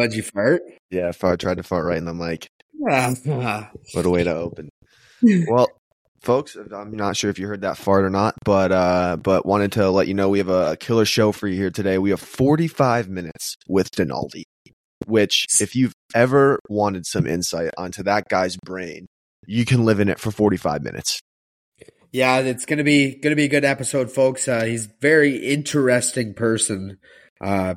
What'd 0.00 0.14
you 0.14 0.22
fart? 0.22 0.62
Yeah, 0.90 1.08
I 1.08 1.12
fart, 1.12 1.40
tried 1.40 1.58
to 1.58 1.62
fart 1.62 1.84
right 1.84 1.98
in 1.98 2.06
the 2.06 2.14
mic. 2.14 2.48
What 3.92 4.06
a 4.06 4.08
way 4.08 4.24
to 4.24 4.34
open. 4.34 4.70
Well, 5.22 5.68
folks, 6.22 6.56
I'm 6.56 6.96
not 6.96 7.18
sure 7.18 7.28
if 7.28 7.38
you 7.38 7.46
heard 7.46 7.60
that 7.60 7.76
fart 7.76 8.04
or 8.04 8.08
not, 8.08 8.34
but 8.42 8.72
uh, 8.72 9.18
but 9.22 9.44
wanted 9.44 9.72
to 9.72 9.90
let 9.90 10.08
you 10.08 10.14
know 10.14 10.30
we 10.30 10.38
have 10.38 10.48
a 10.48 10.78
killer 10.78 11.04
show 11.04 11.32
for 11.32 11.46
you 11.48 11.56
here 11.56 11.70
today. 11.70 11.98
We 11.98 12.08
have 12.08 12.20
45 12.20 13.10
minutes 13.10 13.56
with 13.68 13.90
Dnaldi, 13.90 14.44
which 15.04 15.44
if 15.60 15.76
you've 15.76 15.92
ever 16.14 16.58
wanted 16.70 17.04
some 17.04 17.26
insight 17.26 17.72
onto 17.76 18.02
that 18.04 18.28
guy's 18.30 18.56
brain, 18.56 19.04
you 19.46 19.66
can 19.66 19.84
live 19.84 20.00
in 20.00 20.08
it 20.08 20.18
for 20.18 20.30
45 20.30 20.82
minutes. 20.82 21.20
Yeah, 22.10 22.38
it's 22.38 22.64
gonna 22.64 22.84
be 22.84 23.16
gonna 23.16 23.36
be 23.36 23.44
a 23.44 23.48
good 23.48 23.66
episode, 23.66 24.10
folks. 24.10 24.48
Uh, 24.48 24.64
he's 24.64 24.88
very 25.02 25.36
interesting 25.36 26.32
person. 26.32 26.96
Uh, 27.42 27.74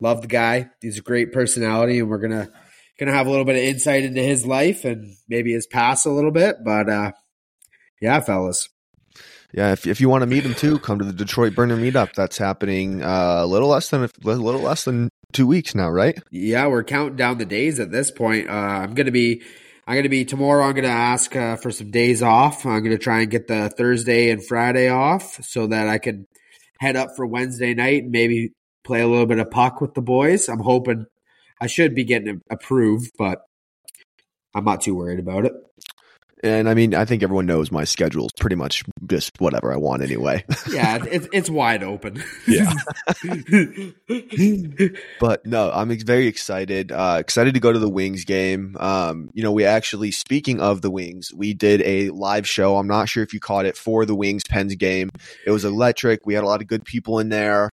love 0.00 0.22
the 0.22 0.28
guy. 0.28 0.70
He's 0.80 0.98
a 0.98 1.02
great 1.02 1.32
personality, 1.32 1.98
and 1.98 2.08
we're 2.08 2.18
gonna 2.18 2.48
gonna 2.98 3.12
have 3.12 3.26
a 3.26 3.30
little 3.30 3.44
bit 3.44 3.56
of 3.56 3.62
insight 3.62 4.04
into 4.04 4.22
his 4.22 4.46
life 4.46 4.84
and 4.84 5.14
maybe 5.28 5.52
his 5.52 5.66
past 5.66 6.06
a 6.06 6.10
little 6.10 6.30
bit. 6.30 6.56
But 6.64 6.88
uh, 6.88 7.12
yeah, 8.00 8.20
fellas. 8.20 8.68
Yeah, 9.52 9.72
if 9.72 9.86
if 9.86 10.00
you 10.00 10.08
want 10.08 10.22
to 10.22 10.26
meet 10.26 10.44
him 10.44 10.54
too, 10.54 10.78
come 10.78 10.98
to 10.98 11.04
the 11.04 11.12
Detroit 11.12 11.54
Burner 11.54 11.76
meetup. 11.76 12.14
That's 12.14 12.38
happening 12.38 13.02
uh, 13.02 13.40
a 13.40 13.46
little 13.46 13.68
less 13.68 13.90
than 13.90 14.04
a 14.04 14.08
little 14.24 14.60
less 14.60 14.84
than 14.84 15.10
two 15.32 15.46
weeks 15.46 15.74
now, 15.74 15.90
right? 15.90 16.20
Yeah, 16.30 16.66
we're 16.68 16.84
counting 16.84 17.16
down 17.16 17.38
the 17.38 17.44
days 17.44 17.80
at 17.80 17.90
this 17.90 18.10
point. 18.10 18.48
Uh, 18.48 18.52
I'm 18.52 18.94
gonna 18.94 19.10
be 19.10 19.42
I'm 19.90 19.94
going 19.94 20.04
to 20.04 20.08
be 20.08 20.24
tomorrow. 20.24 20.64
I'm 20.64 20.74
going 20.74 20.84
to 20.84 20.90
ask 20.90 21.34
uh, 21.34 21.56
for 21.56 21.72
some 21.72 21.90
days 21.90 22.22
off. 22.22 22.64
I'm 22.64 22.78
going 22.84 22.96
to 22.96 23.02
try 23.02 23.22
and 23.22 23.30
get 23.30 23.48
the 23.48 23.70
Thursday 23.70 24.30
and 24.30 24.40
Friday 24.46 24.88
off 24.88 25.42
so 25.42 25.66
that 25.66 25.88
I 25.88 25.98
can 25.98 26.28
head 26.78 26.94
up 26.94 27.16
for 27.16 27.26
Wednesday 27.26 27.74
night 27.74 28.04
and 28.04 28.12
maybe 28.12 28.52
play 28.90 29.02
a 29.02 29.06
little 29.06 29.26
bit 29.26 29.38
of 29.38 29.48
puck 29.52 29.80
with 29.80 29.94
the 29.94 30.02
boys. 30.02 30.48
I'm 30.48 30.58
hoping 30.58 31.06
I 31.60 31.68
should 31.68 31.94
be 31.94 32.02
getting 32.02 32.42
approved, 32.50 33.12
but 33.16 33.42
I'm 34.52 34.64
not 34.64 34.80
too 34.80 34.96
worried 34.96 35.20
about 35.20 35.46
it. 35.46 35.52
And 36.42 36.68
I 36.68 36.74
mean, 36.74 36.92
I 36.92 37.04
think 37.04 37.22
everyone 37.22 37.46
knows 37.46 37.70
my 37.70 37.84
schedule 37.84 38.26
is 38.26 38.32
pretty 38.32 38.56
much 38.56 38.82
just 39.06 39.40
whatever 39.40 39.72
I 39.72 39.76
want 39.76 40.02
anyway. 40.02 40.44
yeah, 40.72 40.98
it's 41.08 41.28
it's 41.32 41.48
wide 41.48 41.84
open. 41.84 42.24
yeah. 42.48 42.72
but 45.20 45.46
no, 45.46 45.70
I'm 45.70 45.96
very 46.00 46.26
excited. 46.26 46.90
Uh, 46.90 47.18
excited 47.20 47.54
to 47.54 47.60
go 47.60 47.72
to 47.72 47.78
the 47.78 47.90
Wings 47.90 48.24
game. 48.24 48.76
Um, 48.80 49.30
you 49.34 49.44
know, 49.44 49.52
we 49.52 49.66
actually, 49.66 50.10
speaking 50.10 50.60
of 50.60 50.82
the 50.82 50.90
Wings, 50.90 51.32
we 51.32 51.54
did 51.54 51.80
a 51.82 52.10
live 52.10 52.48
show. 52.48 52.76
I'm 52.76 52.88
not 52.88 53.08
sure 53.08 53.22
if 53.22 53.32
you 53.32 53.38
caught 53.38 53.66
it 53.66 53.76
for 53.76 54.04
the 54.04 54.16
Wings 54.16 54.42
Pens 54.48 54.74
game. 54.74 55.10
It 55.46 55.52
was 55.52 55.64
electric. 55.64 56.26
We 56.26 56.34
had 56.34 56.42
a 56.42 56.48
lot 56.48 56.60
of 56.60 56.66
good 56.66 56.84
people 56.84 57.20
in 57.20 57.28
there 57.28 57.70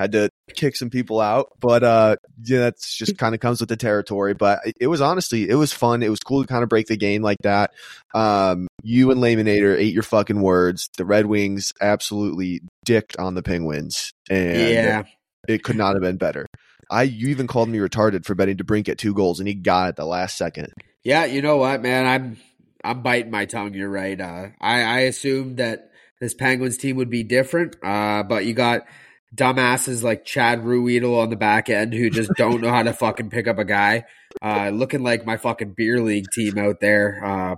had 0.00 0.12
to 0.12 0.30
kick 0.54 0.76
some 0.76 0.88
people 0.88 1.20
out, 1.20 1.52
but 1.60 1.82
uh, 1.82 2.16
yeah, 2.42 2.60
that's 2.60 2.94
just 2.96 3.18
kind 3.18 3.34
of 3.34 3.40
comes 3.40 3.60
with 3.60 3.68
the 3.68 3.76
territory. 3.76 4.32
But 4.32 4.60
it 4.80 4.86
was 4.86 5.02
honestly, 5.02 5.46
it 5.46 5.56
was 5.56 5.74
fun. 5.74 6.02
It 6.02 6.08
was 6.08 6.20
cool 6.20 6.40
to 6.40 6.48
kind 6.48 6.62
of 6.62 6.70
break 6.70 6.86
the 6.86 6.96
game 6.96 7.20
like 7.20 7.36
that. 7.42 7.72
Um, 8.14 8.66
you 8.82 9.10
and 9.10 9.20
Layminator 9.20 9.76
ate 9.76 9.92
your 9.92 10.02
fucking 10.02 10.40
words. 10.40 10.88
The 10.96 11.04
Red 11.04 11.26
Wings 11.26 11.74
absolutely 11.82 12.62
dicked 12.86 13.18
on 13.18 13.34
the 13.34 13.42
Penguins, 13.42 14.12
and 14.30 14.56
yeah, 14.58 15.02
it, 15.46 15.62
could 15.62 15.76
not 15.76 15.94
have 15.96 16.02
been 16.02 16.16
better. 16.16 16.46
I 16.90 17.02
you 17.02 17.28
even 17.28 17.46
called 17.46 17.68
me 17.68 17.76
retarded 17.76 18.24
for 18.24 18.34
betting 18.34 18.56
to 18.56 18.64
brink 18.64 18.86
DeBrincat 18.86 18.96
two 18.96 19.12
goals, 19.12 19.38
and 19.38 19.46
he 19.46 19.54
got 19.54 19.90
it 19.90 19.96
the 19.96 20.06
last 20.06 20.38
second. 20.38 20.72
Yeah, 21.04 21.26
you 21.26 21.42
know 21.42 21.58
what, 21.58 21.82
man, 21.82 22.06
I'm 22.06 22.38
I'm 22.82 23.02
biting 23.02 23.30
my 23.30 23.44
tongue. 23.44 23.74
You're 23.74 23.90
right. 23.90 24.18
Uh, 24.18 24.48
I 24.62 24.80
I 24.80 24.98
assumed 25.00 25.58
that 25.58 25.90
this 26.22 26.32
Penguins 26.32 26.78
team 26.78 26.96
would 26.96 27.10
be 27.10 27.22
different, 27.22 27.76
uh, 27.82 28.22
but 28.22 28.46
you 28.46 28.54
got 28.54 28.86
dumbasses 29.34 30.02
like 30.02 30.24
Chad 30.24 30.62
Ruhwedel 30.62 31.18
on 31.18 31.30
the 31.30 31.36
back 31.36 31.68
end 31.68 31.94
who 31.94 32.10
just 32.10 32.30
don't 32.36 32.60
know 32.60 32.70
how 32.70 32.82
to 32.82 32.92
fucking 32.94 33.30
pick 33.30 33.46
up 33.46 33.58
a 33.58 33.64
guy. 33.64 34.04
Uh, 34.42 34.70
looking 34.70 35.02
like 35.02 35.26
my 35.26 35.36
fucking 35.36 35.74
beer 35.76 36.00
league 36.00 36.26
team 36.32 36.58
out 36.58 36.80
there. 36.80 37.24
Uh, 37.24 37.56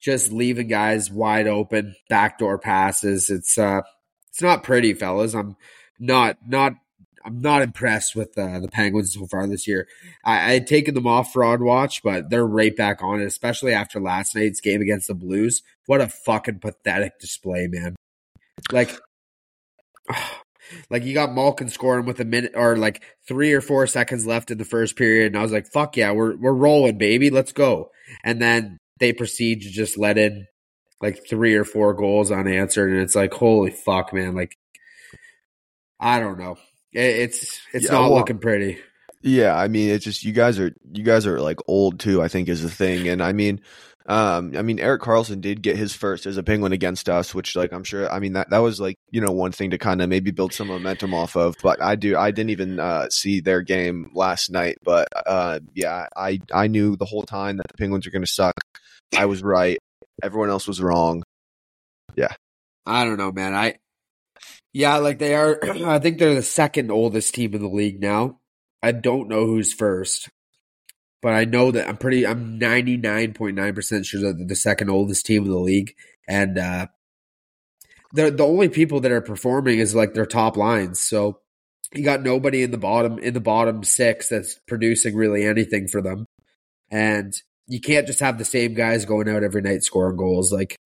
just 0.00 0.32
leaving 0.32 0.68
guys 0.68 1.10
wide 1.10 1.46
open, 1.46 1.94
backdoor 2.08 2.58
passes. 2.58 3.30
It's 3.30 3.58
uh, 3.58 3.82
it's 4.28 4.42
not 4.42 4.62
pretty, 4.62 4.94
fellas. 4.94 5.34
I'm 5.34 5.56
not 5.98 6.36
not 6.46 6.74
I'm 7.26 7.40
not 7.40 7.62
impressed 7.62 8.14
with 8.14 8.38
uh, 8.38 8.60
the 8.60 8.68
Penguins 8.68 9.14
so 9.14 9.26
far 9.26 9.48
this 9.48 9.66
year. 9.66 9.88
I, 10.24 10.34
I 10.34 10.52
had 10.52 10.68
taken 10.68 10.94
them 10.94 11.08
off 11.08 11.32
fraud 11.32 11.60
watch, 11.60 12.02
but 12.04 12.30
they're 12.30 12.46
right 12.46 12.74
back 12.74 13.02
on 13.02 13.20
it, 13.20 13.24
especially 13.24 13.72
after 13.72 13.98
last 13.98 14.36
night's 14.36 14.60
game 14.60 14.80
against 14.80 15.08
the 15.08 15.14
Blues. 15.14 15.62
What 15.86 16.00
a 16.00 16.08
fucking 16.08 16.60
pathetic 16.60 17.18
display, 17.18 17.66
man! 17.66 17.96
Like, 18.70 18.96
like 20.90 21.04
you 21.04 21.14
got 21.14 21.32
Malkin 21.32 21.68
scoring 21.68 22.06
with 22.06 22.20
a 22.20 22.24
minute 22.24 22.52
or 22.54 22.76
like 22.76 23.02
three 23.26 23.52
or 23.52 23.60
four 23.60 23.86
seconds 23.86 24.26
left 24.26 24.50
in 24.50 24.58
the 24.58 24.64
first 24.64 24.96
period, 24.96 25.28
and 25.28 25.38
I 25.38 25.42
was 25.42 25.52
like, 25.52 25.66
"Fuck 25.72 25.96
yeah, 25.96 26.12
we're 26.12 26.36
we're 26.36 26.52
rolling, 26.52 26.98
baby, 26.98 27.30
let's 27.30 27.52
go!" 27.52 27.90
And 28.24 28.40
then 28.40 28.78
they 29.00 29.12
proceed 29.12 29.62
to 29.62 29.70
just 29.70 29.98
let 29.98 30.18
in 30.18 30.46
like 31.02 31.26
three 31.28 31.54
or 31.54 31.64
four 31.64 31.94
goals 31.94 32.30
unanswered, 32.32 32.92
and 32.92 33.00
it's 33.02 33.14
like, 33.14 33.34
holy 33.34 33.70
fuck, 33.70 34.12
man! 34.12 34.34
Like, 34.34 34.56
I 36.00 36.20
don't 36.20 36.38
know, 36.38 36.56
it, 36.92 37.00
it's 37.04 37.60
it's 37.72 37.86
Yeah, 37.86 37.92
not 37.92 38.10
well, 38.10 38.20
looking 38.20 38.38
pretty. 38.38 38.78
Yeah, 39.22 39.56
I 39.56 39.68
mean, 39.68 39.90
it's 39.90 40.04
just 40.04 40.24
you 40.24 40.32
guys 40.32 40.58
are 40.60 40.72
you 40.92 41.02
guys 41.02 41.26
are 41.26 41.40
like 41.40 41.58
old 41.66 41.98
too. 42.00 42.22
I 42.22 42.28
think 42.28 42.48
is 42.48 42.62
the 42.62 42.70
thing, 42.70 43.08
and 43.08 43.22
I 43.22 43.32
mean, 43.32 43.60
um, 44.06 44.56
I 44.56 44.62
mean, 44.62 44.78
Erik 44.78 45.02
Karlsson 45.02 45.40
did 45.40 45.62
get 45.62 45.76
his 45.76 45.94
first 45.94 46.26
as 46.26 46.36
a 46.36 46.42
Penguin 46.42 46.72
against 46.72 47.08
us, 47.08 47.34
which 47.34 47.56
like 47.56 47.72
I'm 47.72 47.84
sure. 47.84 48.10
I 48.10 48.18
mean 48.18 48.34
that 48.34 48.50
that 48.50 48.58
was 48.58 48.80
like 48.80 48.96
you 49.10 49.20
know 49.20 49.32
one 49.32 49.52
thing 49.52 49.70
to 49.70 49.78
kind 49.78 50.00
of 50.00 50.08
maybe 50.08 50.30
build 50.30 50.52
some 50.52 50.68
momentum 50.68 51.12
off 51.14 51.36
of. 51.36 51.56
But 51.62 51.82
I 51.82 51.96
do 51.96 52.16
I 52.16 52.30
didn't 52.30 52.50
even 52.50 52.78
uh, 52.78 53.08
see 53.10 53.40
their 53.40 53.62
game 53.62 54.10
last 54.14 54.50
night, 54.50 54.78
but 54.82 55.08
uh, 55.26 55.60
yeah, 55.74 56.06
I 56.16 56.38
I 56.52 56.68
knew 56.68 56.96
the 56.96 57.04
whole 57.04 57.24
time 57.24 57.56
that 57.56 57.68
the 57.68 57.76
Penguins 57.76 58.06
are 58.06 58.10
going 58.10 58.24
to 58.24 58.30
suck. 58.30 58.54
I 59.16 59.26
was 59.26 59.42
right. 59.42 59.78
Everyone 60.22 60.50
else 60.50 60.66
was 60.66 60.80
wrong. 60.80 61.22
Yeah. 62.14 62.34
I 62.86 63.04
don't 63.04 63.18
know, 63.18 63.32
man. 63.32 63.54
I 63.54 63.76
yeah, 64.72 64.98
like 64.98 65.18
they 65.18 65.34
are. 65.34 65.58
I 65.86 65.98
think 65.98 66.18
they're 66.18 66.34
the 66.34 66.42
second 66.42 66.90
oldest 66.90 67.34
team 67.34 67.54
in 67.54 67.62
the 67.62 67.68
league 67.68 68.00
now. 68.00 68.38
I 68.82 68.92
don't 68.92 69.28
know 69.28 69.46
who's 69.46 69.72
first, 69.72 70.28
but 71.22 71.32
I 71.34 71.44
know 71.44 71.70
that 71.70 71.88
I'm 71.88 71.96
pretty. 71.96 72.26
I'm 72.26 72.58
ninety 72.58 72.96
nine 72.96 73.32
point 73.32 73.56
nine 73.56 73.74
percent 73.74 74.06
sure 74.06 74.20
that 74.20 74.36
they're 74.38 74.46
the 74.46 74.54
second 74.56 74.90
oldest 74.90 75.26
team 75.26 75.44
in 75.44 75.50
the 75.50 75.58
league, 75.58 75.94
and 76.28 76.58
uh, 76.58 76.86
the 78.12 78.30
the 78.30 78.44
only 78.46 78.68
people 78.68 79.00
that 79.00 79.12
are 79.12 79.20
performing 79.20 79.78
is 79.78 79.94
like 79.94 80.14
their 80.14 80.26
top 80.26 80.56
lines. 80.56 81.00
So 81.00 81.40
you 81.94 82.02
got 82.04 82.22
nobody 82.22 82.62
in 82.62 82.70
the 82.70 82.78
bottom 82.78 83.18
in 83.18 83.34
the 83.34 83.40
bottom 83.40 83.82
six 83.84 84.28
that's 84.28 84.58
producing 84.66 85.14
really 85.16 85.44
anything 85.44 85.88
for 85.88 86.02
them, 86.02 86.26
and 86.90 87.34
you 87.66 87.80
can't 87.80 88.06
just 88.06 88.20
have 88.20 88.38
the 88.38 88.44
same 88.44 88.74
guys 88.74 89.04
going 89.04 89.28
out 89.28 89.42
every 89.42 89.62
night 89.62 89.82
scoring 89.82 90.16
goals. 90.16 90.52
Like, 90.52 90.76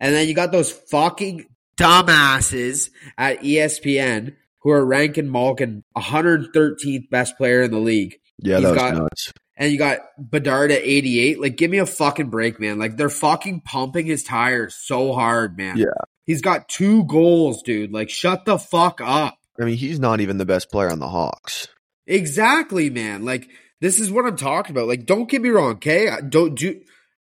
and 0.00 0.14
then 0.14 0.26
you 0.28 0.34
got 0.34 0.52
those 0.52 0.72
fucking 0.72 1.46
dumbasses 1.76 2.90
at 3.18 3.40
ESPN 3.42 4.34
who 4.62 4.70
are 4.70 4.84
ranking 4.84 5.30
Malkin 5.30 5.82
113th 5.96 7.10
best 7.10 7.36
player 7.36 7.62
in 7.62 7.70
the 7.70 7.78
league. 7.78 8.16
Yeah, 8.38 8.56
He's 8.56 8.64
that 8.64 8.70
was 8.70 8.78
got- 8.82 8.94
nuts. 8.94 9.32
And 9.58 9.72
you 9.72 9.76
got 9.76 9.98
Bedard 10.16 10.70
at 10.70 10.82
88. 10.82 11.40
Like, 11.40 11.56
give 11.56 11.70
me 11.70 11.78
a 11.78 11.86
fucking 11.86 12.30
break, 12.30 12.60
man. 12.60 12.78
Like, 12.78 12.96
they're 12.96 13.08
fucking 13.10 13.62
pumping 13.62 14.06
his 14.06 14.22
tires 14.22 14.76
so 14.76 15.12
hard, 15.12 15.58
man. 15.58 15.76
Yeah. 15.76 15.86
He's 16.24 16.42
got 16.42 16.68
two 16.68 17.04
goals, 17.04 17.62
dude. 17.62 17.92
Like, 17.92 18.08
shut 18.08 18.44
the 18.44 18.58
fuck 18.58 19.00
up. 19.02 19.36
I 19.60 19.64
mean, 19.64 19.76
he's 19.76 19.98
not 19.98 20.20
even 20.20 20.38
the 20.38 20.46
best 20.46 20.70
player 20.70 20.90
on 20.90 21.00
the 21.00 21.08
Hawks. 21.08 21.66
Exactly, 22.06 22.88
man. 22.88 23.24
Like, 23.24 23.48
this 23.80 23.98
is 23.98 24.12
what 24.12 24.26
I'm 24.26 24.36
talking 24.36 24.76
about. 24.76 24.86
Like, 24.86 25.06
don't 25.06 25.28
get 25.28 25.42
me 25.42 25.48
wrong, 25.48 25.72
okay? 25.72 26.08
I 26.08 26.20
don't 26.20 26.54
do. 26.54 26.80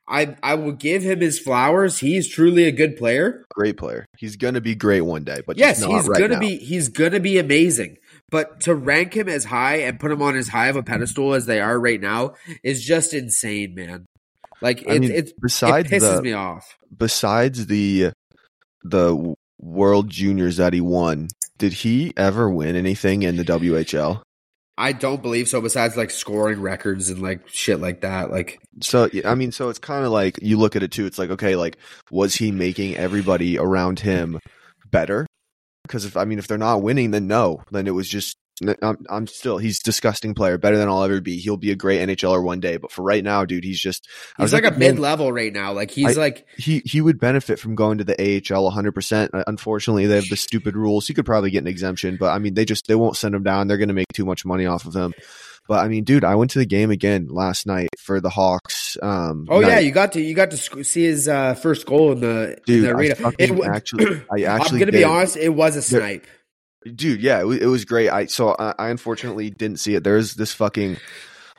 I 0.07 0.35
I 0.41 0.55
will 0.55 0.71
give 0.71 1.03
him 1.03 1.21
his 1.21 1.39
flowers. 1.39 1.99
He's 1.99 2.27
truly 2.27 2.65
a 2.65 2.71
good 2.71 2.97
player. 2.97 3.45
Great 3.51 3.77
player. 3.77 4.05
He's 4.17 4.37
gonna 4.37 4.61
be 4.61 4.73
great 4.73 5.01
one 5.01 5.23
day, 5.23 5.41
but 5.45 5.57
yes, 5.57 5.83
he's 5.83 6.07
right 6.07 6.19
gonna 6.19 6.33
now. 6.35 6.39
be 6.39 6.57
he's 6.57 6.89
gonna 6.89 7.19
be 7.19 7.37
amazing. 7.37 7.97
But 8.29 8.61
to 8.61 8.75
rank 8.75 9.15
him 9.15 9.27
as 9.29 9.45
high 9.45 9.77
and 9.77 9.99
put 9.99 10.11
him 10.11 10.21
on 10.21 10.35
as 10.35 10.47
high 10.49 10.67
of 10.67 10.75
a 10.75 10.83
pedestal 10.83 11.33
as 11.33 11.45
they 11.45 11.59
are 11.61 11.79
right 11.79 11.99
now 11.99 12.33
is 12.63 12.83
just 12.83 13.13
insane, 13.13 13.75
man. 13.75 14.05
Like 14.61 14.83
I 14.87 14.95
it, 14.95 14.99
mean, 14.99 15.11
it's 15.11 15.33
besides 15.41 15.89
it 15.91 16.01
pisses 16.01 16.17
the 16.17 16.21
me 16.21 16.33
off. 16.33 16.65
besides 16.95 17.67
the 17.67 18.11
the 18.83 19.35
World 19.59 20.09
Juniors 20.09 20.57
that 20.57 20.73
he 20.73 20.81
won, 20.81 21.27
did 21.57 21.73
he 21.73 22.13
ever 22.17 22.49
win 22.49 22.75
anything 22.75 23.23
in 23.23 23.35
the 23.37 23.43
WHL? 23.43 24.21
I 24.77 24.93
don't 24.93 25.21
believe 25.21 25.49
so. 25.49 25.59
Besides 25.59 25.97
like 25.97 26.09
scoring 26.09 26.61
records 26.61 27.09
and 27.09 27.21
like 27.21 27.47
shit 27.47 27.81
like 27.81 28.01
that. 28.01 28.31
Like 28.31 28.59
So 28.81 29.09
I 29.25 29.35
mean, 29.35 29.51
so 29.51 29.69
it's 29.69 29.79
kind 29.79 30.05
of 30.05 30.11
like 30.11 30.39
you 30.41 30.57
look 30.57 30.75
at 30.75 30.83
it 30.83 30.91
too. 30.91 31.05
It's 31.05 31.17
like 31.19 31.29
okay, 31.31 31.55
like 31.55 31.77
was 32.11 32.35
he 32.35 32.51
making 32.51 32.95
everybody 32.95 33.57
around 33.57 33.99
him 33.99 34.39
better? 34.89 35.25
Because 35.89 36.05
if 36.05 36.15
I 36.15 36.23
mean, 36.25 36.37
if 36.37 36.47
they're 36.47 36.59
not 36.59 36.83
winning, 36.83 37.09
then 37.09 37.25
no, 37.27 37.63
then 37.71 37.87
it 37.87 37.91
was 37.95 38.07
just. 38.07 38.37
I'm, 38.81 38.97
I'm 39.09 39.25
still 39.25 39.57
he's 39.57 39.79
disgusting 39.81 40.33
player, 40.35 40.57
better 40.57 40.77
than 40.77 40.89
I'll 40.89 41.03
ever 41.05 41.21
be. 41.21 41.37
He'll 41.39 41.55
be 41.55 41.71
a 41.71 41.75
great 41.77 42.01
NHLer 42.07 42.43
one 42.43 42.59
day, 42.59 42.75
but 42.75 42.91
for 42.91 43.03
right 43.03 43.23
now, 43.23 43.45
dude, 43.45 43.63
he's 43.63 43.79
just. 43.79 44.05
I 44.37 44.41
was 44.43 44.51
he's 44.51 44.61
like 44.61 44.69
a 44.69 44.73
the 44.75 44.79
game- 44.81 44.95
mid 44.95 44.99
level 44.99 45.31
right 45.31 45.51
now. 45.53 45.71
Like 45.71 45.89
he's 45.91 46.17
I- 46.17 46.19
like 46.21 46.45
he 46.57 46.79
he 46.85 46.99
would 47.01 47.19
benefit 47.19 47.57
from 47.57 47.73
going 47.75 47.99
to 47.99 48.03
the 48.03 48.15
AHL 48.19 48.69
100%. 48.69 49.29
Uh, 49.33 49.43
Unfortunately, 49.47 50.05
they 50.07 50.15
have 50.15 50.27
the 50.29 50.35
stupid 50.35 50.75
rules. 50.75 51.07
He 51.07 51.13
could 51.13 51.25
probably 51.25 51.51
get 51.51 51.59
an 51.63 51.67
exemption, 51.67 52.17
but 52.19 52.31
I 52.33 52.37
mean, 52.39 52.53
they 52.53 52.65
just 52.65 52.85
they 52.87 52.95
won't 52.95 53.15
send 53.15 53.33
him 53.33 53.43
down. 53.43 53.67
They're 53.67 53.77
going 53.77 53.87
to 53.87 53.93
make 53.93 54.07
too 54.13 54.25
much 54.25 54.43
money 54.45 54.65
off 54.65 54.85
of 54.85 54.93
him. 54.93 55.13
But 55.69 55.85
I 55.85 55.87
mean, 55.87 56.03
dude, 56.03 56.25
I 56.25 56.35
went 56.35 56.51
to 56.51 56.59
the 56.59 56.65
game 56.65 56.91
again 56.91 57.27
last 57.29 57.65
night 57.65 57.89
for 57.99 58.19
the 58.19 58.29
Hawks. 58.29 58.97
Um, 59.01 59.45
Oh 59.49 59.61
yeah, 59.61 59.79
you 59.79 59.91
got 59.91 60.11
to 60.13 60.21
you 60.21 60.33
got 60.33 60.51
to 60.51 60.57
see 60.57 61.03
his 61.03 61.29
uh, 61.29 61.53
first 61.53 61.85
goal 61.85 62.11
in 62.11 62.19
the 62.19 62.57
in 62.57 62.59
dude. 62.65 62.83
the 62.85 62.89
I 62.89 62.93
arena. 62.93 63.15
fucking 63.15 63.55
wa- 63.55 63.65
actually, 63.73 64.21
I 64.31 64.41
actually. 64.43 64.75
I'm 64.75 64.79
gonna 64.79 64.91
be 64.91 65.03
honest, 65.05 65.37
it 65.37 65.49
was 65.49 65.75
a 65.77 65.81
snipe. 65.81 66.25
dude 66.95 67.21
yeah 67.21 67.39
it, 67.41 67.45
wa- 67.45 67.51
it 67.61 67.65
was 67.67 67.85
great 67.85 68.09
i 68.09 68.25
so 68.25 68.55
I, 68.57 68.73
I 68.79 68.89
unfortunately 68.89 69.49
didn't 69.49 69.79
see 69.79 69.95
it 69.95 70.03
there's 70.03 70.35
this 70.35 70.53
fucking 70.53 70.97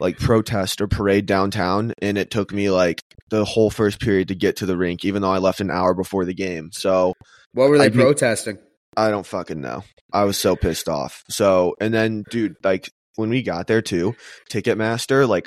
like 0.01 0.19
protest 0.19 0.81
or 0.81 0.89
parade 0.89 1.27
downtown 1.27 1.93
and 2.01 2.17
it 2.19 2.31
took 2.31 2.53
me 2.55 2.71
like 2.71 3.03
the 3.29 3.45
whole 3.45 3.69
first 3.71 4.01
period 4.01 4.29
to 4.29 4.35
get 4.35 4.57
to 4.57 4.67
the 4.67 4.77
rink 4.79 5.05
even 5.05 5.21
though 5.23 5.31
i 5.31 5.37
left 5.39 5.61
an 5.61 5.71
hour 5.71 5.93
before 5.95 6.25
the 6.25 6.33
game 6.35 6.71
so 6.73 7.12
What 7.53 7.69
were 7.69 7.77
they 7.79 7.85
I 7.85 7.89
protesting? 7.91 8.59
i 8.97 9.11
don't 9.11 9.27
fucking 9.27 9.61
know 9.61 9.85
i 10.12 10.25
was 10.25 10.39
so 10.39 10.57
pissed 10.57 10.89
off 10.89 11.23
so 11.29 11.77
and 11.81 11.93
then 11.93 12.25
dude 12.31 12.57
like 12.65 12.91
when 13.21 13.31
we 13.31 13.43
got 13.43 13.67
there 13.67 13.83
too 13.83 14.15
ticketmaster 14.51 15.29
like 15.29 15.47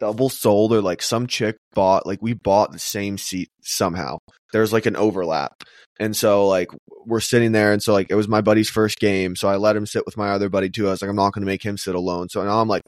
double 0.00 0.28
sold 0.28 0.72
or 0.72 0.80
like 0.80 1.02
some 1.02 1.26
chick 1.26 1.56
bought 1.74 2.06
like 2.06 2.20
we 2.20 2.32
bought 2.34 2.72
the 2.72 2.78
same 2.78 3.18
seat 3.18 3.48
somehow. 3.62 4.18
There's 4.52 4.72
like 4.72 4.86
an 4.86 4.96
overlap. 4.96 5.62
And 6.00 6.16
so 6.16 6.48
like 6.48 6.68
we're 7.06 7.20
sitting 7.20 7.52
there 7.52 7.72
and 7.72 7.82
so 7.82 7.92
like 7.92 8.08
it 8.10 8.14
was 8.14 8.28
my 8.28 8.40
buddy's 8.40 8.70
first 8.70 8.98
game 8.98 9.36
so 9.36 9.46
i 9.46 9.56
let 9.56 9.76
him 9.76 9.84
sit 9.84 10.06
with 10.06 10.16
my 10.16 10.30
other 10.30 10.48
buddy 10.48 10.70
too. 10.70 10.88
I 10.88 10.90
was 10.90 11.02
like 11.02 11.10
i'm 11.10 11.16
not 11.16 11.32
going 11.32 11.42
to 11.42 11.50
make 11.50 11.62
him 11.62 11.76
sit 11.76 11.94
alone. 11.94 12.28
So 12.28 12.42
now 12.44 12.60
i'm 12.60 12.68
like 12.68 12.82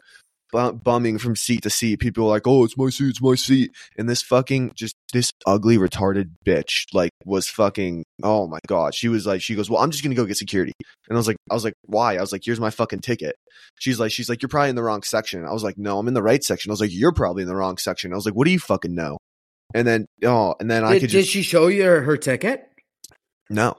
bumming 0.83 1.19
from 1.19 1.37
seat 1.37 1.63
to 1.63 1.71
seat. 1.71 2.01
People 2.01 2.25
are 2.25 2.31
like 2.31 2.47
oh 2.47 2.65
it's 2.65 2.77
my 2.77 2.89
seat 2.91 3.09
it's 3.11 3.23
my 3.23 3.35
seat. 3.35 3.73
And 3.97 4.09
this 4.09 4.23
fucking 4.23 4.73
just 4.75 4.95
this 5.13 5.31
ugly 5.47 5.79
retarded 5.79 6.31
bitch 6.45 6.85
like 6.93 7.11
was 7.25 7.49
fucking 7.49 8.05
oh 8.23 8.47
my 8.47 8.59
god. 8.67 8.95
She 8.95 9.09
was 9.09 9.27
like 9.27 9.43
she 9.43 9.55
goes 9.55 9.71
well 9.71 9.83
i'm 9.83 9.91
just 9.91 10.03
going 10.03 10.15
to 10.15 10.21
go 10.21 10.27
get 10.27 10.37
security. 10.37 10.73
And 11.09 11.17
i 11.17 11.19
was 11.19 11.27
like 11.27 11.37
i 11.51 11.55
was 11.55 11.65
like 11.65 11.75
why? 11.85 12.17
I 12.17 12.21
was 12.21 12.33
like 12.33 12.43
here's 12.45 12.61
my 12.61 12.71
fucking 12.71 13.01
ticket. 13.01 13.37
She's 13.79 14.01
like 14.01 14.13
she's 14.13 14.29
like 14.29 14.43
you're 14.43 14.49
probably 14.49 14.71
in 14.71 14.77
the 14.77 14.83
wrong 14.83 15.03
section. 15.03 15.45
I 15.45 15.53
was 15.53 15.63
like 15.63 15.79
no 15.79 15.99
i'm 15.99 16.09
in 16.09 16.15
the 16.15 16.23
right 16.23 16.43
section. 16.43 16.71
I 16.71 16.75
was 16.75 16.81
like 16.81 16.93
you're 16.93 17.13
probably 17.13 17.43
in 17.43 17.49
the 17.49 17.57
wrong 17.57 17.79
section. 17.79 18.13
I 18.13 18.17
was 18.17 18.25
like 18.27 18.35
what 18.35 18.47
do 18.47 18.51
you 18.51 18.59
fucking 18.59 18.95
know? 18.95 19.19
And 19.75 19.87
then 19.87 20.07
oh 20.25 20.55
and 20.61 20.71
then 20.71 20.85
i 20.85 20.95
Did, 20.95 21.01
could 21.01 21.11
did 21.11 21.27
she 21.27 21.43
show 21.43 21.67
you 21.69 21.85
her, 21.85 22.03
her 22.03 22.17
ticket? 22.17 22.65
no. 23.51 23.77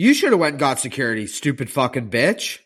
You 0.00 0.14
should 0.14 0.30
have 0.30 0.38
went 0.38 0.52
and 0.52 0.60
got 0.60 0.78
security, 0.78 1.26
stupid 1.26 1.68
fucking 1.68 2.08
bitch. 2.08 2.60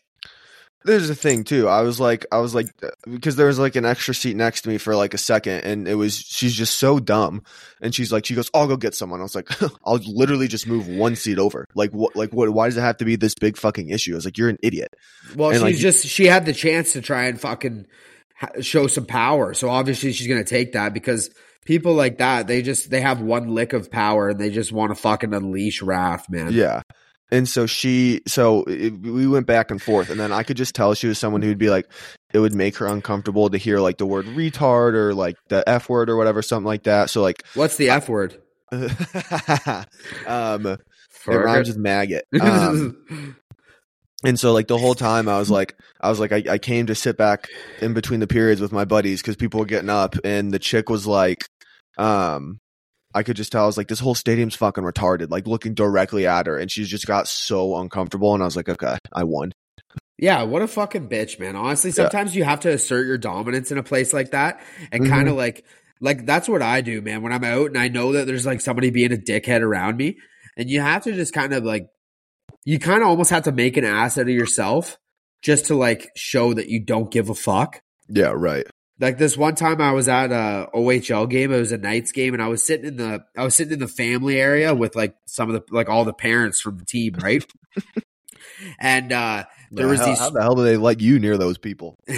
There's 0.85 1.09
a 1.09 1.15
thing 1.15 1.43
too. 1.43 1.67
I 1.67 1.81
was 1.81 1.99
like, 1.99 2.25
I 2.31 2.39
was 2.39 2.53
like, 2.53 2.67
uh, 2.83 2.89
because 3.09 3.35
there 3.35 3.47
was 3.47 3.59
like 3.59 3.75
an 3.75 3.85
extra 3.85 4.13
seat 4.13 4.35
next 4.35 4.61
to 4.61 4.69
me 4.69 4.77
for 4.77 4.95
like 4.95 5.13
a 5.13 5.17
second, 5.17 5.61
and 5.61 5.87
it 5.87 5.95
was 5.95 6.15
she's 6.17 6.53
just 6.53 6.75
so 6.79 6.99
dumb, 6.99 7.43
and 7.81 7.93
she's 7.93 8.11
like, 8.11 8.25
she 8.25 8.35
goes, 8.35 8.49
I'll 8.53 8.67
go 8.67 8.77
get 8.77 8.95
someone. 8.95 9.19
I 9.19 9.23
was 9.23 9.35
like, 9.35 9.49
I'll 9.85 9.99
literally 10.05 10.47
just 10.47 10.67
move 10.67 10.87
one 10.87 11.15
seat 11.15 11.39
over. 11.39 11.65
Like 11.75 11.91
what? 11.91 12.15
Like 12.15 12.31
what? 12.31 12.49
Why 12.49 12.67
does 12.67 12.77
it 12.77 12.81
have 12.81 12.97
to 12.97 13.05
be 13.05 13.15
this 13.15 13.35
big 13.35 13.57
fucking 13.57 13.89
issue? 13.89 14.13
I 14.13 14.15
was 14.15 14.25
like, 14.25 14.37
you're 14.37 14.49
an 14.49 14.59
idiot. 14.61 14.95
Well, 15.35 15.49
And, 15.49 15.57
she's 15.57 15.63
like- 15.63 15.75
just 15.75 16.05
she 16.07 16.25
had 16.25 16.45
the 16.45 16.53
chance 16.53 16.93
to 16.93 17.01
try 17.01 17.25
and 17.25 17.39
fucking 17.39 17.85
show 18.61 18.87
some 18.87 19.05
power. 19.05 19.53
So 19.53 19.69
obviously 19.69 20.11
she's 20.11 20.27
gonna 20.27 20.43
take 20.43 20.73
that 20.73 20.93
because 20.93 21.29
people 21.65 21.93
like 21.93 22.17
that 22.17 22.45
they 22.47 22.61
just 22.61 22.89
they 22.89 22.99
have 22.99 23.21
one 23.21 23.55
lick 23.55 23.71
of 23.71 23.89
power 23.89 24.29
and 24.29 24.39
they 24.39 24.49
just 24.49 24.73
want 24.73 24.91
to 24.91 24.95
fucking 24.95 25.33
unleash 25.33 25.81
wrath, 25.81 26.29
man. 26.29 26.51
Yeah. 26.51 26.81
And 27.33 27.49
so 27.49 27.65
she, 27.65 28.21
so 28.27 28.63
it, 28.65 28.91
we 29.01 29.27
went 29.27 29.47
back 29.47 29.71
and 29.71 29.81
forth, 29.81 30.11
and 30.11 30.19
then 30.19 30.31
I 30.31 30.43
could 30.43 30.55
just 30.55 30.75
tell 30.75 30.93
she 30.93 31.07
was 31.07 31.17
someone 31.17 31.41
who'd 31.41 31.57
be 31.57 31.71
like, 31.71 31.89
it 32.31 32.37
would 32.37 32.53
make 32.53 32.77
her 32.77 32.85
uncomfortable 32.85 33.49
to 33.49 33.57
hear 33.57 33.79
like 33.79 33.97
the 33.97 34.05
word 34.05 34.25
retard 34.27 34.93
or 34.93 35.15
like 35.15 35.35
the 35.49 35.67
f 35.67 35.89
word 35.89 36.11
or 36.11 36.15
whatever, 36.15 36.43
something 36.43 36.67
like 36.67 36.83
that. 36.83 37.09
So 37.09 37.23
like, 37.23 37.43
What's 37.55 37.75
the 37.77 37.89
F 37.89 38.07
word? 38.07 38.39
um, 38.71 40.67
it 40.67 40.79
Fergus? 41.09 41.45
rhymes 41.45 41.67
with 41.69 41.77
maggot. 41.77 42.25
Um, 42.39 43.35
And 44.23 44.39
so 44.39 44.53
like 44.53 44.67
the 44.67 44.77
whole 44.77 44.95
time 44.95 45.27
I 45.27 45.37
was 45.37 45.49
like 45.49 45.75
I 45.99 46.09
was 46.09 46.19
like 46.19 46.31
I, 46.31 46.43
I 46.49 46.57
came 46.57 46.85
to 46.85 46.95
sit 46.95 47.17
back 47.17 47.49
in 47.81 47.93
between 47.93 48.21
the 48.21 48.27
periods 48.27 48.61
with 48.61 48.71
my 48.71 48.85
buddies 48.85 49.21
because 49.21 49.35
people 49.35 49.59
were 49.59 49.65
getting 49.65 49.89
up 49.89 50.15
and 50.23 50.53
the 50.53 50.59
chick 50.59 50.89
was 50.89 51.05
like 51.05 51.45
um 51.97 52.59
I 53.13 53.23
could 53.23 53.35
just 53.35 53.51
tell 53.51 53.63
I 53.63 53.67
was 53.67 53.77
like 53.77 53.87
this 53.87 53.99
whole 53.99 54.15
stadium's 54.15 54.55
fucking 54.55 54.83
retarded 54.83 55.29
like 55.29 55.47
looking 55.47 55.73
directly 55.73 56.25
at 56.27 56.47
her 56.47 56.57
and 56.57 56.71
she 56.71 56.83
just 56.85 57.05
got 57.07 57.27
so 57.27 57.77
uncomfortable 57.77 58.33
and 58.33 58.41
I 58.43 58.45
was 58.45 58.55
like 58.55 58.69
okay 58.69 58.97
I 59.11 59.23
won 59.23 59.51
Yeah, 60.17 60.43
what 60.43 60.61
a 60.61 60.67
fucking 60.67 61.09
bitch, 61.09 61.39
man. 61.39 61.55
Honestly, 61.55 61.89
Yeah. 61.89 61.95
sometimes 61.95 62.35
you 62.35 62.43
have 62.43 62.61
to 62.61 62.69
assert 62.71 63.07
your 63.07 63.17
dominance 63.17 63.71
in 63.71 63.77
a 63.77 63.83
place 63.83 64.13
like 64.13 64.31
that 64.31 64.61
and 64.91 65.03
Mhm. 65.03 65.09
kind 65.09 65.27
of 65.27 65.35
like 65.35 65.65
like 66.01 66.25
that's 66.25 66.47
what 66.49 66.61
I 66.61 66.81
do, 66.81 67.01
man. 67.01 67.21
When 67.23 67.31
I'm 67.33 67.43
out 67.43 67.67
and 67.67 67.77
I 67.77 67.87
know 67.87 68.13
that 68.13 68.27
there's 68.27 68.45
like 68.45 68.61
somebody 68.61 68.89
being 68.89 69.13
a 69.13 69.17
dickhead 69.17 69.61
around 69.61 69.95
me, 69.97 70.17
and 70.57 70.69
you 70.69 70.81
have 70.81 71.03
to 71.03 71.13
just 71.13 71.33
kind 71.33 71.53
of 71.53 71.63
like 71.63 71.87
you 72.65 72.77
kind 72.79 73.01
of 73.01 73.07
almost 73.09 73.29
have 73.31 73.43
to 73.43 73.51
make 73.51 73.77
an 73.77 73.85
ass 73.85 74.17
out 74.17 74.23
of 74.23 74.29
yourself 74.29 74.97
just 75.41 75.65
to 75.67 75.75
like 75.75 76.09
show 76.15 76.53
that 76.53 76.67
you 76.69 76.79
don't 76.83 77.11
give 77.11 77.29
a 77.29 77.35
fuck. 77.35 77.81
yeah 78.09 78.33
right 78.35 78.65
Like 78.99 79.17
this 79.17 79.35
one 79.35 79.55
time 79.55 79.81
I 79.81 79.91
was 79.91 80.07
at 80.07 80.31
a 80.31 80.69
OHL 80.73 81.29
game, 81.29 81.51
it 81.51 81.59
was 81.59 81.71
a 81.71 81.77
Knights 81.77 82.11
game, 82.11 82.33
and 82.33 82.43
I 82.43 82.47
was 82.47 82.63
sitting 82.63 82.85
in 82.85 82.97
the 82.97 83.25
I 83.35 83.43
was 83.43 83.55
sitting 83.55 83.73
in 83.73 83.79
the 83.79 83.87
family 83.87 84.39
area 84.39 84.73
with 84.75 84.95
like 84.95 85.15
some 85.25 85.49
of 85.49 85.55
the 85.55 85.73
like 85.75 85.89
all 85.89 86.05
the 86.05 86.13
parents 86.13 86.61
from 86.61 86.77
the 86.77 86.85
team, 86.85 87.15
right? 87.21 87.43
and 88.79 89.11
uh 89.11 89.45
there 89.71 89.85
The 89.85 89.91
was 89.91 89.99
hell- 89.99 90.09
these 90.09 90.19
how 90.19 90.29
the 90.29 90.41
hell 90.41 90.55
do 90.55 90.63
they 90.63 90.77
let 90.77 91.01
you 91.01 91.19
near 91.19 91.37
those 91.37 91.57
people 91.57 91.97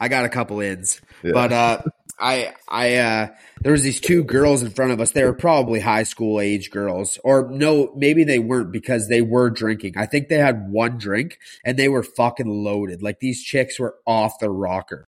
I 0.00 0.08
got 0.08 0.24
a 0.24 0.28
couple 0.28 0.60
ins. 0.60 1.00
Yeah. 1.22 1.32
But 1.34 1.52
uh 1.52 1.82
I 2.18 2.52
I 2.68 2.96
uh 2.96 3.28
there 3.60 3.72
was 3.72 3.82
these 3.82 4.00
two 4.00 4.24
girls 4.24 4.62
in 4.62 4.70
front 4.70 4.92
of 4.92 5.00
us. 5.00 5.12
They 5.12 5.24
were 5.24 5.32
probably 5.34 5.80
high 5.80 6.02
school 6.02 6.40
age 6.40 6.70
girls. 6.70 7.18
Or 7.24 7.48
no, 7.50 7.92
maybe 7.96 8.24
they 8.24 8.38
weren't 8.38 8.72
because 8.72 9.08
they 9.08 9.22
were 9.22 9.50
drinking. 9.50 9.94
I 9.96 10.06
think 10.06 10.28
they 10.28 10.38
had 10.38 10.68
one 10.70 10.98
drink 10.98 11.38
and 11.64 11.78
they 11.78 11.88
were 11.88 12.02
fucking 12.02 12.48
loaded. 12.48 13.02
Like 13.02 13.20
these 13.20 13.42
chicks 13.42 13.78
were 13.78 13.96
off 14.06 14.38
the 14.40 14.50
rocker. 14.50 15.06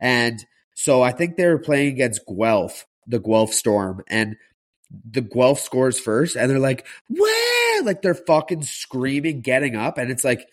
And 0.00 0.44
so 0.74 1.02
I 1.02 1.12
think 1.12 1.36
they 1.36 1.46
were 1.46 1.58
playing 1.58 1.88
against 1.88 2.26
Guelph, 2.26 2.86
the 3.06 3.18
Guelph 3.18 3.52
Storm, 3.52 4.02
and 4.08 4.36
the 5.10 5.20
Guelph 5.20 5.60
scores 5.60 5.98
first, 5.98 6.36
and 6.36 6.50
they're 6.50 6.58
like, 6.58 6.86
"Where?" 7.08 7.82
Like 7.82 8.02
they're 8.02 8.14
fucking 8.14 8.62
screaming, 8.62 9.40
getting 9.40 9.76
up, 9.76 9.98
and 9.98 10.10
it's 10.10 10.24
like, 10.24 10.48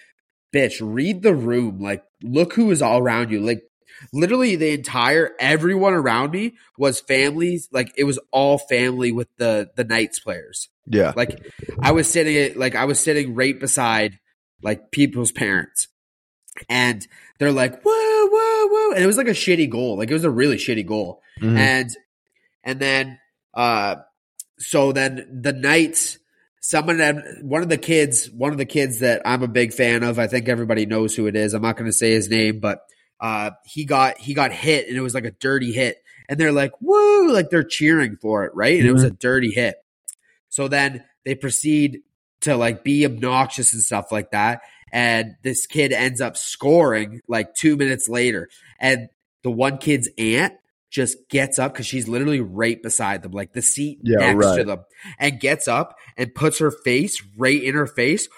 "Bitch, 0.54 0.80
read 0.82 1.22
the 1.22 1.36
room. 1.36 1.80
Like, 1.80 2.04
look 2.24 2.54
who 2.54 2.72
is 2.72 2.82
all 2.82 3.00
around 3.00 3.32
you. 3.32 3.42
Like, 3.42 3.64
literally, 4.12 4.56
the 4.56 4.74
entire 4.74 5.32
everyone 5.40 5.94
around 5.94 6.32
me 6.32 6.54
was 6.78 7.00
families. 7.00 7.70
Like, 7.72 7.92
it 7.98 8.06
was 8.06 8.20
all 8.32 8.58
family 8.58 9.12
with 9.12 9.28
the 9.38 9.70
the 9.76 9.84
Knights 9.84 10.20
players. 10.20 10.70
yeah 10.88 11.14
Like, 11.16 11.46
I 11.82 11.92
was 11.92 12.10
sitting 12.10 12.58
like 12.58 12.76
I 12.76 12.86
was 12.86 13.00
sitting 13.00 13.36
right 13.36 13.60
beside 13.60 14.20
like 14.62 14.92
people's 14.92 15.32
parents, 15.32 15.88
and 16.70 17.06
they're 17.40 17.52
like, 17.52 17.82
"Whoa, 17.84 18.28
whoa, 18.28 18.68
whoa!" 18.68 18.92
And 18.94 19.04
it 19.04 19.08
was 19.08 19.18
like 19.18 19.28
a 19.28 19.32
shitty 19.32 19.70
goal. 19.70 19.98
Like, 19.98 20.10
it 20.10 20.14
was 20.14 20.24
a 20.24 20.30
really 20.30 20.58
shitty 20.58 20.86
goal. 20.86 21.22
Mhm. 21.42 21.58
and 21.58 21.90
and 22.64 22.80
then 22.80 23.20
uh 23.56 23.96
so 24.60 24.92
then 24.92 25.28
the 25.42 25.52
knights 25.52 26.20
someone 26.62 27.00
one 27.42 27.64
of 27.64 27.70
the 27.70 27.78
kids 27.78 28.30
one 28.30 28.52
of 28.52 28.58
the 28.60 28.66
kids 28.66 29.00
that 29.00 29.22
i'm 29.26 29.42
a 29.44 29.48
big 29.48 29.74
fan 29.74 30.04
of 30.04 30.20
i 30.20 30.28
think 30.28 30.48
everybody 30.48 30.86
knows 30.86 31.16
who 31.16 31.26
it 31.28 31.36
is. 31.36 31.54
I'm 31.56 31.62
not 31.64 31.76
going 31.76 31.90
to 31.90 31.98
say 31.98 32.12
his 32.12 32.30
name 32.30 32.60
but 32.60 32.80
uh 33.20 33.50
he 33.66 33.84
got 33.86 34.20
he 34.20 34.34
got 34.36 34.52
hit 34.52 34.88
and 34.88 34.96
it 34.96 35.02
was 35.02 35.14
like 35.16 35.26
a 35.26 35.32
dirty 35.32 35.72
hit. 35.74 35.98
And 36.30 36.40
they're 36.40 36.52
like 36.54 36.72
woo 36.80 37.32
like 37.34 37.50
they're 37.50 37.64
cheering 37.64 38.16
for 38.22 38.46
it 38.46 38.52
right? 38.56 38.80
And 38.80 38.88
it 38.88 38.94
was 38.94 39.04
a 39.04 39.12
dirty 39.12 39.52
hit. 39.52 39.76
So 40.50 40.68
then 40.68 41.04
they 41.26 41.34
proceed 41.36 42.02
to 42.42 42.56
like 42.56 42.84
be 42.84 43.06
obnoxious 43.06 43.74
and 43.74 43.82
stuff 43.82 44.12
like 44.12 44.32
that 44.32 44.62
and 44.94 45.36
this 45.44 45.68
kid 45.68 45.92
ends 45.92 46.22
up 46.22 46.38
scoring 46.38 47.20
like 47.28 47.54
two 47.56 47.76
minutes 47.76 48.08
later 48.08 48.48
and 48.80 49.10
the 49.44 49.52
one 49.52 49.78
kid's 49.78 50.08
aunt 50.18 50.54
just 50.90 51.18
gets 51.28 51.58
up 51.60 51.74
because 51.74 51.88
she's 51.88 52.08
literally 52.08 52.40
right 52.40 52.82
beside 52.82 53.24
them, 53.24 53.32
like 53.32 53.52
the 53.52 53.62
seat 53.64 53.98
Yeah, 54.04 54.32
next 54.32 54.56
to 54.58 54.64
them, 54.64 54.86
and 55.20 55.40
gets 55.40 55.68
up 55.68 55.98
and 56.16 56.34
puts 56.36 56.60
her 56.60 56.70
face 56.70 57.22
right 57.36 57.62
in 57.62 57.74
her 57.74 57.88
face. 57.88 58.30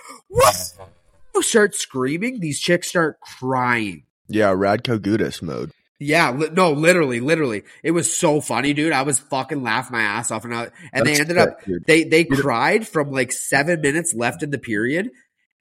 Start 1.41 1.75
screaming. 1.75 2.39
These 2.39 2.59
chicks 2.59 2.87
start 2.87 3.19
crying. 3.19 4.03
yeah 4.29 4.49
Radko 4.51 4.97
Gudas 4.97 5.41
mode 5.41 5.71
Yeah, 5.99 6.31
li- 6.31 6.49
no, 6.53 6.71
literally, 6.71 7.19
literally, 7.19 7.63
it 7.83 7.91
was 7.91 8.11
so 8.15 8.39
funny, 8.41 8.73
dude. 8.73 8.93
I 8.93 9.01
was 9.03 9.19
fucking 9.19 9.61
laughing 9.61 9.97
my 9.97 10.01
ass 10.03 10.31
off, 10.31 10.45
and 10.45 10.55
I, 10.55 10.69
and 10.93 11.05
they 11.05 11.11
That's 11.11 11.19
ended 11.19 11.37
up 11.37 11.63
dude. 11.65 11.83
they 11.85 12.03
they 12.05 12.23
know- 12.23 12.37
cried 12.37 12.87
from 12.87 13.11
like 13.11 13.31
seven 13.33 13.81
minutes 13.81 14.13
left 14.15 14.43
in 14.43 14.49
the 14.51 14.57
period 14.57 15.11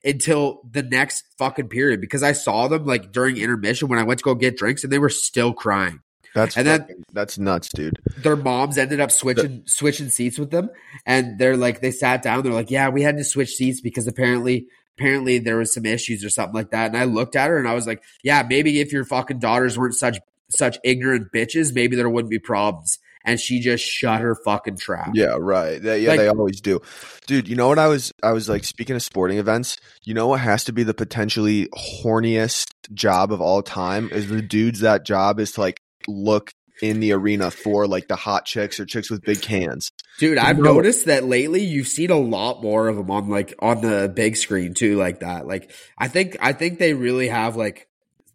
until 0.04 0.60
the 0.70 0.82
next 0.82 1.24
fucking 1.38 1.68
period 1.68 2.00
because 2.00 2.22
I 2.22 2.32
saw 2.32 2.68
them 2.68 2.84
like 2.84 3.12
during 3.12 3.36
intermission 3.36 3.88
when 3.88 3.98
I 3.98 4.02
went 4.02 4.18
to 4.18 4.24
go 4.24 4.34
get 4.34 4.56
drinks 4.56 4.84
and 4.84 4.92
they 4.92 4.98
were 4.98 5.08
still 5.08 5.52
crying. 5.52 6.00
that's 6.34 6.56
And 6.56 6.66
then- 6.66 7.04
that's 7.12 7.38
nuts 7.38 7.68
dude 7.68 7.98
Their 8.18 8.36
moms 8.36 8.76
ended 8.76 9.00
up 9.00 9.10
switching 9.12 9.62
switching 9.66 10.08
seats 10.10 10.38
with 10.38 10.50
them, 10.50 10.68
and 11.06 11.38
they're 11.38 11.56
like 11.56 11.80
they 11.80 11.90
sat 11.92 12.22
down. 12.22 12.42
They're 12.42 12.52
like, 12.52 12.70
"Yeah, 12.70 12.88
we 12.88 13.02
had 13.02 13.16
to 13.18 13.24
switch 13.24 13.54
seats 13.54 13.80
because 13.80 14.06
apparently." 14.06 14.66
Apparently 14.96 15.40
there 15.40 15.56
was 15.56 15.74
some 15.74 15.84
issues 15.86 16.24
or 16.24 16.30
something 16.30 16.54
like 16.54 16.70
that. 16.70 16.86
And 16.86 16.96
I 16.96 17.02
looked 17.02 17.34
at 17.34 17.48
her 17.50 17.58
and 17.58 17.66
I 17.66 17.74
was 17.74 17.84
like, 17.84 18.00
yeah, 18.22 18.44
maybe 18.48 18.78
if 18.78 18.92
your 18.92 19.04
fucking 19.04 19.40
daughters 19.40 19.76
weren't 19.76 19.96
such 19.96 20.20
such 20.50 20.78
ignorant 20.84 21.32
bitches, 21.34 21.74
maybe 21.74 21.96
there 21.96 22.08
wouldn't 22.08 22.30
be 22.30 22.38
problems. 22.38 23.00
And 23.24 23.40
she 23.40 23.60
just 23.60 23.84
shut 23.84 24.20
her 24.20 24.36
fucking 24.44 24.76
trap. 24.76 25.10
Yeah, 25.14 25.36
right. 25.38 25.82
They, 25.82 26.00
yeah, 26.02 26.10
Like- 26.10 26.18
they 26.20 26.28
always 26.28 26.60
do. 26.60 26.80
Dude, 27.26 27.48
you 27.48 27.56
know 27.56 27.68
what 27.68 27.78
I 27.78 27.88
was 27.88 28.12
I 28.22 28.32
was 28.32 28.48
like 28.48 28.64
speaking 28.64 28.96
of 28.96 29.02
sporting 29.02 29.38
events, 29.38 29.76
you 30.04 30.14
know 30.14 30.26
what 30.28 30.40
has 30.40 30.64
to 30.64 30.72
be 30.72 30.82
the 30.82 30.94
potentially 30.94 31.68
horniest 32.04 32.66
job 32.92 33.32
of 33.32 33.40
all 33.40 33.62
time 33.62 34.08
is 34.12 34.28
the 34.28 34.42
dudes 34.42 34.80
that 34.80 35.04
job 35.04 35.40
is 35.40 35.52
to 35.52 35.60
like 35.60 35.80
look 36.06 36.50
in 36.82 36.98
the 37.00 37.12
arena 37.12 37.50
for 37.50 37.86
like 37.86 38.08
the 38.08 38.16
hot 38.16 38.44
chicks 38.44 38.80
or 38.80 38.84
chicks 38.84 39.08
with 39.10 39.22
big 39.22 39.40
cans. 39.40 39.90
Dude, 40.18 40.38
I've 40.38 40.58
No. 40.58 40.74
noticed 40.74 41.06
that 41.06 41.24
lately 41.24 41.62
you've 41.64 41.86
seen 41.88 42.10
a 42.10 42.18
lot 42.18 42.62
more 42.62 42.88
of 42.88 42.96
them 42.96 43.10
on 43.10 43.28
like 43.30 43.54
on 43.60 43.80
the 43.80 44.12
big 44.14 44.36
screen 44.36 44.74
too, 44.74 44.96
like 44.96 45.20
that. 45.20 45.46
Like 45.46 45.70
I 45.96 46.08
think 46.08 46.36
I 46.40 46.52
think 46.52 46.78
they 46.78 46.92
really 46.92 47.28
have 47.28 47.56
like 47.56 47.88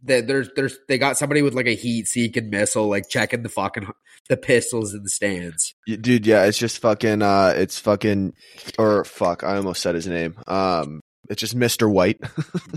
that 0.04 0.28
there's 0.28 0.50
there's 0.56 0.78
they 0.88 0.98
got 0.98 1.18
somebody 1.18 1.42
with 1.42 1.54
like 1.54 1.68
a 1.68 1.76
heat 1.76 2.08
seeking 2.08 2.50
missile 2.50 2.88
like 2.88 3.10
checking 3.10 3.44
the 3.44 3.50
fucking 3.50 3.88
the 4.30 4.38
pistols 4.38 4.94
in 4.94 5.04
the 5.04 5.10
stands. 5.10 5.74
Dude, 5.88 6.26
yeah, 6.26 6.46
it's 6.46 6.58
just 6.58 6.78
fucking 6.80 7.22
uh 7.22 7.54
it's 7.58 7.80
fucking 7.80 8.34
or 8.78 9.04
fuck, 9.04 9.44
I 9.44 9.58
almost 9.58 9.82
said 9.82 9.96
his 9.96 10.08
name. 10.08 10.36
Um 10.48 11.02
it's 11.30 11.42
just 11.42 11.58
Mr. 11.58 11.92
White. 11.92 12.20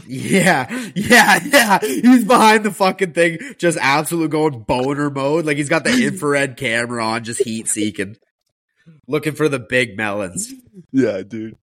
Yeah, 0.07 0.67
yeah, 0.95 1.39
yeah. 1.45 1.79
He's 1.81 2.25
behind 2.25 2.65
the 2.65 2.71
fucking 2.73 3.13
thing, 3.13 3.39
just 3.57 3.79
absolute 3.81 4.31
going 4.31 4.63
boner 4.65 5.11
mode. 5.11 5.47
Like 5.47 5.57
he's 5.57 5.69
got 5.71 5.85
the 5.85 5.91
infrared 6.07 6.57
camera 6.57 7.03
on, 7.05 7.25
just 7.25 7.43
heat 7.43 7.69
seeking, 7.69 8.17
looking 9.07 9.35
for 9.35 9.49
the 9.49 9.59
big 9.59 9.97
melons. 9.97 10.53
yeah, 10.93 11.23
dude. 11.23 11.57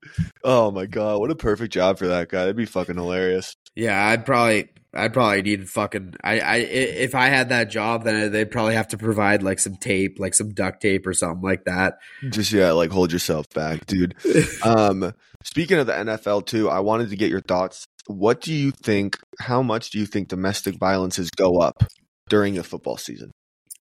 Oh 0.44 0.70
my 0.70 0.86
god, 0.86 1.18
what 1.20 1.30
a 1.30 1.34
perfect 1.34 1.72
job 1.72 1.98
for 1.98 2.08
that 2.08 2.28
guy. 2.28 2.40
That'd 2.40 2.56
be 2.56 2.66
fucking 2.66 2.94
hilarious. 2.96 3.56
Yeah, 3.74 4.06
I'd 4.06 4.24
probably, 4.26 4.68
I'd 4.96 5.12
probably 5.12 5.42
need 5.42 5.68
fucking. 5.68 6.14
I, 6.24 6.40
I, 6.40 6.56
if 6.56 7.14
I 7.14 7.26
had 7.26 7.50
that 7.50 7.70
job, 7.70 8.04
then 8.04 8.32
they'd 8.32 8.50
probably 8.50 8.74
have 8.74 8.88
to 8.88 8.98
provide 8.98 9.42
like 9.42 9.58
some 9.58 9.76
tape, 9.76 10.18
like 10.18 10.34
some 10.34 10.54
duct 10.54 10.80
tape 10.80 11.06
or 11.06 11.12
something 11.12 11.42
like 11.42 11.64
that. 11.64 11.98
Just 12.28 12.52
yeah, 12.52 12.72
like 12.72 12.90
hold 12.90 13.12
yourself 13.12 13.48
back, 13.50 13.86
dude. 13.86 14.14
Um, 14.64 15.12
speaking 15.44 15.78
of 15.78 15.86
the 15.86 15.92
NFL 15.92 16.46
too, 16.46 16.68
I 16.68 16.80
wanted 16.80 17.10
to 17.10 17.16
get 17.16 17.30
your 17.30 17.40
thoughts. 17.40 17.86
What 18.06 18.40
do 18.40 18.52
you 18.52 18.70
think? 18.70 19.18
How 19.38 19.62
much 19.62 19.90
do 19.90 19.98
you 19.98 20.06
think 20.06 20.28
domestic 20.28 20.76
violences 20.78 21.30
go 21.30 21.58
up 21.60 21.84
during 22.28 22.58
a 22.58 22.62
football 22.62 22.96
season? 22.96 23.30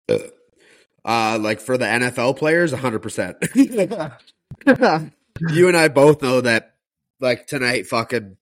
Uh, 0.09 1.37
like 1.39 1.59
for 1.59 1.77
the 1.77 1.85
NFL 1.85 2.37
players, 2.37 2.73
hundred 2.73 2.99
percent. 2.99 3.37
You 5.49 5.67
and 5.67 5.77
I 5.77 5.87
both 5.87 6.23
know 6.23 6.41
that, 6.41 6.73
like 7.19 7.45
tonight, 7.45 7.85
fucking 7.85 8.37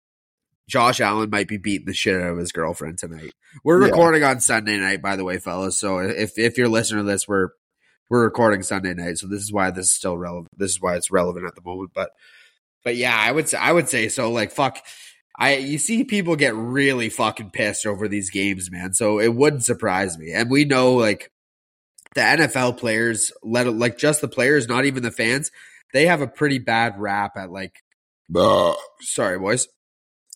Josh 0.67 0.99
Allen 0.99 1.29
might 1.29 1.47
be 1.47 1.57
beating 1.57 1.85
the 1.85 1.93
shit 1.93 2.19
out 2.19 2.31
of 2.31 2.37
his 2.37 2.51
girlfriend 2.51 2.97
tonight. 2.97 3.33
We're 3.63 3.81
Yeah. 3.81 3.89
recording 3.89 4.23
on 4.23 4.39
Sunday 4.39 4.77
night, 4.77 5.01
by 5.01 5.15
the 5.15 5.23
way, 5.23 5.37
fellas. 5.37 5.77
So 5.77 5.99
if 5.99 6.37
if 6.37 6.57
you're 6.57 6.67
listening 6.69 7.05
to 7.05 7.11
this, 7.11 7.27
we're 7.27 7.49
we're 8.09 8.23
recording 8.23 8.61
Sunday 8.63 8.93
night, 8.93 9.17
so 9.17 9.27
this 9.27 9.41
is 9.41 9.51
why 9.53 9.71
this 9.71 9.85
is 9.85 9.91
still 9.93 10.17
relevant. 10.17 10.49
This 10.57 10.71
is 10.71 10.81
why 10.81 10.95
it's 10.95 11.11
relevant 11.11 11.45
at 11.47 11.55
the 11.55 11.61
moment. 11.63 11.91
But 11.93 12.11
but 12.83 12.95
yeah, 12.95 13.15
I 13.17 13.31
would 13.31 13.47
say 13.49 13.57
I 13.57 13.71
would 13.71 13.89
say 13.89 14.09
so. 14.09 14.31
Like 14.31 14.51
fuck, 14.51 14.79
I 15.37 15.57
you 15.57 15.77
see 15.77 16.03
people 16.03 16.35
get 16.35 16.55
really 16.55 17.09
fucking 17.09 17.51
pissed 17.51 17.85
over 17.85 18.07
these 18.07 18.29
games, 18.29 18.71
man. 18.71 18.93
So 18.93 19.19
it 19.19 19.33
wouldn't 19.33 19.63
surprise 19.63 20.17
me, 20.17 20.31
and 20.33 20.49
we 20.49 20.65
know 20.65 20.93
like 20.93 21.31
the 22.15 22.21
NFL 22.21 22.77
players, 22.77 23.31
let 23.43 23.67
like 23.73 23.97
just 23.97 24.21
the 24.21 24.27
players, 24.27 24.67
not 24.67 24.85
even 24.85 25.03
the 25.03 25.11
fans. 25.11 25.51
They 25.93 26.07
have 26.07 26.21
a 26.21 26.27
pretty 26.27 26.59
bad 26.59 26.99
rap 26.99 27.37
at 27.37 27.51
like. 27.51 27.81
Sorry, 29.01 29.37
boys. 29.37 29.67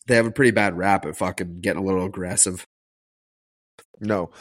They 0.09 0.15
have 0.15 0.25
a 0.25 0.31
pretty 0.31 0.49
bad 0.49 0.75
rap 0.75 1.05
at 1.05 1.15
fucking 1.15 1.61
getting 1.61 1.79
a 1.79 1.85
little 1.85 2.03
aggressive. 2.03 2.65
No, 4.01 4.31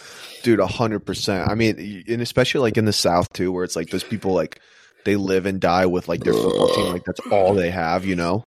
dude, 0.43 0.61
a 0.61 0.67
hundred 0.67 1.01
percent. 1.01 1.51
I 1.51 1.55
mean, 1.55 2.05
and 2.09 2.23
especially 2.23 2.63
like 2.63 2.79
in 2.79 2.87
the 2.87 2.93
South 2.93 3.31
too, 3.35 3.53
where 3.53 3.65
it's 3.65 3.77
like 3.77 3.91
those 3.91 4.03
people 4.03 4.33
like 4.33 4.61
they 5.05 5.17
live 5.17 5.45
and 5.45 5.61
die 5.61 5.85
with 5.85 6.09
like 6.09 6.25
their 6.25 6.33
football 6.33 6.75
team, 6.75 6.93
like 6.93 7.05
that's 7.05 7.21
all 7.31 7.53
they 7.53 7.71
have, 7.71 8.07
you 8.07 8.17
know. 8.17 8.45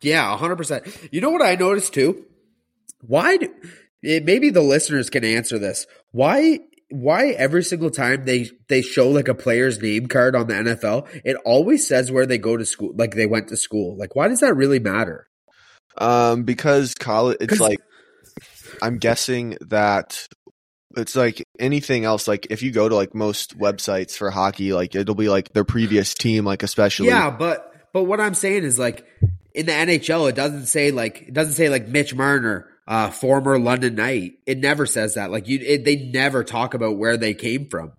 Yeah, 0.00 0.34
a 0.34 0.36
hundred 0.36 0.56
percent. 0.56 0.86
You 1.12 1.20
know 1.20 1.30
what 1.30 1.40
I 1.42 1.54
noticed 1.54 1.94
too? 1.94 2.26
Why? 3.00 3.36
Do, 3.36 3.54
it, 4.02 4.22
eh, 4.22 4.24
maybe 4.24 4.50
the 4.50 4.60
listeners 4.60 5.08
can 5.08 5.24
answer 5.24 5.56
this. 5.56 5.86
Why? 6.10 6.58
Why 6.90 7.28
every 7.28 7.62
single 7.62 7.90
time 7.90 8.24
they 8.24 8.50
they 8.68 8.82
show 8.82 9.10
like 9.10 9.28
a 9.28 9.36
player's 9.36 9.80
name 9.80 10.08
card 10.08 10.34
on 10.34 10.48
the 10.48 10.54
NFL, 10.54 11.06
it 11.24 11.36
always 11.44 11.86
says 11.86 12.10
where 12.10 12.26
they 12.26 12.38
go 12.38 12.56
to 12.56 12.66
school, 12.66 12.92
like 12.96 13.14
they 13.14 13.26
went 13.26 13.48
to 13.50 13.56
school. 13.56 13.96
Like, 13.96 14.16
why 14.16 14.26
does 14.26 14.40
that 14.40 14.56
really 14.56 14.80
matter? 14.80 15.27
Um, 16.00 16.44
because 16.44 16.94
college, 16.94 17.38
it's 17.40 17.60
like 17.60 17.80
I'm 18.82 18.98
guessing 18.98 19.56
that 19.62 20.28
it's 20.96 21.16
like 21.16 21.46
anything 21.58 22.04
else. 22.04 22.28
Like 22.28 22.46
if 22.50 22.62
you 22.62 22.70
go 22.70 22.88
to 22.88 22.94
like 22.94 23.14
most 23.14 23.58
websites 23.58 24.16
for 24.16 24.30
hockey, 24.30 24.72
like 24.72 24.94
it'll 24.94 25.14
be 25.14 25.28
like 25.28 25.52
their 25.52 25.64
previous 25.64 26.14
team, 26.14 26.44
like 26.44 26.62
especially. 26.62 27.08
Yeah, 27.08 27.30
but 27.30 27.72
but 27.92 28.04
what 28.04 28.20
I'm 28.20 28.34
saying 28.34 28.64
is 28.64 28.78
like 28.78 29.06
in 29.54 29.66
the 29.66 29.72
NHL, 29.72 30.28
it 30.28 30.34
doesn't 30.36 30.66
say 30.66 30.90
like 30.90 31.22
it 31.22 31.34
doesn't 31.34 31.54
say 31.54 31.68
like 31.68 31.88
Mitch 31.88 32.14
Marner, 32.14 32.68
uh, 32.86 33.10
former 33.10 33.58
London 33.58 33.94
Knight. 33.94 34.34
It 34.46 34.58
never 34.58 34.86
says 34.86 35.14
that. 35.14 35.30
Like 35.30 35.48
you, 35.48 35.58
it, 35.60 35.84
they 35.84 35.96
never 35.96 36.44
talk 36.44 36.74
about 36.74 36.96
where 36.96 37.16
they 37.16 37.34
came 37.34 37.68
from. 37.68 37.92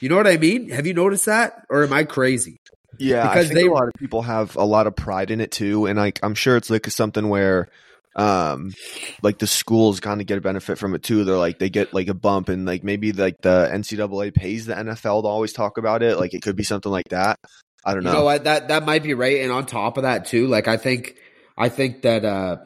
You 0.00 0.08
know 0.08 0.16
what 0.16 0.26
I 0.26 0.38
mean? 0.38 0.70
Have 0.70 0.86
you 0.86 0.94
noticed 0.94 1.26
that, 1.26 1.64
or 1.68 1.84
am 1.84 1.92
I 1.92 2.04
crazy? 2.04 2.56
Yeah, 2.98 3.22
Because 3.22 3.46
I 3.46 3.48
think 3.48 3.60
they- 3.60 3.66
a 3.66 3.72
lot 3.72 3.88
of 3.88 3.94
people 3.98 4.22
have 4.22 4.56
a 4.56 4.64
lot 4.64 4.86
of 4.86 4.96
pride 4.96 5.30
in 5.30 5.40
it 5.40 5.50
too, 5.50 5.86
and 5.86 5.98
like 5.98 6.18
I'm 6.22 6.34
sure 6.34 6.56
it's 6.56 6.70
like 6.70 6.86
something 6.90 7.28
where, 7.28 7.68
um, 8.16 8.74
like 9.22 9.38
the 9.38 9.46
schools 9.46 10.00
kind 10.00 10.20
of 10.20 10.26
get 10.26 10.38
a 10.38 10.40
benefit 10.40 10.76
from 10.78 10.94
it 10.94 11.02
too. 11.02 11.24
They're 11.24 11.36
like 11.36 11.58
they 11.58 11.70
get 11.70 11.94
like 11.94 12.08
a 12.08 12.14
bump, 12.14 12.48
and 12.48 12.66
like 12.66 12.82
maybe 12.84 13.12
like 13.12 13.36
the 13.42 13.70
NCAA 13.72 14.34
pays 14.34 14.66
the 14.66 14.74
NFL 14.74 15.22
to 15.22 15.28
always 15.28 15.52
talk 15.52 15.78
about 15.78 16.02
it. 16.02 16.18
Like 16.18 16.34
it 16.34 16.42
could 16.42 16.56
be 16.56 16.64
something 16.64 16.90
like 16.92 17.08
that. 17.10 17.38
I 17.84 17.94
don't 17.94 18.02
You 18.04 18.10
know. 18.10 18.28
know? 18.28 18.38
That 18.38 18.68
that 18.68 18.84
might 18.84 19.02
be 19.02 19.14
right. 19.14 19.40
And 19.40 19.52
on 19.52 19.64
top 19.66 19.96
of 19.96 20.02
that, 20.02 20.26
too, 20.26 20.48
like 20.48 20.68
I 20.68 20.76
think, 20.76 21.14
I 21.56 21.68
think 21.68 22.02
that 22.02 22.24
uh, 22.24 22.56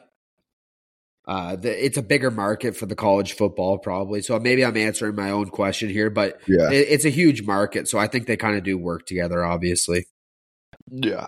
uh, 1.27 1.57
the, 1.57 1.85
it's 1.85 1.97
a 1.97 2.03
bigger 2.03 2.31
market 2.31 2.77
for 2.77 2.87
the 2.87 2.95
college 2.97 3.35
football 3.35 3.79
probably. 3.79 4.23
So 4.23 4.39
maybe 4.39 4.65
I'm 4.65 4.77
answering 4.77 5.15
my 5.15 5.31
own 5.31 5.49
question 5.51 5.89
here, 5.89 6.11
but 6.11 6.41
yeah, 6.49 6.71
it, 6.71 6.89
it's 6.91 7.05
a 7.05 7.11
huge 7.11 7.43
market. 7.43 7.89
So 7.89 7.99
I 7.99 8.09
think 8.09 8.27
they 8.27 8.37
kind 8.37 8.57
of 8.57 8.65
do 8.65 8.77
work 8.77 9.07
together, 9.07 9.45
obviously. 9.45 10.07
Yeah, 10.91 11.27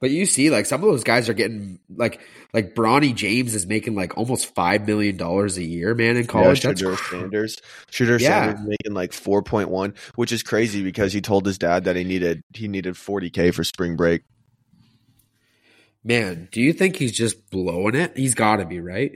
But 0.00 0.10
you 0.10 0.26
see, 0.26 0.50
like 0.50 0.66
some 0.66 0.82
of 0.82 0.88
those 0.90 1.04
guys 1.04 1.28
are 1.28 1.34
getting 1.34 1.80
like 1.88 2.20
like 2.52 2.74
Bronny 2.74 3.14
James 3.14 3.54
is 3.54 3.66
making 3.66 3.94
like 3.94 4.16
almost 4.16 4.54
five 4.54 4.86
million 4.86 5.16
dollars 5.16 5.56
a 5.58 5.64
year, 5.64 5.94
man, 5.94 6.16
in 6.16 6.26
college. 6.26 6.64
Yeah, 6.64 6.72
That's 6.72 7.08
Sanders. 7.10 7.58
Shedeur 7.90 8.20
Yeah. 8.20 8.46
Sanders 8.46 8.66
making 8.66 8.94
like 8.94 9.12
four 9.12 9.42
point 9.42 9.68
one, 9.70 9.94
which 10.14 10.32
is 10.32 10.42
crazy 10.42 10.82
because 10.82 11.12
he 11.12 11.20
told 11.20 11.46
his 11.46 11.58
dad 11.58 11.84
that 11.84 11.96
he 11.96 12.04
needed 12.04 12.42
he 12.54 12.68
needed 12.68 12.96
forty 12.96 13.30
k 13.30 13.50
for 13.50 13.64
spring 13.64 13.96
break. 13.96 14.22
man. 16.04 16.48
Do 16.52 16.60
you 16.60 16.72
think 16.72 16.96
he's 16.96 17.12
just 17.12 17.50
blowing 17.50 17.94
it? 17.94 18.16
He's 18.16 18.34
got 18.34 18.56
to 18.56 18.64
be 18.66 18.80
right. 18.80 19.12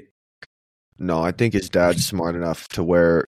No, 0.99 1.23
I 1.23 1.33
think 1.33 1.55
his 1.55 1.71
dad's 1.71 2.05
smart 2.05 2.35
enough 2.35 2.69
to 2.69 2.83
where 2.85 3.25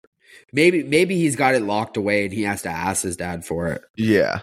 Maybe 0.52 0.82
maybe 0.82 1.16
he's 1.16 1.37
got 1.37 1.54
it 1.54 1.62
locked 1.62 1.96
away 1.98 2.25
and 2.25 2.32
he 2.32 2.42
has 2.44 2.62
to 2.62 2.70
ask 2.70 3.02
his 3.02 3.16
dad 3.16 3.44
for 3.44 3.68
it. 3.68 3.82
yeah, 3.96 4.40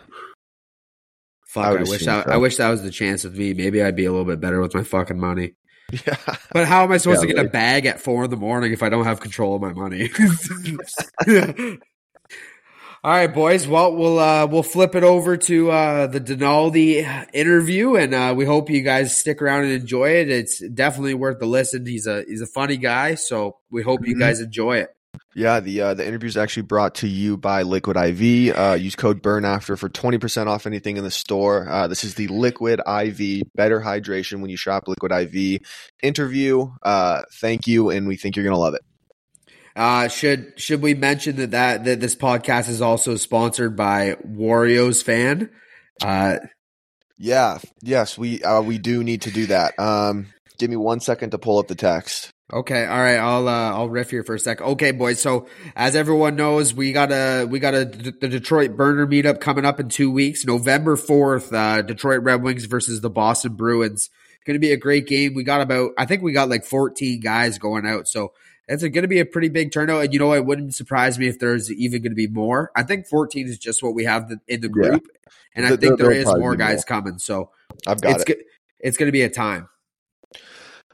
Fuck, 1.56 1.66
I 1.66 1.70
I, 1.70 1.82
wish 1.82 2.06
that 2.06 2.26
so. 2.26 2.32
I 2.32 2.38
wish 2.38 2.58
that 2.58 2.70
was 2.70 2.84
the 2.84 2.92
chance 2.92 3.24
with 3.24 3.36
me. 3.38 3.54
Maybe 3.54 3.82
I'd 3.82 3.96
be 3.96 4.06
a 4.06 4.12
little 4.12 4.26
bit 4.26 4.40
better 4.40 4.62
with 4.62 4.76
my 4.76 4.84
fucking 4.84 5.20
money. 5.20 5.56
yeah. 5.92 6.18
But 6.52 6.68
how 6.68 6.84
am 6.84 6.92
I 6.92 6.98
supposed 6.98 7.22
Yeah, 7.24 7.30
to 7.30 7.34
get 7.36 7.46
a 7.46 7.50
bag 7.50 7.86
at 7.86 8.00
four 8.00 8.24
in 8.26 8.30
the 8.30 8.38
morning 8.38 8.72
if 8.74 8.84
I 8.84 8.90
don't 8.90 9.06
have 9.06 9.20
control 9.20 9.56
of 9.56 9.62
my 9.62 9.74
money? 9.74 10.10
All 13.04 13.12
right, 13.12 13.32
boys. 13.32 13.68
Well, 13.68 13.96
we'll 13.96 14.18
uh, 14.18 14.48
we'll 14.48 14.64
flip 14.64 14.96
it 14.96 15.04
over 15.04 15.38
to 15.38 15.70
uh, 15.70 16.08
the 16.08 16.20
Dnaldi 16.20 17.28
interview, 17.34 17.96
and 17.96 18.16
uh, 18.16 18.34
we 18.36 18.46
hope 18.46 18.72
you 18.72 18.82
guys 18.82 19.16
stick 19.16 19.44
around 19.44 19.66
and 19.66 19.74
enjoy 19.74 20.10
it. 20.10 20.32
It's 20.32 20.60
definitely 20.70 21.14
worth 21.14 21.38
the 21.40 21.46
listen. 21.46 21.86
He's 21.86 22.08
a 22.08 22.24
he's 22.28 22.42
a 22.42 22.48
funny 22.48 22.78
guy, 22.78 23.14
so 23.14 23.58
we 23.70 23.84
hope 23.84 24.08
you 24.08 24.16
Mhm. 24.16 24.20
guys 24.20 24.40
enjoy 24.40 24.78
it. 24.78 24.90
Yeah, 25.38 25.60
the 25.60 25.82
uh, 25.82 25.94
the 25.96 26.08
interview 26.08 26.30
is 26.30 26.38
actually 26.38 26.64
brought 26.64 26.96
to 26.96 27.10
you 27.10 27.36
by 27.36 27.64
Liquid 27.64 27.98
IV. 27.98 28.58
Uh, 28.58 28.78
use 28.80 28.96
code 28.96 29.22
Burn 29.22 29.44
After 29.44 29.76
for 29.76 29.90
twenty 29.90 30.18
percent 30.18 30.48
off 30.48 30.66
anything 30.66 30.96
in 30.96 31.04
the 31.04 31.12
store. 31.12 31.68
Uh, 31.70 31.88
this 31.90 32.06
is 32.06 32.16
the 32.16 32.28
Liquid 32.30 32.80
IV, 32.80 33.44
better 33.54 33.82
hydration 33.82 34.40
when 34.40 34.50
you 34.50 34.56
shop 34.56 34.88
Liquid 34.88 35.12
IV. 35.12 35.60
Interview. 36.02 36.72
Uh, 36.82 37.24
thank 37.42 37.68
you, 37.68 37.90
and 37.90 38.08
we 38.08 38.16
think 38.16 38.38
you're 38.38 38.46
gonna 38.46 38.58
love 38.58 38.76
it. 38.76 38.82
Uh, 39.76 40.08
should 40.08 40.54
should 40.58 40.82
we 40.82 40.94
mention 40.94 41.36
that, 41.36 41.52
that 41.52 41.84
that 41.84 42.00
this 42.00 42.16
podcast 42.16 42.70
is 42.70 42.82
also 42.82 43.18
sponsored 43.18 43.76
by 43.76 44.16
Wario's 44.26 45.02
fan? 45.02 45.50
Uh, 46.02 46.38
Yeah, 47.18 47.60
yes, 47.82 48.18
we 48.18 48.42
uh, 48.42 48.62
we 48.62 48.78
do 48.78 49.04
need 49.04 49.24
to 49.24 49.32
do 49.32 49.48
that. 49.48 49.78
Um, 49.78 50.28
give 50.58 50.70
me 50.70 50.78
one 50.78 51.02
second 51.02 51.32
to 51.32 51.38
pull 51.38 51.60
up 51.60 51.68
the 51.68 51.76
text. 51.76 52.32
Okay, 52.54 52.86
all 52.86 53.00
right. 53.00 53.18
I'll 53.18 53.48
uh, 53.48 53.72
I'll 53.74 53.90
riff 53.90 54.12
here 54.12 54.24
for 54.24 54.36
a 54.36 54.40
sec. 54.40 54.62
Okay, 54.62 54.92
boys. 54.92 55.20
So 55.20 55.48
as 55.76 55.96
everyone 55.96 56.36
knows, 56.36 56.76
we 56.76 56.94
got 56.94 57.12
a 57.12 57.46
we 57.46 57.60
got 57.60 57.74
a 57.74 57.86
the 57.86 58.12
Detroit 58.30 58.76
Burner 58.78 59.08
meetup 59.08 59.40
coming 59.40 59.66
up 59.66 59.80
in 59.80 59.90
two 59.90 60.12
weeks, 60.12 60.46
November 60.46 60.96
fourth. 60.96 61.52
Uh, 61.52 61.82
Detroit 61.82 62.22
Red 62.22 62.44
Wings 62.44 62.66
versus 62.66 63.02
the 63.02 63.10
Boston 63.10 63.54
Bruins. 63.54 64.12
Going 64.46 64.54
to 64.54 64.60
be 64.60 64.72
a 64.74 64.78
great 64.78 65.08
game. 65.08 65.34
We 65.34 65.44
got 65.44 65.62
about 65.62 65.94
I 65.98 66.06
think 66.06 66.22
we 66.22 66.34
got 66.34 66.48
like 66.50 66.66
fourteen 66.66 67.20
guys 67.20 67.58
going 67.58 67.88
out. 67.88 68.08
So 68.08 68.32
it's 68.68 68.84
going 68.84 69.02
to 69.02 69.08
be 69.08 69.20
a 69.20 69.26
pretty 69.26 69.50
big 69.50 69.72
turnout. 69.72 70.04
And 70.04 70.14
you 70.14 70.20
know, 70.20 70.32
it 70.34 70.46
wouldn't 70.46 70.76
surprise 70.76 71.18
me 71.18 71.28
if 71.28 71.40
there's 71.40 71.72
even 71.72 72.04
going 72.04 72.12
to 72.12 72.16
be 72.16 72.28
more. 72.28 72.70
I 72.76 72.84
think 72.84 73.08
14 73.08 73.48
is 73.48 73.58
just 73.60 73.82
what 73.84 73.94
we 73.96 74.06
have 74.06 74.32
in 74.48 74.62
the 74.62 74.70
group, 74.70 75.04
yeah. 75.08 75.32
and 75.56 75.66
I 75.66 75.70
There- 75.70 75.78
think 75.78 75.98
there 76.00 76.10
there'll 76.10 76.36
is 76.36 76.40
more 76.40 76.56
guys 76.56 76.78
more. 76.78 76.84
coming. 77.02 77.18
So 77.20 77.50
I've 77.88 78.02
got 78.02 78.14
it's 78.22 78.24
it. 78.24 78.28
go- 78.28 78.44
it's 78.80 78.98
going 78.98 79.08
to 79.08 79.12
be 79.12 79.22
a 79.24 79.30
time. 79.32 79.68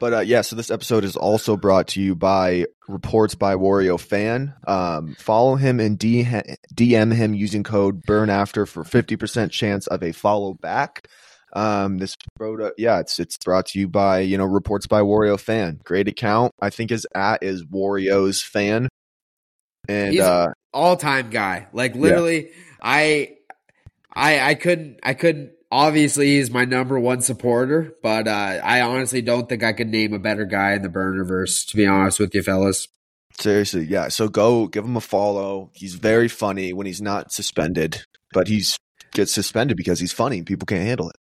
But 0.02 0.12
uh, 0.12 0.20
yeah, 0.22 0.40
so 0.40 0.56
this 0.56 0.72
episode 0.72 1.04
is 1.04 1.14
also 1.14 1.56
brought 1.56 1.86
to 1.88 2.02
you 2.02 2.16
by 2.16 2.66
Reports 2.88 3.36
by 3.36 3.54
Wario 3.54 4.00
Fan. 4.00 4.52
Um, 4.66 5.14
follow 5.16 5.54
him 5.54 5.78
and 5.78 5.96
DM 5.96 7.14
him 7.14 7.34
using 7.34 7.62
code 7.62 8.02
BURNAFTER 8.04 8.66
for 8.66 8.82
fifty 8.82 9.14
percent 9.14 9.52
chance 9.52 9.86
of 9.86 10.02
a 10.02 10.10
follow 10.10 10.54
back. 10.54 11.06
Um, 11.52 11.98
this 11.98 12.16
product, 12.34 12.80
yeah, 12.80 12.98
it's 12.98 13.20
it's 13.20 13.36
brought 13.36 13.66
to 13.66 13.78
you 13.78 13.86
by 13.86 14.18
you 14.18 14.38
know 14.38 14.44
Reports 14.44 14.88
by 14.88 15.02
Wario 15.02 15.38
Fan. 15.38 15.78
Great 15.84 16.08
account. 16.08 16.50
I 16.60 16.70
think 16.70 16.90
his 16.90 17.06
at 17.14 17.44
is 17.44 17.62
Wario's 17.62 18.42
fan, 18.42 18.88
and 19.88 20.18
uh, 20.18 20.48
all 20.74 20.96
time 20.96 21.30
guy. 21.30 21.68
Like 21.72 21.94
literally, 21.94 22.50
I, 22.82 23.36
I, 24.12 24.40
I 24.40 24.54
couldn't, 24.56 24.98
I 25.04 25.14
couldn't. 25.14 25.52
Obviously, 25.72 26.36
he's 26.36 26.50
my 26.50 26.66
number 26.66 27.00
one 27.00 27.22
supporter, 27.22 27.94
but 28.02 28.28
uh, 28.28 28.60
I 28.62 28.82
honestly 28.82 29.22
don't 29.22 29.48
think 29.48 29.64
I 29.64 29.72
could 29.72 29.88
name 29.88 30.12
a 30.12 30.18
better 30.18 30.44
guy 30.44 30.72
in 30.72 30.82
the 30.82 30.90
Burnerverse. 30.90 31.66
To 31.70 31.76
be 31.78 31.86
honest 31.86 32.20
with 32.20 32.34
you, 32.34 32.42
fellas. 32.42 32.88
seriously, 33.38 33.86
yeah. 33.86 34.08
So 34.08 34.28
go 34.28 34.66
give 34.66 34.84
him 34.84 34.98
a 34.98 35.00
follow. 35.00 35.70
He's 35.72 35.94
very 35.94 36.28
funny 36.28 36.74
when 36.74 36.86
he's 36.86 37.00
not 37.00 37.32
suspended, 37.32 38.04
but 38.34 38.48
he's 38.48 38.78
gets 39.12 39.32
suspended 39.32 39.78
because 39.78 39.98
he's 39.98 40.12
funny. 40.12 40.42
People 40.42 40.66
can't 40.66 40.84
handle 40.84 41.08
it. 41.08 41.16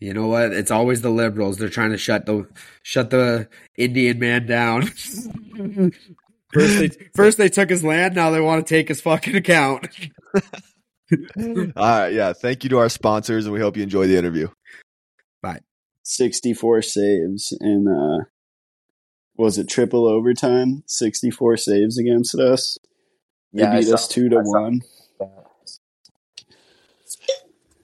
You 0.00 0.14
know 0.14 0.26
what? 0.26 0.52
It's 0.52 0.72
always 0.72 1.02
the 1.02 1.10
liberals. 1.10 1.58
They're 1.58 1.68
trying 1.68 1.92
to 1.92 1.98
shut 1.98 2.26
the 2.26 2.48
shut 2.82 3.10
the 3.10 3.48
Indian 3.76 4.18
man 4.18 4.46
down. 4.46 4.82
first, 6.52 6.78
they 6.78 6.88
first 7.14 7.38
they 7.38 7.48
took 7.48 7.70
his 7.70 7.84
land. 7.84 8.16
Now 8.16 8.30
they 8.30 8.40
want 8.40 8.66
to 8.66 8.74
take 8.74 8.88
his 8.88 9.00
fucking 9.00 9.36
account. 9.36 9.86
All 11.76 11.98
right, 11.98 12.12
yeah. 12.12 12.32
Thank 12.32 12.64
you 12.64 12.70
to 12.70 12.78
our 12.78 12.88
sponsors, 12.88 13.44
and 13.46 13.52
we 13.54 13.60
hope 13.60 13.76
you 13.76 13.82
enjoy 13.82 14.06
the 14.06 14.16
interview. 14.16 14.48
Bye. 15.42 15.60
64 16.02 16.82
saves 16.82 17.56
in 17.60 17.86
uh 17.88 18.24
was 19.36 19.58
it 19.58 19.68
triple 19.68 20.06
overtime 20.06 20.82
64 20.86 21.56
saves 21.58 21.98
against 21.98 22.34
us 22.36 22.78
they 23.52 23.62
Yeah, 23.62 23.72
I 23.72 23.78
beat 23.80 23.88
saw- 23.88 23.94
us 23.94 24.08
two 24.08 24.28
to 24.30 24.36
I 24.38 24.42
one 24.42 24.82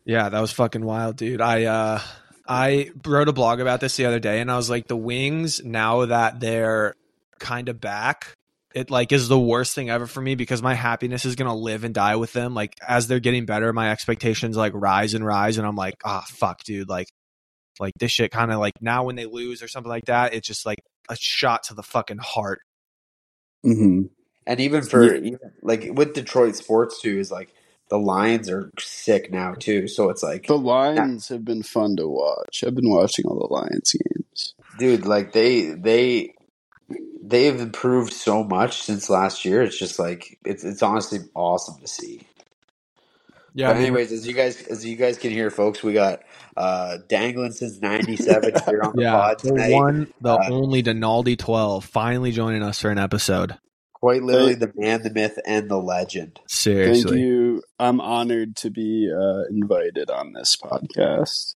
Yeah, 0.04 0.28
that 0.28 0.40
was 0.40 0.52
fucking 0.52 0.84
wild, 0.84 1.16
dude. 1.16 1.40
I 1.40 1.64
uh 1.64 2.00
I 2.48 2.90
wrote 3.06 3.28
a 3.28 3.32
blog 3.32 3.60
about 3.60 3.80
this 3.80 3.96
the 3.96 4.06
other 4.06 4.18
day 4.20 4.40
and 4.40 4.50
I 4.50 4.56
was 4.56 4.68
like 4.68 4.88
the 4.88 4.96
Wings 4.96 5.62
now 5.64 6.06
that 6.06 6.40
they're 6.40 6.94
kind 7.38 7.68
of 7.68 7.80
back, 7.80 8.32
it 8.74 8.90
like 8.90 9.12
is 9.12 9.28
the 9.28 9.38
worst 9.38 9.74
thing 9.74 9.90
ever 9.90 10.06
for 10.06 10.20
me 10.20 10.34
because 10.34 10.62
my 10.62 10.74
happiness 10.74 11.24
is 11.24 11.36
going 11.36 11.48
to 11.48 11.54
live 11.56 11.84
and 11.84 11.94
die 11.94 12.16
with 12.16 12.32
them. 12.32 12.54
Like 12.54 12.74
as 12.86 13.06
they're 13.06 13.20
getting 13.20 13.46
better, 13.46 13.72
my 13.72 13.90
expectations 13.90 14.56
like 14.56 14.72
rise 14.74 15.14
and 15.14 15.24
rise 15.24 15.58
and 15.58 15.66
I'm 15.66 15.76
like, 15.76 15.96
"Ah, 16.04 16.24
fuck, 16.28 16.62
dude, 16.64 16.88
like 16.88 17.08
like 17.80 17.94
this 17.98 18.12
shit 18.12 18.30
kind 18.30 18.52
of 18.52 18.58
like 18.60 18.74
now 18.80 19.04
when 19.04 19.16
they 19.16 19.26
lose 19.26 19.62
or 19.62 19.68
something 19.68 19.90
like 19.90 20.06
that, 20.06 20.34
it's 20.34 20.46
just 20.46 20.66
like 20.66 20.78
a 21.08 21.16
shot 21.18 21.64
to 21.64 21.74
the 21.74 21.82
fucking 21.82 22.18
heart. 22.18 22.60
hmm 23.62 24.02
And 24.46 24.60
even 24.60 24.82
for 24.82 25.04
Yeah. 25.04 25.20
even, 25.20 25.38
like 25.62 25.88
with 25.92 26.14
Detroit 26.14 26.56
sports 26.56 27.00
too, 27.00 27.18
is 27.18 27.30
like 27.30 27.52
the 27.90 27.98
Lions 27.98 28.48
are 28.50 28.70
sick 28.78 29.30
now 29.30 29.54
too. 29.54 29.88
So 29.88 30.10
it's 30.10 30.22
like, 30.22 30.46
the 30.46 30.58
lions 30.58 31.28
have 31.28 31.44
been 31.44 31.62
fun 31.62 31.96
to 31.96 32.08
watch 32.08 32.64
i've 32.66 32.74
been 32.74 32.88
watching 32.90 33.26
all 33.26 33.38
the 33.38 33.52
lions 33.52 33.92
games 33.92 34.54
dude, 34.78 35.06
like 35.06 35.32
they 35.32 35.70
they 35.70 36.34
they've 37.32 37.60
improved 37.60 38.14
so 38.14 38.44
much 38.44 38.82
since 38.84 39.10
last 39.10 39.44
year. 39.44 39.62
It's 39.62 39.78
just 39.78 39.98
like 39.98 40.38
it's 40.46 40.64
it's 40.64 40.84
honestly 40.84 41.20
awesome 41.34 41.80
to 41.82 41.88
see. 41.88 42.22
Yeah, 43.54 43.74
but 43.74 43.78
anyways, 43.78 44.12
as 44.12 44.26
you 44.28 44.34
guys 44.34 44.62
as 44.68 44.86
you 44.86 44.96
guys 44.96 45.18
can 45.18 45.32
hear, 45.32 45.50
folks, 45.50 45.82
we 45.82 45.94
got 45.94 46.20
uh 46.56 46.98
dangling 47.08 47.52
since 47.52 47.80
'97 47.80 48.54
here 48.66 48.82
on 48.84 48.94
the 48.96 49.02
yeah, 49.02 49.12
pod 49.12 49.38
the 49.42 49.48
tonight. 49.50 49.72
one, 49.74 50.14
the 50.20 50.38
Uh, 50.38 50.48
only 50.48 50.82
Donaldi 50.82 51.38
12 51.38 51.84
finally 51.84 52.32
joining 52.32 52.62
us 52.62 52.80
for 52.80 52.90
an 52.90 52.98
episode. 52.98 53.58
Quite 53.94 54.22
literally, 54.22 54.54
the 54.54 54.72
man, 54.76 55.02
the 55.02 55.10
myth, 55.10 55.38
and 55.46 55.70
the 55.70 55.78
legend. 55.78 56.40
Seriously. 56.48 57.02
thank 57.02 57.18
you 57.20 57.62
i'm 57.78 58.00
honored 58.00 58.56
to 58.56 58.70
be 58.70 59.10
uh 59.12 59.42
invited 59.50 60.10
on 60.10 60.32
this 60.34 60.56
podcast 60.56 61.54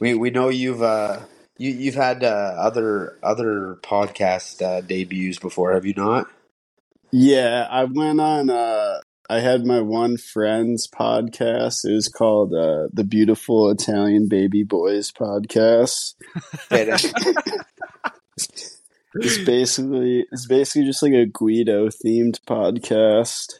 We 0.00 0.14
we 0.14 0.30
know 0.30 0.48
you've 0.48 0.82
uh 0.82 1.20
you 1.58 1.70
you've 1.72 1.94
had 1.96 2.24
uh, 2.24 2.54
other 2.58 3.18
other 3.22 3.78
podcast 3.82 4.62
uh, 4.62 4.80
debuts 4.80 5.38
before, 5.38 5.72
have 5.72 5.84
you 5.84 5.94
not? 5.94 6.26
yeah 7.10 7.66
i 7.70 7.84
went 7.84 8.20
on 8.20 8.50
uh 8.50 9.00
I 9.30 9.40
had 9.40 9.66
my 9.66 9.82
one 9.82 10.16
friend's 10.16 10.88
podcast. 10.88 11.84
It 11.84 11.92
was 11.92 12.08
called 12.08 12.54
uh, 12.54 12.88
the 12.94 13.04
Beautiful 13.04 13.68
Italian 13.68 14.26
Baby 14.26 14.62
Boys 14.62 15.12
podcast. 15.12 16.14
It's 19.14 19.38
basically 19.44 20.26
it's 20.32 20.46
basically 20.46 20.84
just 20.86 21.02
like 21.02 21.12
a 21.12 21.26
Guido 21.26 21.88
themed 21.88 22.40
podcast. 22.46 23.58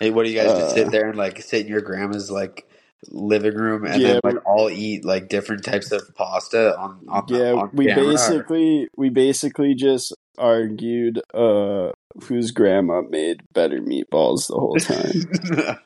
Hey, 0.00 0.10
what 0.10 0.24
do 0.24 0.30
you 0.30 0.36
guys 0.36 0.58
just 0.58 0.74
sit 0.74 0.86
Uh, 0.86 0.90
there 0.90 1.08
and 1.08 1.18
like 1.18 1.42
sit 1.42 1.62
in 1.66 1.68
your 1.68 1.80
grandma's 1.80 2.30
like 2.30 2.66
living 3.10 3.54
room 3.54 3.84
and 3.84 4.00
Yeah, 4.00 4.12
then 4.14 4.20
like 4.24 4.46
all 4.46 4.68
eat 4.70 5.04
like 5.04 5.28
different 5.28 5.64
types 5.64 5.92
of 5.92 6.02
pasta 6.14 6.76
on 6.78 7.04
on 7.08 7.24
Yeah, 7.28 7.52
on 7.52 7.70
we 7.72 7.86
camera, 7.86 8.04
basically 8.04 8.88
we 8.96 9.08
basically 9.10 9.74
just 9.74 10.14
argued 10.38 11.20
uh 11.34 11.90
whose 12.28 12.50
grandma 12.50 13.02
made 13.02 13.40
better 13.52 13.80
meatballs 13.80 14.48
the 14.48 14.54
whole 14.54 14.76
time. 14.76 15.78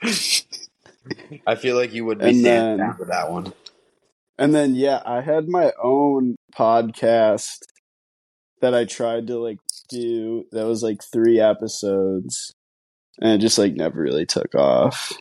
I 1.47 1.55
feel 1.57 1.77
like 1.77 1.93
you 1.93 2.05
would 2.05 2.19
be 2.19 2.33
standing 2.35 2.43
then- 2.45 2.79
down 2.79 2.97
for 2.97 3.05
that 3.07 3.31
one. 3.31 3.53
and 4.39 4.55
then 4.55 4.75
yeah, 4.75 5.01
I 5.05 5.21
had 5.21 5.49
my 5.49 5.73
own 5.83 6.37
podcast 6.57 7.59
that 8.61 8.75
I 8.75 8.85
tried 8.85 9.27
to 9.29 9.39
like 9.39 9.59
do 9.89 10.45
that 10.53 10.67
was 10.67 10.83
like 10.83 11.03
3 11.03 11.41
episodes 11.41 12.53
and 13.21 13.33
it 13.33 13.39
just 13.39 13.59
like 13.59 13.75
never 13.75 14.01
really 14.01 14.27
took 14.27 14.55
off. 14.55 15.13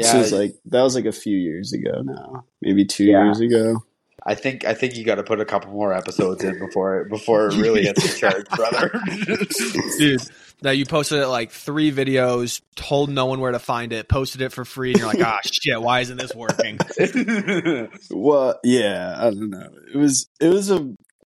Yeah, 0.00 0.12
this 0.12 0.30
was 0.30 0.32
like 0.32 0.54
that 0.66 0.82
was 0.82 0.94
like 0.94 1.06
a 1.06 1.12
few 1.12 1.36
years 1.36 1.72
ago 1.72 2.02
now, 2.02 2.44
maybe 2.60 2.84
2 2.84 3.04
Yeah. 3.04 3.24
years 3.24 3.40
ago. 3.40 3.82
I 4.26 4.34
think 4.34 4.66
I 4.66 4.74
think 4.74 4.96
you 4.96 5.04
got 5.04 5.14
to 5.14 5.22
put 5.22 5.40
a 5.40 5.46
couple 5.46 5.72
more 5.72 5.94
episodes 5.94 6.44
in 6.44 6.58
before 6.58 7.04
before 7.06 7.46
it 7.48 7.56
really 7.56 7.84
hits 7.84 8.02
the 8.02 8.18
charts, 8.18 8.48
brother. 8.56 8.90
dude 9.98 10.20
that 10.62 10.76
you 10.76 10.84
posted 10.84 11.20
it 11.20 11.26
like 11.28 11.50
three 11.50 11.90
videos 11.90 12.60
told 12.76 13.08
no 13.08 13.24
one 13.24 13.40
where 13.40 13.52
to 13.52 13.58
find 13.58 13.94
it 13.94 14.08
posted 14.08 14.42
it 14.42 14.52
for 14.52 14.66
free 14.66 14.90
and 14.90 14.98
you're 14.98 15.08
like 15.08 15.22
ah 15.24 15.38
shit 15.42 15.80
why 15.80 16.00
isn't 16.00 16.18
this 16.18 16.34
working 16.34 16.78
Well, 18.10 18.60
yeah, 18.62 19.14
I 19.18 19.24
don't 19.30 19.48
know. 19.50 19.70
It 19.94 19.96
was 19.96 20.28
it 20.40 20.48
was 20.48 20.70
a 20.70 20.94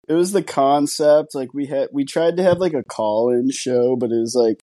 it 0.09 0.13
was 0.13 0.33
the 0.33 0.43
concept. 0.43 1.33
Like 1.35 1.53
we 1.53 1.65
had 1.67 1.87
we 1.93 2.03
tried 2.05 2.35
to 2.37 2.43
have 2.43 2.57
like 2.57 2.73
a 2.73 2.83
call 2.83 3.31
in 3.31 3.49
show, 3.49 3.95
but 3.95 4.11
it 4.11 4.19
was 4.19 4.35
like 4.35 4.59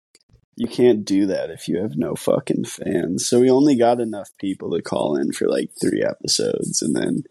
you 0.55 0.67
can't 0.67 1.03
do 1.05 1.25
that 1.27 1.49
if 1.49 1.67
you 1.67 1.81
have 1.81 1.95
no 1.97 2.15
fucking 2.15 2.65
fans. 2.65 3.27
So 3.27 3.39
we 3.41 3.49
only 3.49 3.75
got 3.75 3.99
enough 3.99 4.29
people 4.39 4.71
to 4.71 4.81
call 4.81 5.15
in 5.17 5.31
for 5.33 5.47
like 5.47 5.69
three 5.81 6.01
episodes, 6.03 6.81
and 6.81 6.95
then 6.95 7.23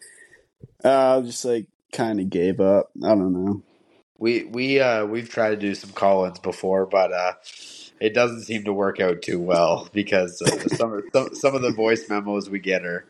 uh, 0.84 1.20
just 1.22 1.44
like 1.44 1.66
kind 1.92 2.20
of 2.20 2.28
gave 2.30 2.60
up. 2.60 2.90
I 3.02 3.08
don't 3.08 3.32
know. 3.32 3.62
We 4.18 4.44
we 4.44 4.80
uh 4.80 5.06
we've 5.06 5.28
tried 5.28 5.50
to 5.50 5.56
do 5.56 5.74
some 5.74 5.90
call-ins 5.90 6.38
before, 6.38 6.87
but 6.87 7.12
uh 7.12 7.32
it 8.00 8.12
doesn't 8.14 8.42
seem 8.42 8.64
to 8.64 8.72
work 8.72 9.00
out 9.00 9.22
too 9.22 9.40
well 9.40 9.88
because 9.92 10.40
uh, 10.42 10.68
some, 10.76 10.92
of- 10.92 11.04
some 11.12 11.34
some 11.34 11.54
of 11.54 11.62
the 11.62 11.72
voice 11.72 12.08
memos 12.08 12.48
we 12.50 12.58
get 12.58 12.84
are 12.84 13.06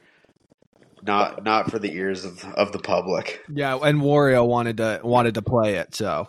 not 1.03 1.45
not 1.45 1.71
for 1.71 1.79
the 1.79 1.93
ears 1.93 2.25
of, 2.25 2.45
of 2.55 2.73
the 2.73 2.79
public. 2.79 3.43
yeah 3.53 3.77
and 3.77 4.01
wario 4.01 4.47
wanted 4.47 4.79
to 4.79 5.01
wanted 5.05 5.35
to 5.35 5.43
play 5.43 5.75
it 5.77 5.95
so 5.95 6.29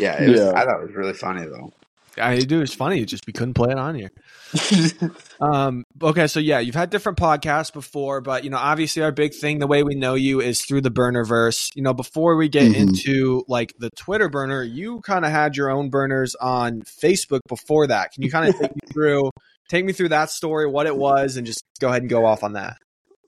Yeah, 0.00 0.20
it 0.22 0.28
was, 0.30 0.40
Yeah. 0.40 0.52
I 0.54 0.64
thought 0.64 0.80
it 0.80 0.86
was 0.86 0.94
really 0.96 1.14
funny 1.14 1.44
though. 1.46 1.72
I 2.20 2.38
do 2.38 2.60
it's 2.60 2.74
funny 2.74 3.00
it's 3.00 3.10
just 3.10 3.26
we 3.26 3.32
couldn't 3.32 3.54
play 3.54 3.70
it 3.70 3.78
on 3.78 3.94
here 3.94 4.10
um 5.40 5.84
okay 6.02 6.26
so 6.26 6.40
yeah 6.40 6.58
you've 6.58 6.74
had 6.74 6.90
different 6.90 7.18
podcasts 7.18 7.72
before 7.72 8.20
but 8.20 8.44
you 8.44 8.50
know 8.50 8.56
obviously 8.56 9.02
our 9.02 9.12
big 9.12 9.34
thing 9.34 9.58
the 9.58 9.66
way 9.66 9.82
we 9.82 9.94
know 9.94 10.14
you 10.14 10.40
is 10.40 10.62
through 10.62 10.80
the 10.80 10.90
burnerverse 10.90 11.70
you 11.74 11.82
know 11.82 11.94
before 11.94 12.36
we 12.36 12.48
get 12.48 12.72
Mhm. 12.72 12.76
into 12.76 13.44
like 13.48 13.72
the 13.78 13.90
twitter 13.90 14.28
burner 14.28 14.62
you 14.62 15.00
kind 15.02 15.24
of 15.24 15.30
had 15.30 15.56
your 15.56 15.70
own 15.70 15.90
burners 15.90 16.34
on 16.36 16.82
facebook 16.82 17.40
before 17.48 17.86
that 17.86 18.12
can 18.12 18.22
you 18.22 18.30
kind 18.30 18.48
of 18.48 18.58
take 18.58 18.74
me 18.74 18.80
through 18.92 19.30
take 19.68 19.84
me 19.84 19.92
through 19.92 20.08
that 20.08 20.30
story 20.30 20.66
what 20.66 20.86
it 20.86 20.96
was 20.96 21.36
and 21.36 21.46
just 21.46 21.62
go 21.80 21.88
ahead 21.88 22.02
and 22.02 22.10
go 22.10 22.24
off 22.26 22.42
on 22.42 22.54
that 22.54 22.76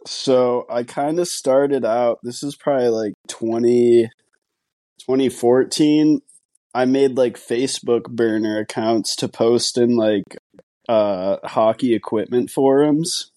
So 0.06 0.64
I 0.70 0.82
kind 0.84 1.18
of 1.20 1.28
started 1.28 1.84
out. 1.84 2.20
This 2.22 2.42
is 2.42 2.56
probably 2.56 2.88
like 2.88 3.12
20, 3.28 4.08
2014. 5.00 6.20
I 6.74 6.84
made 6.84 7.16
like 7.16 7.36
Facebook 7.36 8.08
burner 8.08 8.58
accounts 8.58 9.16
to 9.16 9.28
post 9.28 9.76
in 9.78 9.96
like 9.96 10.36
uh 10.88 11.36
hockey 11.44 11.94
equipment 11.94 12.50
forums. 12.50 13.30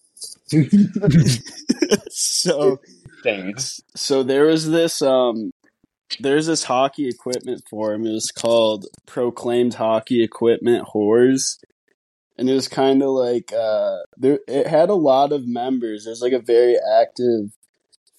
so 2.10 2.80
Thanks. 3.24 3.82
so 3.96 4.24
there 4.24 4.46
was 4.46 4.69
this 4.69 5.02
um 5.02 5.52
there's 6.19 6.46
this 6.46 6.63
hockey 6.63 7.08
equipment 7.08 7.63
forum. 7.69 8.06
It 8.06 8.12
was 8.13 8.32
called 8.32 8.86
Proclaimed 9.08 9.74
Hockey 9.76 10.24
Equipment 10.24 10.89
Whores. 10.93 11.58
And 12.38 12.50
it 12.50 12.54
was 12.54 12.67
kind 12.67 13.02
of 13.02 13.10
like 13.10 13.52
uh 13.54 13.98
there 14.17 14.39
it 14.48 14.67
had 14.67 14.89
a 14.89 14.96
lot 14.96 15.32
of 15.32 15.48
members. 15.48 16.06
There's 16.06 16.22
like 16.22 16.34
a 16.34 16.39
very 16.39 16.76
active 17.00 17.52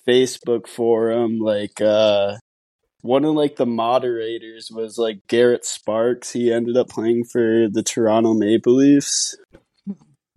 Facebook 0.06 0.66
forum 0.66 1.38
like 1.38 1.80
uh 1.80 2.36
one 3.04 3.22
of 3.26 3.34
like 3.34 3.56
the 3.56 3.66
moderators 3.66 4.70
was 4.72 4.96
like 4.96 5.26
Garrett 5.28 5.66
Sparks. 5.66 6.32
He 6.32 6.50
ended 6.50 6.74
up 6.78 6.88
playing 6.88 7.24
for 7.24 7.68
the 7.70 7.82
Toronto 7.82 8.32
Maple 8.32 8.76
Leafs. 8.76 9.36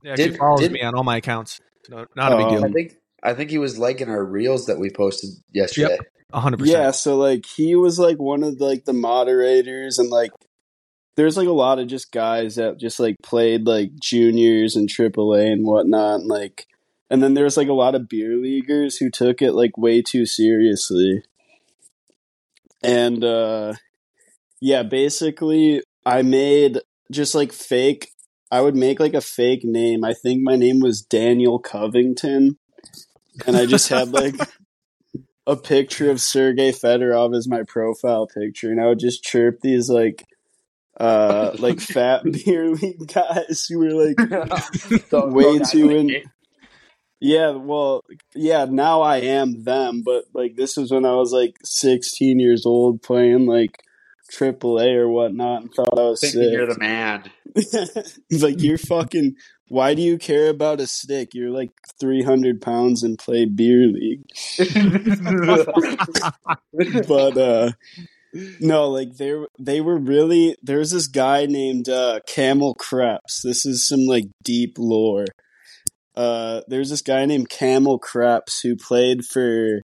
Yeah, 0.04 0.16
she 0.18 0.28
Did- 0.30 0.38
follows 0.38 0.60
did- 0.60 0.74
me 0.74 0.82
on 0.82 0.94
all 0.94 1.06
my 1.06 1.16
accounts. 1.18 1.62
No, 1.90 2.06
not 2.18 2.34
a 2.34 2.36
big 2.38 2.46
Oh. 2.48 2.50
deal. 2.50 2.66
I 2.66 2.72
think 2.72 2.98
I 3.24 3.34
think 3.34 3.50
he 3.52 3.58
was 3.58 3.80
liking 3.80 4.10
our 4.10 4.24
reels 4.24 4.66
that 4.66 4.78
we 4.80 4.90
posted 4.90 5.30
yesterday. 5.54 5.98
A 6.34 6.40
hundred 6.42 6.60
percent. 6.60 6.78
Yeah, 6.78 6.92
so 6.92 7.16
like 7.18 7.46
he 7.46 7.76
was 7.76 7.98
like 7.98 8.18
one 8.18 8.44
of 8.44 8.58
the, 8.60 8.66
like 8.66 8.84
the 8.84 8.92
moderators 8.94 9.98
and 9.98 10.10
like 10.10 10.32
there's 11.16 11.38
like 11.38 11.48
a 11.48 11.52
lot 11.54 11.80
of 11.80 11.88
just 11.88 12.12
guys 12.12 12.56
that 12.56 12.78
just 12.78 13.00
like 13.00 13.16
played 13.24 13.66
like 13.66 13.92
juniors 14.02 14.76
and 14.76 14.90
AAA 14.90 15.52
and 15.54 15.66
whatnot 15.66 16.20
and 16.20 16.28
like 16.30 16.68
and 17.10 17.24
then 17.24 17.34
there's 17.34 17.56
like 17.56 17.70
a 17.70 17.74
lot 17.74 17.96
of 17.96 18.10
beer 18.10 18.36
leaguers 18.36 18.98
who 18.98 19.10
took 19.10 19.42
it 19.42 19.54
like 19.54 19.78
way 19.78 20.02
too 20.02 20.26
seriously. 20.26 21.24
And 22.84 23.24
uh 23.24 23.74
yeah, 24.62 24.84
basically 24.84 25.84
I 26.06 26.22
made 26.22 26.80
just 27.12 27.36
like 27.36 27.54
fake 27.54 28.12
I 28.50 28.62
would 28.62 28.76
make 28.76 29.00
like 29.00 29.14
a 29.14 29.22
fake 29.22 29.64
name. 29.64 30.04
I 30.04 30.14
think 30.14 30.42
my 30.42 30.56
name 30.56 30.80
was 30.80 31.02
Daniel 31.02 31.60
Covington. 31.60 32.58
And 33.46 33.56
I 33.56 33.66
just 33.66 33.90
had 33.90 34.12
like 34.12 34.36
a 35.46 35.56
picture 35.56 36.12
of 36.12 36.22
Sergey 36.22 36.72
Fedorov 36.72 37.36
as 37.36 37.48
my 37.48 37.64
profile 37.68 38.28
picture, 38.28 38.70
and 38.70 38.82
I 38.82 38.88
would 38.88 39.00
just 39.00 39.24
chirp 39.24 39.62
these 39.62 39.90
like, 39.90 40.26
uh, 41.00 41.56
like 41.58 41.80
fat 41.82 42.24
beer 42.32 42.70
league 42.70 43.08
guys 43.08 43.66
who 43.70 43.80
were 43.80 43.94
like, 43.94 44.18
Way 45.12 45.60
too 45.60 45.90
in-. 45.90 46.24
Yeah, 47.20 47.52
well, 47.52 48.04
yeah, 48.36 48.66
now 48.70 49.02
I 49.02 49.18
am 49.18 49.64
them, 49.64 50.04
but 50.06 50.26
like 50.34 50.56
this 50.56 50.78
was 50.78 50.92
when 50.92 51.06
I 51.06 51.16
was 51.16 51.32
like 51.32 51.56
16 51.64 52.40
years 52.40 52.64
old 52.66 53.02
playing 53.02 53.48
like 53.48 53.82
AAA 54.32 54.96
or 54.96 55.10
whatnot, 55.10 55.62
and 55.64 55.74
thought 55.74 55.98
I 55.98 56.10
was 56.10 56.22
Thinking 56.22 56.42
sick. 56.42 56.52
you're 56.52 56.68
the 56.68 56.78
man. 56.78 57.24
He's 58.30 58.44
like, 58.44 58.62
you're 58.62 58.78
fucking. 58.78 59.36
Why 59.70 59.96
do 59.96 60.02
you 60.02 60.18
care 60.18 60.48
about 60.50 60.80
a 60.80 60.88
stick? 60.88 61.34
You're 61.34 61.50
like 61.50 61.72
300 62.00 62.62
pounds 62.62 63.04
and 63.04 63.20
play 63.20 63.46
beer 63.46 63.88
league. 63.88 64.24
but 67.08 67.38
uh 67.38 67.72
no 68.62 68.90
like 68.90 69.16
they 69.18 69.34
they 69.60 69.82
were 69.82 69.98
really 69.98 70.56
there's 70.62 70.92
this 70.92 71.08
guy 71.08 71.46
named 71.46 71.90
uh 71.90 72.20
Kamil 72.28 72.76
Kreps. 72.76 73.42
this 73.44 73.66
is 73.66 73.88
some 73.88 74.06
like 74.06 74.26
deep 74.44 74.76
lore 74.78 75.26
uh 76.18 76.62
there's 76.68 76.90
this 76.90 77.02
guy 77.02 77.26
named 77.26 77.50
Kamil 77.50 78.00
Kreps 78.00 78.62
who 78.62 78.76
played 78.76 79.24
for 79.24 79.82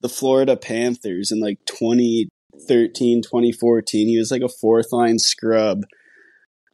the 0.00 0.08
florida 0.08 0.56
panthers 0.56 1.30
in 1.30 1.40
like 1.40 1.58
2013 1.66 3.22
2014 3.22 4.08
he 4.08 4.18
was 4.18 4.30
like 4.30 4.42
a 4.42 4.48
fourth 4.48 4.92
line 4.92 5.18
scrub. 5.18 5.82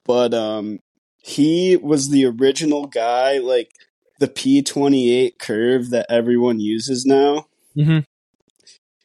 But 0.04 0.32
um 0.32 0.78
he 1.18 1.76
was 1.76 2.08
the 2.08 2.24
original 2.26 2.86
guy 2.86 3.38
like 3.38 3.70
the 4.18 4.28
p28 4.28 5.38
curve 5.38 5.90
that 5.90 6.06
everyone 6.08 6.60
uses 6.60 7.04
now. 7.04 7.46
Hmm 7.74 8.00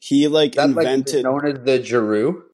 he 0.00 0.26
like 0.28 0.54
That 0.54 0.70
like 0.70 0.86
invented 0.86 1.24
known 1.24 1.46
as 1.46 1.64
the 1.64 1.82
Giroux. 1.82 2.44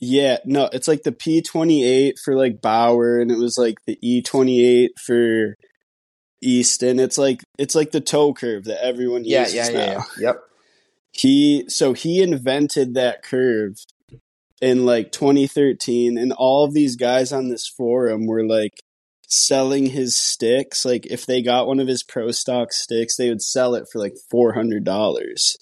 yeah 0.00 0.38
no 0.44 0.68
it's 0.72 0.88
like 0.88 1.02
the 1.02 1.12
p28 1.12 2.14
for 2.24 2.34
like 2.34 2.62
bauer 2.62 3.20
and 3.20 3.30
it 3.30 3.38
was 3.38 3.58
like 3.58 3.76
the 3.86 3.98
e28 4.02 4.88
for 5.04 5.54
easton 6.42 6.98
it's 6.98 7.16
like 7.18 7.40
it's 7.58 7.74
like 7.74 7.90
the 7.92 8.00
toe 8.00 8.34
curve 8.34 8.64
that 8.64 8.84
everyone 8.84 9.22
Yeah, 9.24 9.40
uses 9.42 9.54
yeah, 9.54 9.68
now. 9.68 9.72
yeah, 9.78 9.86
yeah. 9.92 10.04
Yep. 10.18 10.40
he 11.12 11.64
so 11.68 11.92
he 11.92 12.20
invented 12.22 12.94
that 12.94 13.22
curve 13.22 13.76
in 14.60 14.84
like 14.84 15.10
2013 15.12 16.18
and 16.18 16.32
all 16.32 16.64
of 16.64 16.74
these 16.74 16.96
guys 16.96 17.32
on 17.32 17.48
this 17.48 17.66
forum 17.66 18.26
were 18.26 18.46
like 18.46 18.72
selling 19.28 19.86
his 19.86 20.16
sticks 20.16 20.84
like 20.84 21.06
if 21.06 21.24
they 21.26 21.40
got 21.42 21.66
one 21.66 21.80
of 21.80 21.88
his 21.88 22.02
pro 22.02 22.30
stock 22.30 22.72
sticks 22.72 23.16
they 23.16 23.28
would 23.28 23.40
sell 23.42 23.74
it 23.74 23.86
for 23.90 23.98
like 23.98 24.14
$400 24.32 25.56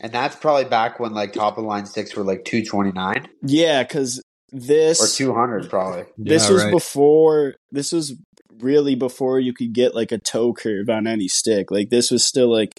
And 0.00 0.12
that's 0.12 0.36
probably 0.36 0.64
back 0.64 0.98
when 0.98 1.12
like 1.14 1.32
top 1.32 1.58
of 1.58 1.64
line 1.64 1.86
sticks 1.86 2.16
were 2.16 2.24
like 2.24 2.44
two 2.44 2.64
twenty 2.64 2.90
nine 2.92 3.28
yeah 3.42 3.82
because 3.84 4.22
this 4.50 5.00
or 5.00 5.16
two 5.16 5.32
hundred 5.34 5.70
probably. 5.70 6.04
this 6.18 6.46
Yeah, 6.48 6.52
was 6.54 6.64
right. 6.64 6.70
before 6.72 7.54
this 7.70 7.92
was 7.92 8.14
really 8.62 8.94
before 8.94 9.38
you 9.40 9.52
could 9.52 9.72
get 9.72 9.94
like 9.94 10.12
a 10.12 10.18
toe 10.18 10.52
curve 10.52 10.88
on 10.88 11.06
any 11.06 11.28
stick. 11.28 11.70
Like 11.70 11.90
this 11.90 12.10
was 12.10 12.24
still 12.24 12.50
like 12.50 12.78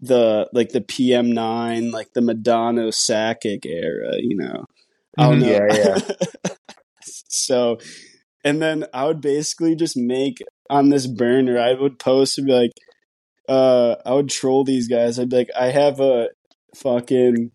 the 0.00 0.48
like 0.52 0.70
the 0.70 0.80
pm9 0.80 1.92
like 1.92 2.12
the 2.14 2.20
Modano 2.20 2.88
sakic 2.90 3.64
era 3.64 4.14
you 4.18 4.36
know? 4.36 4.64
I 5.18 5.30
don't 5.30 5.40
Mhm. 5.40 5.40
know. 5.40 5.76
Yeah, 5.76 6.50
so 7.02 7.78
and 8.44 8.60
then 8.60 8.84
i 8.92 9.04
would 9.04 9.20
basically 9.20 9.74
just 9.76 9.96
make 9.96 10.38
on 10.70 10.88
this 10.88 11.06
burner 11.06 11.58
i 11.58 11.72
would 11.74 11.98
post 11.98 12.38
and 12.38 12.46
be 12.46 12.52
like 12.52 12.72
uh 13.48 13.96
i 14.04 14.12
would 14.12 14.28
troll 14.28 14.64
these 14.64 14.88
guys. 14.88 15.18
I'd 15.18 15.28
be 15.30 15.36
like 15.36 15.50
i 15.58 15.66
have 15.66 16.00
a 16.00 16.28
fucking 16.74 17.50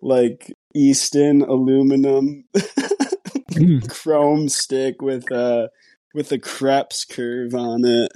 like 0.00 0.52
easton 0.74 1.42
aluminum 1.42 2.44
chrome 3.88 4.48
stick 4.48 5.00
with 5.02 5.30
uh 5.32 5.68
with 6.14 6.32
a 6.32 6.38
Kreps 6.38 7.08
curve 7.08 7.54
on 7.54 7.84
it. 7.84 8.12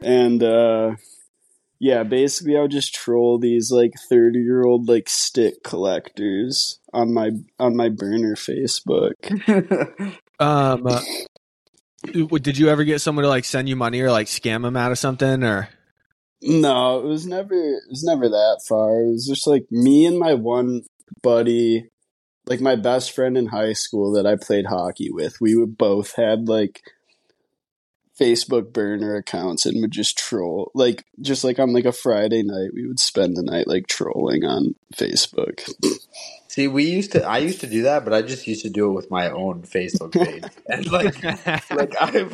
And 0.00 0.42
uh 0.42 0.96
yeah, 1.80 2.02
basically 2.02 2.56
I 2.56 2.62
would 2.62 2.72
just 2.72 2.94
troll 2.94 3.38
these 3.38 3.70
like 3.70 3.92
30-year-old 4.10 4.88
like 4.88 5.08
stick 5.08 5.62
collectors 5.62 6.80
on 6.92 7.14
my 7.14 7.30
on 7.58 7.76
my 7.76 7.88
burner 7.88 8.34
Facebook. 8.34 9.14
Um, 10.40 10.86
uh, 10.86 11.02
did 12.04 12.58
you 12.58 12.68
ever 12.68 12.84
get 12.84 13.00
someone 13.00 13.24
to 13.24 13.28
like 13.28 13.44
send 13.44 13.68
you 13.68 13.76
money 13.76 14.00
or 14.00 14.10
like 14.10 14.28
scam 14.28 14.62
them 14.62 14.76
out 14.76 14.92
of 14.92 14.98
something 14.98 15.42
or? 15.42 15.68
No, 16.40 17.00
it 17.00 17.04
was 17.04 17.26
never 17.26 17.54
it 17.54 17.82
was 17.90 18.04
never 18.04 18.28
that 18.28 18.60
far. 18.68 19.02
It 19.02 19.08
was 19.08 19.26
just 19.26 19.46
like 19.46 19.66
me 19.70 20.06
and 20.06 20.18
my 20.18 20.34
one 20.34 20.82
buddy, 21.22 21.88
like 22.48 22.60
my 22.60 22.76
best 22.76 23.12
friend 23.12 23.36
in 23.36 23.46
high 23.46 23.74
school 23.74 24.12
that 24.12 24.26
I 24.26 24.36
played 24.36 24.66
hockey 24.66 25.10
with. 25.10 25.40
We 25.40 25.54
would 25.54 25.76
both 25.76 26.14
had 26.14 26.48
like 26.48 26.82
Facebook 28.18 28.72
burner 28.72 29.16
accounts 29.16 29.66
and 29.66 29.80
would 29.80 29.90
just 29.90 30.18
troll. 30.18 30.70
Like 30.74 31.04
just 31.20 31.44
like 31.44 31.58
on 31.58 31.72
like 31.72 31.84
a 31.84 31.92
Friday 31.92 32.42
night, 32.42 32.70
we 32.74 32.86
would 32.86 32.98
spend 32.98 33.36
the 33.36 33.42
night 33.42 33.68
like 33.68 33.86
trolling 33.86 34.44
on 34.44 34.74
Facebook. 34.94 35.68
See, 36.48 36.66
we 36.66 36.84
used 36.90 37.12
to. 37.12 37.22
I 37.24 37.38
used 37.38 37.60
to 37.60 37.66
do 37.66 37.82
that, 37.82 38.04
but 38.04 38.12
I 38.12 38.22
just 38.22 38.46
used 38.46 38.62
to 38.62 38.70
do 38.70 38.90
it 38.90 38.94
with 38.94 39.10
my 39.10 39.30
own 39.30 39.62
Facebook 39.62 40.12
page, 40.12 40.42
and 40.66 40.90
like, 40.90 41.22
like 41.22 41.94
I 42.00 42.26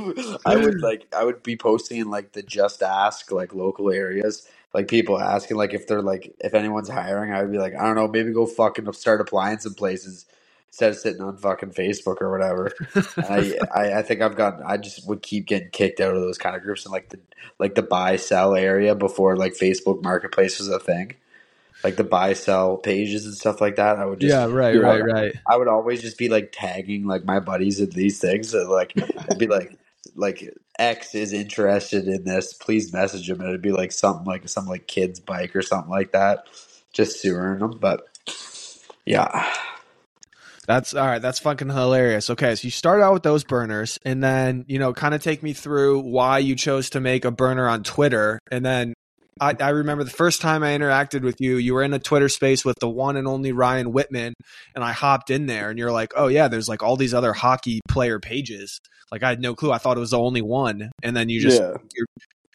I 0.47 0.57
would 0.57 0.81
like, 0.81 1.13
I 1.15 1.25
would 1.25 1.43
be 1.43 1.57
posting 1.57 1.99
in 1.99 2.11
like 2.11 2.33
the 2.33 2.43
Just 2.43 2.83
Ask 2.83 3.31
like 3.33 3.53
local 3.53 3.91
areas, 3.91 4.49
like 4.75 4.89
people 4.89 5.19
asking 5.21 5.57
like 5.57 5.73
if 5.73 5.87
they're 5.87 6.03
like 6.03 6.35
if 6.41 6.53
anyone's 6.53 6.89
hiring. 6.89 7.33
I 7.33 7.41
would 7.41 7.53
be 7.53 7.59
like, 7.59 7.75
I 7.75 7.87
don't 7.87 7.95
know, 7.95 8.09
maybe 8.09 8.33
go 8.33 8.45
fucking 8.45 8.93
start 8.93 9.21
applying 9.21 9.61
some 9.61 9.75
places 9.75 10.27
instead 10.67 10.91
of 10.91 10.97
sitting 10.99 11.23
on 11.23 11.37
fucking 11.37 11.71
Facebook 11.71 12.21
or 12.21 12.33
whatever. 12.33 12.73
I, 13.17 13.57
I, 13.75 13.99
I 13.99 14.03
think 14.03 14.21
I've 14.21 14.37
gotten. 14.37 14.65
I 14.67 14.77
just 14.77 15.09
would 15.09 15.23
keep 15.23 15.47
getting 15.47 15.71
kicked 15.71 16.01
out 16.01 16.17
of 16.17 16.21
those 16.21 16.39
kind 16.39 16.57
of 16.57 16.63
groups 16.63 16.85
and 16.85 16.93
like 16.93 17.11
the 17.11 17.21
like 17.61 17.77
the 17.77 17.83
buy 17.83 18.17
sell 18.17 18.57
area 18.57 18.97
before 18.97 19.37
like 19.37 19.53
Facebook 19.53 20.03
Marketplace 20.03 20.59
was 20.59 20.69
a 20.69 20.81
thing. 20.81 21.15
Like 21.85 21.95
the 21.95 22.03
buy 22.03 22.33
sell 22.33 22.77
pages 22.77 23.27
and 23.27 23.35
stuff 23.35 23.61
like 23.61 23.77
that. 23.77 23.99
I 23.99 24.07
would 24.07 24.19
just 24.19 24.35
yeah, 24.35 24.47
right, 24.47 24.75
right, 24.75 25.05
right. 25.05 25.35
I 25.49 25.57
would 25.57 25.69
always 25.69 26.03
just 26.03 26.19
be 26.19 26.29
like 26.29 26.51
tagging 26.51 27.07
like 27.07 27.25
my 27.25 27.39
buddies 27.39 27.79
in 27.79 27.91
these 27.91 28.19
things 28.19 28.55
and 28.55 28.69
like 28.69 28.93
be 29.39 29.47
like 29.47 29.79
like 30.17 30.53
X 30.79 31.15
is 31.15 31.33
interested 31.33 32.09
in 32.09 32.25
this, 32.25 32.53
please 32.53 32.93
message 32.93 33.31
him 33.31 33.41
it'd 33.41 33.63
be 33.63 33.73
like 33.73 33.93
something 33.93 34.25
like 34.25 34.49
some 34.49 34.67
like 34.67 34.87
kid's 34.87 35.21
bike 35.21 35.55
or 35.55 35.63
something 35.63 35.91
like 35.91 36.13
that. 36.13 36.47
Just 36.93 37.21
sewering 37.21 37.61
them. 37.61 37.79
But 37.79 38.03
yeah. 39.05 39.53
That's 40.67 40.95
all 40.95 41.07
right. 41.07 41.21
That's 41.21 41.41
fucking 41.41 41.69
hilarious. 41.69 42.31
Okay, 42.31 42.55
so 42.55 42.65
you 42.65 42.71
start 42.71 43.03
out 43.03 43.13
with 43.13 43.23
those 43.23 43.45
burners, 43.45 43.99
and 44.05 44.25
then 44.25 44.65
you 44.67 44.79
know, 44.79 44.95
kind 44.95 45.15
of 45.15 45.23
take 45.23 45.43
me 45.43 45.53
through 45.53 46.01
why 46.01 46.39
you 46.39 46.57
chose 46.57 46.91
to 46.91 47.01
make 47.01 47.27
a 47.27 47.31
burner 47.31 47.69
on 47.69 47.83
Twitter, 47.83 48.41
and 48.51 48.65
then 48.65 48.95
I, 49.41 49.55
I 49.59 49.71
remember 49.71 50.05
the 50.05 50.11
first 50.11 50.41
time 50.41 50.63
I 50.63 50.77
interacted 50.77 51.23
with 51.23 51.41
you, 51.41 51.57
you 51.57 51.75
were 51.75 51.83
in 51.83 51.93
a 51.93 51.99
Twitter 51.99 52.29
space 52.29 52.65
with 52.65 52.79
the 52.79 52.89
one 52.89 53.17
and 53.17 53.27
only 53.27 53.53
Ryan 53.53 53.93
Whitman, 53.93 54.35
and 54.75 54.85
I 54.85 54.93
hopped 54.93 55.31
in 55.31 55.47
there, 55.47 55.71
and 55.71 55.79
you're 55.79 55.93
like, 55.93 56.13
"Oh 56.17 56.29
yeah, 56.29 56.49
there's 56.49 56.69
like 56.69 56.83
all 56.83 56.97
these 56.97 57.15
other 57.15 57.33
hockey 57.33 57.81
player 57.89 58.21
pages." 58.21 58.81
Like 59.11 59.23
I 59.23 59.31
had 59.31 59.41
no 59.41 59.55
clue. 59.55 59.73
I 59.73 59.79
thought 59.79 59.97
it 59.97 60.01
was 60.01 60.11
the 60.11 60.19
only 60.19 60.43
one, 60.43 60.91
and 61.03 61.17
then 61.17 61.29
you 61.29 61.41
just 61.41 61.61
yeah. 61.61 61.75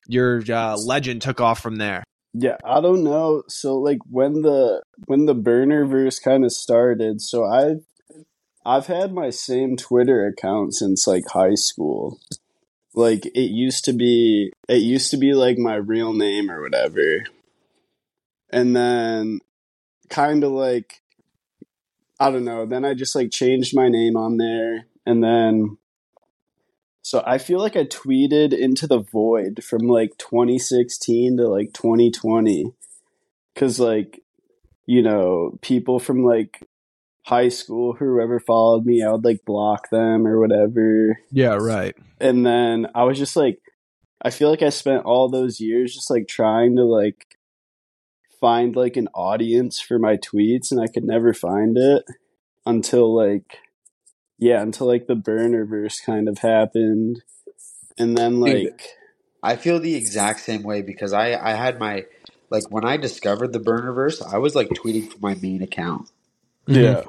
your 0.08 0.42
uh, 0.50 0.78
legend 0.78 1.22
took 1.22 1.42
off 1.42 1.62
from 1.62 1.78
there. 1.78 2.04
Yeah, 2.34 2.58
I 2.63 2.80
don't 2.82 3.04
know. 3.04 3.44
So 3.48 3.76
like 3.76 4.00
when 4.10 4.42
the 4.42 4.82
when 5.06 5.26
the 5.26 5.36
burner 5.36 5.86
verse 5.86 6.20
kind 6.20 6.46
of 6.46 6.52
started, 6.52 7.22
so 7.22 7.46
I've 7.46 7.82
I've 8.65 8.88
had 8.88 9.13
my 9.13 9.30
same 9.30 9.78
Twitter 9.78 10.28
account 10.28 10.76
since 10.76 11.08
like 11.08 11.24
high 11.30 11.56
school. 11.56 12.20
Like 12.99 13.25
it 13.27 13.49
used 13.49 13.85
to 13.85 13.93
be 13.93 14.51
it 14.67 14.81
used 14.81 15.09
to 15.12 15.17
be 15.17 15.33
like 15.33 15.57
my 15.57 15.75
real 15.75 16.12
name 16.12 16.51
or 16.51 16.62
whatever. 16.62 17.23
And 18.49 18.75
then 18.75 19.39
kind 20.09 20.43
of 20.43 20.51
like 20.51 21.01
I 22.19 22.29
don't 22.29 22.43
know, 22.43 22.65
then 22.65 22.83
I 22.83 22.95
just 22.95 23.15
like 23.15 23.31
changed 23.31 23.73
my 23.73 23.88
name 23.88 24.17
on 24.17 24.35
there 24.35 24.88
and 25.05 25.23
then 25.23 25.77
so 27.01 27.23
I 27.25 27.38
feel 27.38 27.59
like 27.59 27.77
I 27.77 27.85
tweeted 27.85 28.51
into 28.51 28.85
the 28.85 28.99
void 28.99 29.63
from 29.63 29.88
like 29.88 30.17
2016 30.17 31.38
to 31.38 31.47
like 31.47 31.71
2020 31.71 32.73
cuz 33.55 33.79
like 33.79 34.21
you 34.85 35.01
know, 35.01 35.57
people 35.62 35.99
from 35.99 36.25
like 36.25 36.67
high 37.25 37.49
school 37.49 37.93
whoever 37.93 38.39
followed 38.39 38.86
me, 38.86 39.03
I 39.03 39.12
would 39.12 39.25
like 39.25 39.45
block 39.45 39.89
them 39.89 40.25
or 40.27 40.39
whatever. 40.39 41.19
Yeah, 41.32 41.55
right. 41.55 41.95
And 42.19 42.45
then 42.45 42.88
I 42.95 43.03
was 43.03 43.17
just 43.17 43.36
like 43.36 43.60
I 44.21 44.32
feel 44.32 44.49
like 44.49 44.62
I 44.62 44.69
spent 44.69 45.05
all 45.05 45.29
those 45.29 45.60
years 45.60 45.93
just 45.93 46.10
like 46.10 46.27
trying 46.27 46.75
to 46.75 46.84
like 46.84 47.38
find 48.41 48.75
like 48.75 48.97
an 48.97 49.08
audience 49.13 49.79
for 49.79 49.99
my 49.99 50.17
tweets 50.17 50.71
and 50.71 50.82
I 50.82 50.88
could 50.88 51.03
never 51.03 51.34
find 51.34 51.77
it 51.77 52.03
until 52.65 53.15
like 53.15 53.60
yeah, 54.38 54.62
until 54.62 54.88
like 54.88 55.08
the 55.08 55.15
burner 55.15 55.65
verse 55.65 55.99
kind 55.99 56.29
of 56.29 56.39
happened. 56.39 57.21
And 57.97 58.17
then 58.17 58.39
like 58.39 58.84
I 59.43 59.55
feel 59.55 59.79
the 59.79 59.95
exact 59.95 60.41
same 60.41 60.63
way 60.63 60.82
because 60.82 61.13
I 61.13 61.34
I 61.34 61.53
had 61.53 61.79
my 61.79 62.05
like 62.49 62.63
when 62.71 62.86
I 62.86 62.97
discovered 62.97 63.53
the 63.53 63.60
burnerverse, 63.60 64.21
I 64.25 64.38
was 64.38 64.55
like 64.55 64.69
tweeting 64.69 65.12
from 65.12 65.21
my 65.21 65.36
main 65.36 65.62
account. 65.62 66.10
Yeah. 66.69 67.03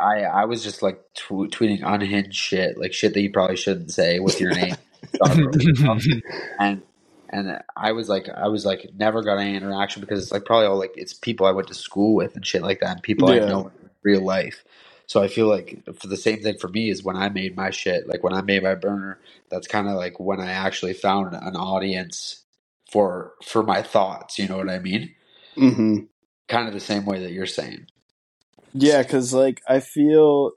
I 0.00 0.22
I 0.22 0.44
was 0.44 0.62
just 0.62 0.82
like 0.82 1.02
tw- 1.14 1.50
tweeting 1.50 1.80
unhinged 1.82 2.34
shit, 2.34 2.78
like 2.78 2.92
shit 2.92 3.14
that 3.14 3.20
you 3.20 3.30
probably 3.32 3.56
shouldn't 3.56 3.92
say 3.92 4.18
with 4.20 4.40
your 4.40 4.54
name. 4.54 4.76
and 6.58 6.82
and 7.30 7.62
I 7.76 7.92
was 7.92 8.08
like 8.08 8.28
I 8.28 8.48
was 8.48 8.64
like 8.64 8.90
never 8.96 9.22
got 9.22 9.38
any 9.38 9.56
interaction 9.56 10.00
because 10.00 10.22
it's 10.22 10.32
like 10.32 10.44
probably 10.44 10.66
all 10.66 10.78
like 10.78 10.94
it's 10.96 11.14
people 11.14 11.46
I 11.46 11.52
went 11.52 11.68
to 11.68 11.74
school 11.74 12.14
with 12.14 12.36
and 12.36 12.46
shit 12.46 12.62
like 12.62 12.80
that 12.80 12.90
and 12.90 13.02
people 13.02 13.34
Yeah. 13.34 13.44
I 13.44 13.48
know 13.48 13.66
in 13.68 13.90
real 14.02 14.22
life. 14.22 14.64
So 15.06 15.22
I 15.22 15.28
feel 15.28 15.46
like 15.46 15.82
for 15.98 16.06
the 16.06 16.18
same 16.18 16.42
thing 16.42 16.58
for 16.58 16.68
me 16.68 16.90
is 16.90 17.02
when 17.02 17.16
I 17.16 17.30
made 17.30 17.56
my 17.56 17.70
shit, 17.70 18.06
like 18.06 18.22
when 18.22 18.34
I 18.34 18.42
made 18.42 18.62
my 18.62 18.74
burner, 18.74 19.18
that's 19.50 19.66
kind 19.66 19.88
of 19.88 19.94
like 19.94 20.20
when 20.20 20.38
I 20.40 20.50
actually 20.50 20.92
found 20.92 21.34
an 21.34 21.56
audience 21.56 22.42
for 22.90 23.32
for 23.42 23.62
my 23.62 23.82
thoughts, 23.82 24.38
you 24.38 24.46
know 24.48 24.58
what 24.58 24.68
I 24.68 24.78
mean? 24.78 25.14
Mhm. 25.56 26.08
Kind 26.48 26.68
of 26.68 26.74
the 26.74 26.80
same 26.80 27.06
way 27.06 27.20
that 27.20 27.32
you're 27.32 27.46
saying. 27.46 27.86
Yeah, 28.80 29.02
cuz 29.02 29.34
like 29.34 29.60
I 29.68 29.80
feel 29.80 30.52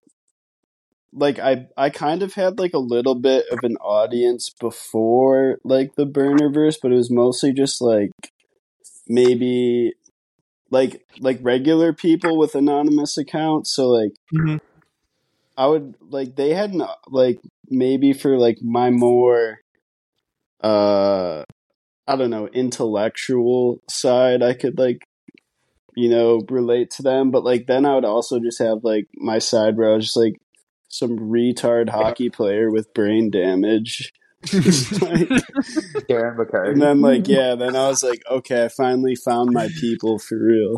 like 1.13 1.39
I 1.39 1.67
I 1.77 1.89
kind 1.89 2.21
of 2.23 2.33
had 2.33 2.59
like 2.59 2.73
a 2.73 2.79
little 2.79 3.15
bit 3.15 3.45
of 3.51 3.63
an 3.63 3.75
audience 3.77 4.49
before 4.49 5.57
like 5.63 5.95
the 5.95 6.05
burnerverse, 6.05 6.77
but 6.81 6.91
it 6.91 6.95
was 6.95 7.11
mostly 7.11 7.51
just 7.53 7.81
like 7.81 8.11
maybe 9.07 9.93
like 10.69 11.05
like 11.19 11.39
regular 11.41 11.93
people 11.93 12.37
with 12.37 12.55
anonymous 12.55 13.17
accounts. 13.17 13.71
So 13.73 13.89
like 13.89 14.13
Mhm. 14.33 14.59
I 15.57 15.67
would 15.67 15.95
like 16.01 16.35
they 16.35 16.53
had 16.53 16.71
an, 16.73 16.83
like 17.07 17.39
maybe 17.69 18.13
for 18.13 18.37
like 18.37 18.59
my 18.61 18.89
more 18.89 19.59
uh 20.63 21.43
I 22.07 22.15
don't 22.15 22.29
know 22.29 22.47
intellectual 22.47 23.79
side 23.89 24.43
I 24.43 24.53
could 24.53 24.77
like 24.77 25.03
you 25.95 26.09
know 26.09 26.41
relate 26.49 26.91
to 26.91 27.03
them, 27.03 27.31
but 27.31 27.43
like 27.43 27.67
then 27.67 27.85
I 27.85 27.95
would 27.95 28.05
also 28.05 28.39
just 28.39 28.59
have 28.59 28.83
like 28.83 29.07
my 29.15 29.39
side 29.39 29.77
where 29.77 29.91
I 29.91 29.95
was 29.95 30.05
just 30.05 30.17
like 30.17 30.35
some 30.89 31.17
retard 31.17 31.89
hockey 31.89 32.29
player 32.29 32.69
with 32.69 32.93
brain 32.93 33.29
damage. 33.31 34.13
Like, 34.53 35.29
Darren 36.09 36.35
McCarty. 36.35 36.71
and 36.71 36.81
then 36.81 37.01
like 37.01 37.27
yeah, 37.27 37.53
then 37.53 37.75
I 37.75 37.87
was 37.87 38.03
like, 38.03 38.23
okay, 38.29 38.65
I 38.65 38.67
finally 38.69 39.15
found 39.15 39.51
my 39.53 39.69
people 39.79 40.17
for 40.17 40.35
real. 40.35 40.77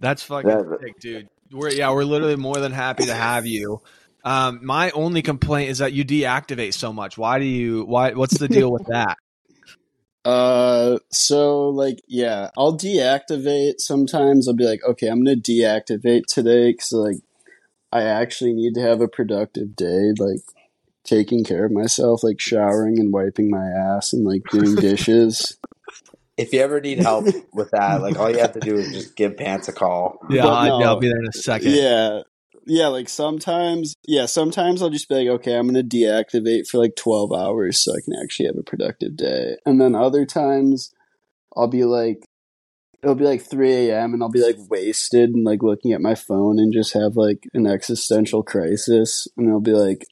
That's 0.00 0.22
fucking 0.22 0.50
Yeah, 0.50 0.62
sick, 0.80 1.00
dude. 1.00 1.28
We're 1.50 1.70
yeah, 1.70 1.90
we're 1.92 2.04
literally 2.04 2.36
more 2.36 2.56
than 2.56 2.72
happy 2.72 3.06
to 3.06 3.14
have 3.14 3.46
you. 3.46 3.80
Um, 4.22 4.60
my 4.62 4.90
only 4.90 5.22
complaint 5.22 5.70
is 5.70 5.78
that 5.78 5.92
you 5.92 6.04
deactivate 6.04 6.74
so 6.74 6.92
much. 6.92 7.16
Why 7.16 7.38
do 7.38 7.46
you? 7.46 7.84
Why? 7.84 8.12
What's 8.12 8.38
the 8.38 8.48
deal 8.48 8.70
with 8.70 8.84
that? 8.86 9.16
Uh, 10.24 10.98
so 11.10 11.68
like, 11.68 12.00
yeah, 12.06 12.50
I'll 12.56 12.76
deactivate. 12.76 13.74
Sometimes 13.78 14.46
I'll 14.46 14.54
be 14.54 14.66
like, 14.66 14.80
okay, 14.86 15.08
I'm 15.08 15.24
gonna 15.24 15.36
deactivate 15.36 16.26
today 16.26 16.72
because 16.72 16.92
like, 16.92 17.16
I 17.92 18.02
actually 18.02 18.52
need 18.52 18.74
to 18.74 18.82
have 18.82 19.00
a 19.00 19.08
productive 19.08 19.74
day, 19.74 20.12
like 20.18 20.40
taking 21.04 21.44
care 21.44 21.64
of 21.64 21.72
myself, 21.72 22.22
like 22.22 22.40
showering 22.40 23.00
and 23.00 23.12
wiping 23.12 23.50
my 23.50 23.66
ass 23.66 24.12
and 24.12 24.24
like 24.24 24.42
doing 24.50 24.74
dishes. 24.80 25.58
If 26.36 26.52
you 26.52 26.60
ever 26.60 26.80
need 26.80 26.98
help 26.98 27.26
with 27.52 27.70
that, 27.72 28.00
like 28.00 28.18
all 28.18 28.30
you 28.30 28.38
have 28.38 28.52
to 28.52 28.60
do 28.60 28.76
is 28.76 28.92
just 28.92 29.16
give 29.16 29.36
Pants 29.36 29.68
a 29.68 29.72
call. 29.72 30.18
Yeah, 30.30 30.44
But 30.44 30.52
I, 30.52 30.68
no. 30.68 30.80
I'll 30.80 31.00
be 31.00 31.08
there 31.08 31.18
in 31.18 31.28
a 31.28 31.32
second. 31.32 31.72
Yeah. 31.72 32.22
Yeah, 32.72 32.86
like 32.86 33.08
sometimes, 33.08 33.96
yeah, 34.06 34.26
sometimes 34.26 34.80
I'll 34.80 34.90
just 34.90 35.08
be 35.08 35.16
like, 35.16 35.26
okay, 35.40 35.56
I'm 35.56 35.66
going 35.66 35.88
to 35.88 35.96
deactivate 35.96 36.68
for 36.68 36.78
like 36.78 36.94
12 36.94 37.32
hours 37.32 37.80
so 37.80 37.90
I 37.90 37.98
can 38.00 38.14
actually 38.22 38.46
have 38.46 38.56
a 38.56 38.62
productive 38.62 39.16
day. 39.16 39.56
And 39.66 39.80
then 39.80 39.96
other 39.96 40.24
times 40.24 40.94
I'll 41.56 41.66
be 41.66 41.82
like, 41.82 42.22
it'll 43.02 43.16
be 43.16 43.24
like 43.24 43.42
3 43.42 43.72
a.m. 43.72 44.14
and 44.14 44.22
I'll 44.22 44.30
be 44.30 44.40
like 44.40 44.54
wasted 44.68 45.30
and 45.30 45.42
like 45.42 45.64
looking 45.64 45.90
at 45.90 46.00
my 46.00 46.14
phone 46.14 46.60
and 46.60 46.72
just 46.72 46.92
have 46.92 47.16
like 47.16 47.42
an 47.54 47.66
existential 47.66 48.44
crisis. 48.44 49.26
And 49.36 49.50
I'll 49.50 49.58
be 49.58 49.72
like, 49.72 50.06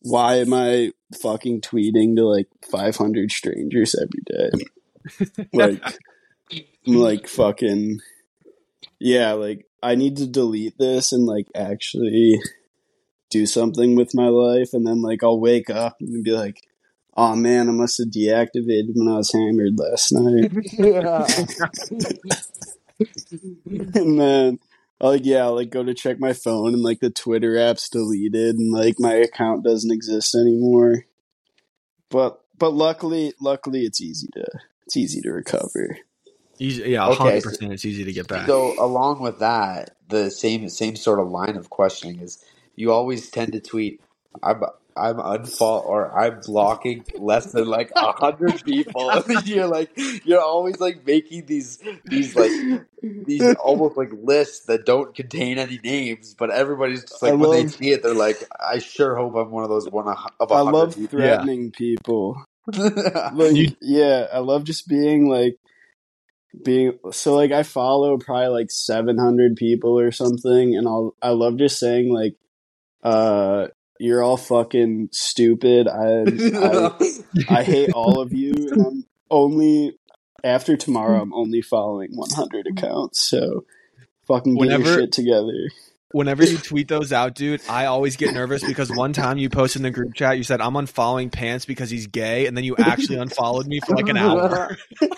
why 0.00 0.38
am 0.38 0.52
I 0.52 0.90
fucking 1.22 1.60
tweeting 1.60 2.16
to 2.16 2.26
like 2.26 2.48
500 2.72 3.30
strangers 3.30 3.94
every 3.94 4.24
day? 4.26 5.44
like, 5.52 5.80
I'm 6.88 6.94
like 6.94 7.28
fucking, 7.28 8.00
yeah, 9.00 9.32
like 9.32 9.66
I 9.82 9.94
need 9.94 10.18
to 10.18 10.26
delete 10.26 10.76
this 10.78 11.12
and 11.12 11.26
like 11.26 11.46
actually 11.54 12.40
do 13.30 13.46
something 13.46 13.96
with 13.96 14.14
my 14.14 14.28
life. 14.28 14.74
And 14.74 14.86
then 14.86 15.02
like 15.02 15.24
I'll 15.24 15.40
wake 15.40 15.70
up 15.70 15.96
and 16.00 16.22
be 16.22 16.32
like, 16.32 16.60
oh 17.16 17.34
man, 17.34 17.68
I 17.68 17.72
must 17.72 17.98
have 17.98 18.08
deactivated 18.08 18.92
when 18.94 19.08
I 19.08 19.16
was 19.16 19.32
hammered 19.32 19.78
last 19.78 20.12
night. 20.12 20.52
and 23.94 24.20
then 24.20 24.58
I'll, 25.00 25.10
like 25.10 25.24
yeah, 25.24 25.44
I'll, 25.44 25.56
like 25.56 25.70
go 25.70 25.82
to 25.82 25.94
check 25.94 26.20
my 26.20 26.34
phone 26.34 26.74
and 26.74 26.82
like 26.82 27.00
the 27.00 27.10
Twitter 27.10 27.58
app's 27.58 27.88
deleted 27.88 28.56
and 28.56 28.70
like 28.70 28.96
my 28.98 29.14
account 29.14 29.64
doesn't 29.64 29.92
exist 29.92 30.34
anymore. 30.34 31.06
But 32.10 32.40
but 32.58 32.74
luckily 32.74 33.32
luckily 33.40 33.84
it's 33.84 34.00
easy 34.00 34.28
to 34.34 34.44
it's 34.84 34.96
easy 34.96 35.20
to 35.22 35.32
recover. 35.32 35.98
Easy, 36.60 36.90
yeah, 36.90 37.06
Okay, 37.06 37.18
hundred 37.18 37.42
percent. 37.44 37.72
It's 37.72 37.86
easy 37.86 38.04
to 38.04 38.12
get 38.12 38.28
back. 38.28 38.48
So 38.48 38.74
along 38.78 39.22
with 39.22 39.40
that, 39.40 39.96
the 40.08 40.30
same 40.30 40.68
same 40.70 40.96
sort 40.96 41.20
of 41.20 41.28
line 41.30 41.56
of 41.56 41.70
questioning 41.70 42.20
is 42.20 42.44
you 42.76 42.92
always 42.92 43.30
tend 43.30 43.54
to 43.54 43.60
tweet, 43.60 44.00
I'm 44.42 44.62
I'm 44.96 45.16
unfollow 45.16 45.84
or 45.86 46.18
I'm 46.18 46.40
blocking 46.46 47.06
less 47.16 47.52
than 47.52 47.66
like 47.66 47.92
a 48.00 48.12
hundred 48.12 48.62
people. 48.64 49.10
And 49.12 49.24
then 49.28 49.42
you're 49.46 49.68
like 49.68 49.90
you're 50.24 50.42
always 50.42 50.80
like 50.80 51.06
making 51.06 51.46
these 51.46 51.80
these 52.06 52.36
like 52.36 52.52
these 53.26 53.52
almost 53.54 53.96
like 53.96 54.12
lists 54.12 54.66
that 54.66 54.86
don't 54.86 55.14
contain 55.14 55.58
any 55.58 55.80
names, 55.84 56.34
but 56.34 56.50
everybody's 56.50 57.02
just 57.04 57.22
like 57.22 57.32
I 57.32 57.36
when 57.36 57.50
they 57.50 57.66
see 57.66 57.92
it, 57.92 58.02
they're 58.02 58.14
like, 58.14 58.44
I 58.60 58.80
sure 58.80 59.16
hope 59.16 59.36
I'm 59.36 59.50
one 59.52 59.64
of 59.64 59.70
those 59.70 59.90
one 59.90 60.08
of 60.08 60.50
a 60.50 60.56
I 60.56 60.58
hundred 60.58 60.62
love 60.62 60.94
people. 60.94 61.10
threatening 61.10 61.72
people. 61.72 62.44
Like 63.28 63.52
You- 63.56 63.76
yeah 63.82 64.28
i 64.32 64.38
love 64.40 64.64
just 64.64 64.88
being 64.88 65.28
like 65.28 65.56
being 66.64 66.98
so 67.12 67.34
like 67.34 67.52
i 67.52 67.62
follow 67.62 68.18
probably 68.18 68.48
like 68.48 68.70
700 68.70 69.56
people 69.56 69.98
or 69.98 70.10
something 70.10 70.76
and 70.76 70.86
i'll 70.88 71.14
i 71.22 71.30
love 71.30 71.56
just 71.56 71.78
saying 71.78 72.12
like 72.12 72.34
uh 73.02 73.68
you're 74.02 74.22
all 74.22 74.38
fucking 74.38 75.10
stupid. 75.12 75.86
I 75.86 76.24
i, 77.50 77.58
I 77.58 77.62
hate 77.62 77.92
all 77.92 78.20
of 78.20 78.32
you 78.32 78.52
and 78.72 78.80
i'm 78.86 79.04
only 79.30 79.96
after 80.42 80.76
tomorrow 80.76 81.20
i'm 81.20 81.34
only 81.34 81.62
following 81.62 82.10
100 82.14 82.66
accounts 82.66 83.20
so 83.20 83.64
fucking 84.26 84.54
get 84.54 84.60
Whenever- 84.60 84.84
your 84.84 84.98
shit 85.00 85.12
together 85.12 85.70
whenever 86.12 86.44
you 86.44 86.58
tweet 86.58 86.88
those 86.88 87.12
out, 87.12 87.34
dude, 87.34 87.60
I 87.68 87.86
always 87.86 88.16
get 88.16 88.34
nervous 88.34 88.64
because 88.64 88.90
one 88.90 89.12
time 89.12 89.38
you 89.38 89.48
posted 89.50 89.80
in 89.80 89.84
the 89.84 89.90
group 89.90 90.14
chat, 90.14 90.36
you 90.36 90.42
said 90.44 90.60
I'm 90.60 90.74
unfollowing 90.74 91.30
Pants 91.32 91.64
because 91.64 91.90
he's 91.90 92.06
gay, 92.06 92.46
and 92.46 92.56
then 92.56 92.64
you 92.64 92.76
actually 92.78 93.18
unfollowed 93.18 93.66
me 93.66 93.80
for 93.80 93.94
like 93.96 94.08
an 94.08 94.16
hour. 94.16 94.76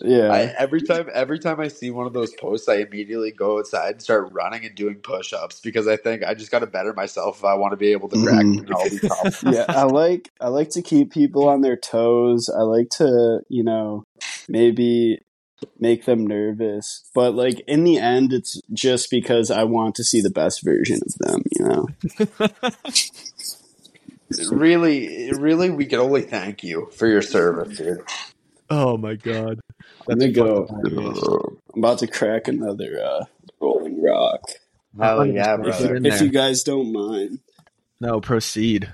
Yeah. 0.00 0.32
I, 0.32 0.40
every 0.58 0.80
time, 0.80 1.08
every 1.12 1.38
time 1.38 1.60
I 1.60 1.68
see 1.68 1.90
one 1.90 2.06
of 2.06 2.12
those 2.14 2.32
posts, 2.32 2.68
I 2.68 2.76
immediately 2.76 3.30
go 3.30 3.58
outside 3.58 3.92
and 3.92 4.02
start 4.02 4.32
running 4.32 4.64
and 4.64 4.74
doing 4.74 4.96
push-ups 4.96 5.60
because 5.60 5.86
I 5.86 5.96
think 5.96 6.24
I 6.24 6.34
just 6.34 6.50
got 6.50 6.60
to 6.60 6.66
better 6.66 6.92
myself 6.94 7.38
if 7.38 7.44
I 7.44 7.54
want 7.54 7.72
to 7.72 7.76
be 7.76 7.92
able 7.92 8.08
to 8.08 8.22
crack 8.22 8.44
Mhm. 8.44 8.72
all 8.74 8.88
these 8.88 9.00
tops. 9.02 9.42
yeah, 9.44 9.66
I 9.68 9.82
like 9.84 10.30
I 10.40 10.48
like 10.48 10.70
to 10.70 10.82
keep 10.82 11.12
people 11.12 11.48
on 11.48 11.60
their 11.60 11.76
toes. 11.76 12.48
I 12.48 12.62
like 12.62 12.88
to, 12.96 13.40
you 13.48 13.62
know, 13.62 14.04
maybe 14.48 15.20
make 15.78 16.04
them 16.04 16.26
nervous. 16.26 17.08
But 17.14 17.34
like 17.34 17.60
in 17.66 17.84
the 17.84 17.98
end 17.98 18.32
it's 18.32 18.60
just 18.72 19.10
because 19.10 19.50
I 19.50 19.64
want 19.64 19.94
to 19.96 20.04
see 20.04 20.20
the 20.20 20.30
best 20.30 20.64
version 20.64 21.00
of 21.04 21.14
them, 21.18 21.42
you 21.58 21.64
know. 21.66 21.88
really, 24.50 25.32
really, 25.32 25.70
we 25.70 25.86
can 25.86 25.98
only 26.00 26.22
thank 26.22 26.62
you 26.62 26.88
for 26.96 27.06
your 27.06 27.22
service, 27.22 27.76
dude. 27.78 28.02
oh 28.70 28.96
my 28.96 29.14
god, 29.14 29.60
Let 30.06 30.18
me 30.18 30.32
go. 30.32 30.66
fucking 30.66 30.90
hilarious. 30.90 31.22
I'm 31.74 31.78
about 31.78 31.98
to 31.98 32.06
crack 32.06 32.48
another 32.48 33.02
uh 33.02 33.24
rolling 33.60 34.02
rock. 34.02 34.42
Hell 35.00 35.26
yeah, 35.26 35.56
100%. 35.56 35.62
brother. 35.62 35.96
in 35.96 36.06
If 36.06 36.20
you 36.20 36.30
guys 36.30 36.62
don't 36.62 36.92
mind. 36.92 37.40
No, 38.00 38.20
proceed. 38.20 38.92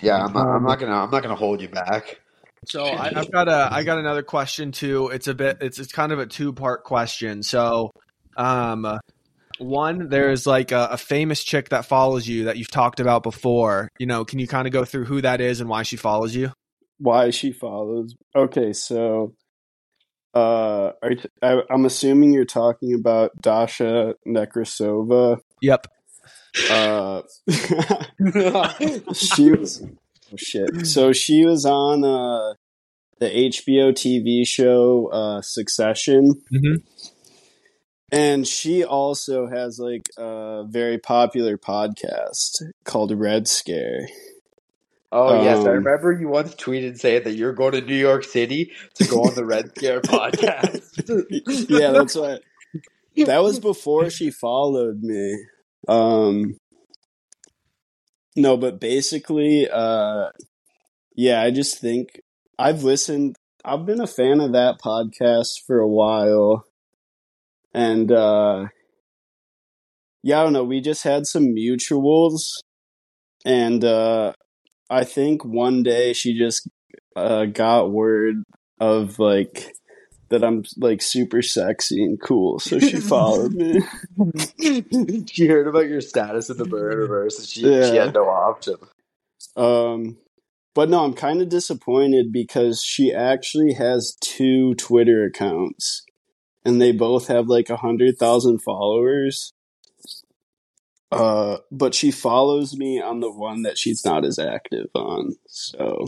Yeah, 0.00 0.24
I'm, 0.24 0.36
I'm 0.36 0.64
not 0.64 0.78
gonna, 0.78 0.94
I'm 0.94 1.10
not 1.10 1.22
gonna 1.22 1.34
hold 1.34 1.60
you 1.60 1.68
back. 1.68 2.20
So 2.66 2.84
I, 2.84 3.12
I've 3.16 3.30
got 3.30 3.48
a 3.48 3.68
I 3.70 3.84
got 3.84 3.98
another 3.98 4.22
question 4.22 4.72
too. 4.72 5.08
It's 5.08 5.28
a 5.28 5.34
bit 5.34 5.58
it's 5.60 5.78
it's 5.78 5.92
kind 5.92 6.12
of 6.12 6.18
a 6.18 6.26
two 6.26 6.52
part 6.52 6.84
question. 6.84 7.42
So, 7.42 7.90
um, 8.36 8.98
one 9.58 10.08
there's 10.08 10.46
like 10.46 10.72
a, 10.72 10.88
a 10.92 10.96
famous 10.96 11.42
chick 11.42 11.70
that 11.70 11.84
follows 11.84 12.26
you 12.26 12.44
that 12.44 12.56
you've 12.56 12.70
talked 12.70 13.00
about 13.00 13.22
before. 13.22 13.88
You 13.98 14.06
know, 14.06 14.24
can 14.24 14.38
you 14.38 14.46
kind 14.46 14.66
of 14.66 14.72
go 14.72 14.84
through 14.84 15.04
who 15.04 15.20
that 15.22 15.40
is 15.40 15.60
and 15.60 15.68
why 15.68 15.82
she 15.82 15.96
follows 15.96 16.34
you? 16.34 16.52
Why 16.98 17.30
she 17.30 17.52
follows. 17.52 18.14
Okay, 18.34 18.72
so 18.72 19.34
uh 20.34 20.92
are 21.02 21.12
you, 21.12 21.20
I, 21.42 21.62
I'm 21.70 21.84
assuming 21.84 22.32
you're 22.32 22.44
talking 22.44 22.94
about 22.94 23.32
Dasha 23.40 24.14
Nekrasova. 24.26 25.40
Yep. 25.62 25.86
Uh 26.70 27.22
she 29.14 29.50
was 29.52 29.82
shit. 30.36 30.86
So 30.86 31.12
she 31.12 31.44
was 31.44 31.64
on 31.64 32.04
uh 32.04 32.54
the 33.20 33.26
HBO 33.28 33.92
TV 33.92 34.46
show 34.46 35.08
uh 35.12 35.42
Succession 35.42 36.34
Mhm. 36.52 36.82
and 38.12 38.46
she 38.46 38.84
also 38.84 39.46
has 39.48 39.78
like 39.78 40.08
a 40.16 40.64
very 40.68 40.98
popular 40.98 41.56
podcast 41.58 42.62
called 42.84 43.12
Red 43.12 43.48
Scare. 43.48 44.08
Oh 45.10 45.42
yes, 45.42 45.58
I 45.64 45.70
Um, 45.70 45.76
remember 45.84 46.12
you 46.12 46.28
once 46.28 46.54
tweeted 46.54 46.98
saying 46.98 47.24
that 47.24 47.32
you're 47.34 47.54
going 47.54 47.72
to 47.72 47.80
New 47.80 47.94
York 47.96 48.24
City 48.24 48.72
to 48.96 49.04
go 49.06 49.22
on 49.22 49.34
the 49.34 49.44
Red 49.44 49.70
Scare 49.76 50.00
podcast. 50.02 51.68
yeah, 51.70 51.92
that's 51.92 52.14
why 52.14 52.38
that 53.24 53.42
was 53.42 53.58
before 53.58 54.10
she 54.10 54.30
followed 54.30 55.00
me. 55.02 55.34
Um 55.88 56.56
no, 58.38 58.56
but 58.56 58.80
basically 58.80 59.68
uh 59.70 60.30
yeah, 61.16 61.42
I 61.42 61.50
just 61.50 61.80
think 61.80 62.20
I've 62.58 62.84
listened 62.84 63.36
I've 63.64 63.86
been 63.86 64.00
a 64.00 64.06
fan 64.06 64.40
of 64.40 64.52
that 64.52 64.80
podcast 64.80 65.64
for 65.66 65.78
a 65.80 65.88
while. 65.88 66.64
And 67.74 68.10
uh 68.12 68.66
yeah, 70.22 70.40
I 70.40 70.44
don't 70.44 70.52
know, 70.52 70.64
we 70.64 70.80
just 70.80 71.04
had 71.04 71.26
some 71.26 71.54
mutuals 71.54 72.50
and 73.44 73.84
uh 73.84 74.32
I 74.90 75.04
think 75.04 75.44
one 75.44 75.82
day 75.82 76.12
she 76.12 76.38
just 76.38 76.68
uh 77.16 77.46
got 77.46 77.92
word 77.92 78.36
of 78.80 79.18
like 79.18 79.72
that 80.30 80.44
I'm 80.44 80.64
like 80.76 81.02
super 81.02 81.42
sexy 81.42 82.02
and 82.02 82.20
cool, 82.20 82.58
so 82.58 82.78
she 82.78 82.96
followed 83.00 83.54
me. 83.54 83.80
she 85.26 85.46
heard 85.46 85.66
about 85.66 85.88
your 85.88 86.00
status 86.00 86.50
in 86.50 86.56
the 86.56 86.64
Burniverse, 86.64 87.38
and 87.38 87.46
she 87.46 87.62
she 87.62 87.96
had 87.96 88.14
no 88.14 88.28
option. 88.28 88.76
Um, 89.56 90.18
but 90.74 90.88
no, 90.88 91.04
I'm 91.04 91.14
kind 91.14 91.42
of 91.42 91.48
disappointed 91.48 92.32
because 92.32 92.82
she 92.82 93.12
actually 93.12 93.72
has 93.74 94.16
two 94.20 94.74
Twitter 94.74 95.24
accounts, 95.24 96.04
and 96.64 96.80
they 96.80 96.92
both 96.92 97.28
have 97.28 97.48
like 97.48 97.70
a 97.70 97.76
hundred 97.76 98.18
thousand 98.18 98.60
followers. 98.60 99.52
Uh, 101.10 101.56
but 101.72 101.94
she 101.94 102.10
follows 102.10 102.76
me 102.76 103.00
on 103.00 103.20
the 103.20 103.32
one 103.32 103.62
that 103.62 103.78
she's 103.78 104.04
not 104.04 104.26
as 104.26 104.38
active 104.38 104.88
on. 104.94 105.36
So 105.46 106.04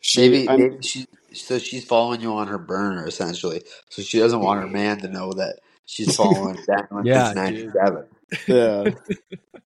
she, 0.00 0.20
Maybe, 0.20 0.46
maybe 0.46 0.76
she. 0.82 1.06
So 1.34 1.58
she's 1.58 1.84
following 1.84 2.20
you 2.20 2.32
on 2.34 2.48
her 2.48 2.58
burner 2.58 3.06
essentially. 3.06 3.62
So 3.90 4.02
she 4.02 4.18
doesn't 4.18 4.40
want 4.40 4.60
her 4.62 4.68
man 4.68 4.98
to 5.00 5.08
know 5.08 5.32
that 5.34 5.60
she's 5.86 6.14
following 6.14 6.58
Daniel 6.66 7.04
Yeah, 7.04 7.24
since 7.24 7.34
'97. 7.34 8.06
yeah. 8.48 8.90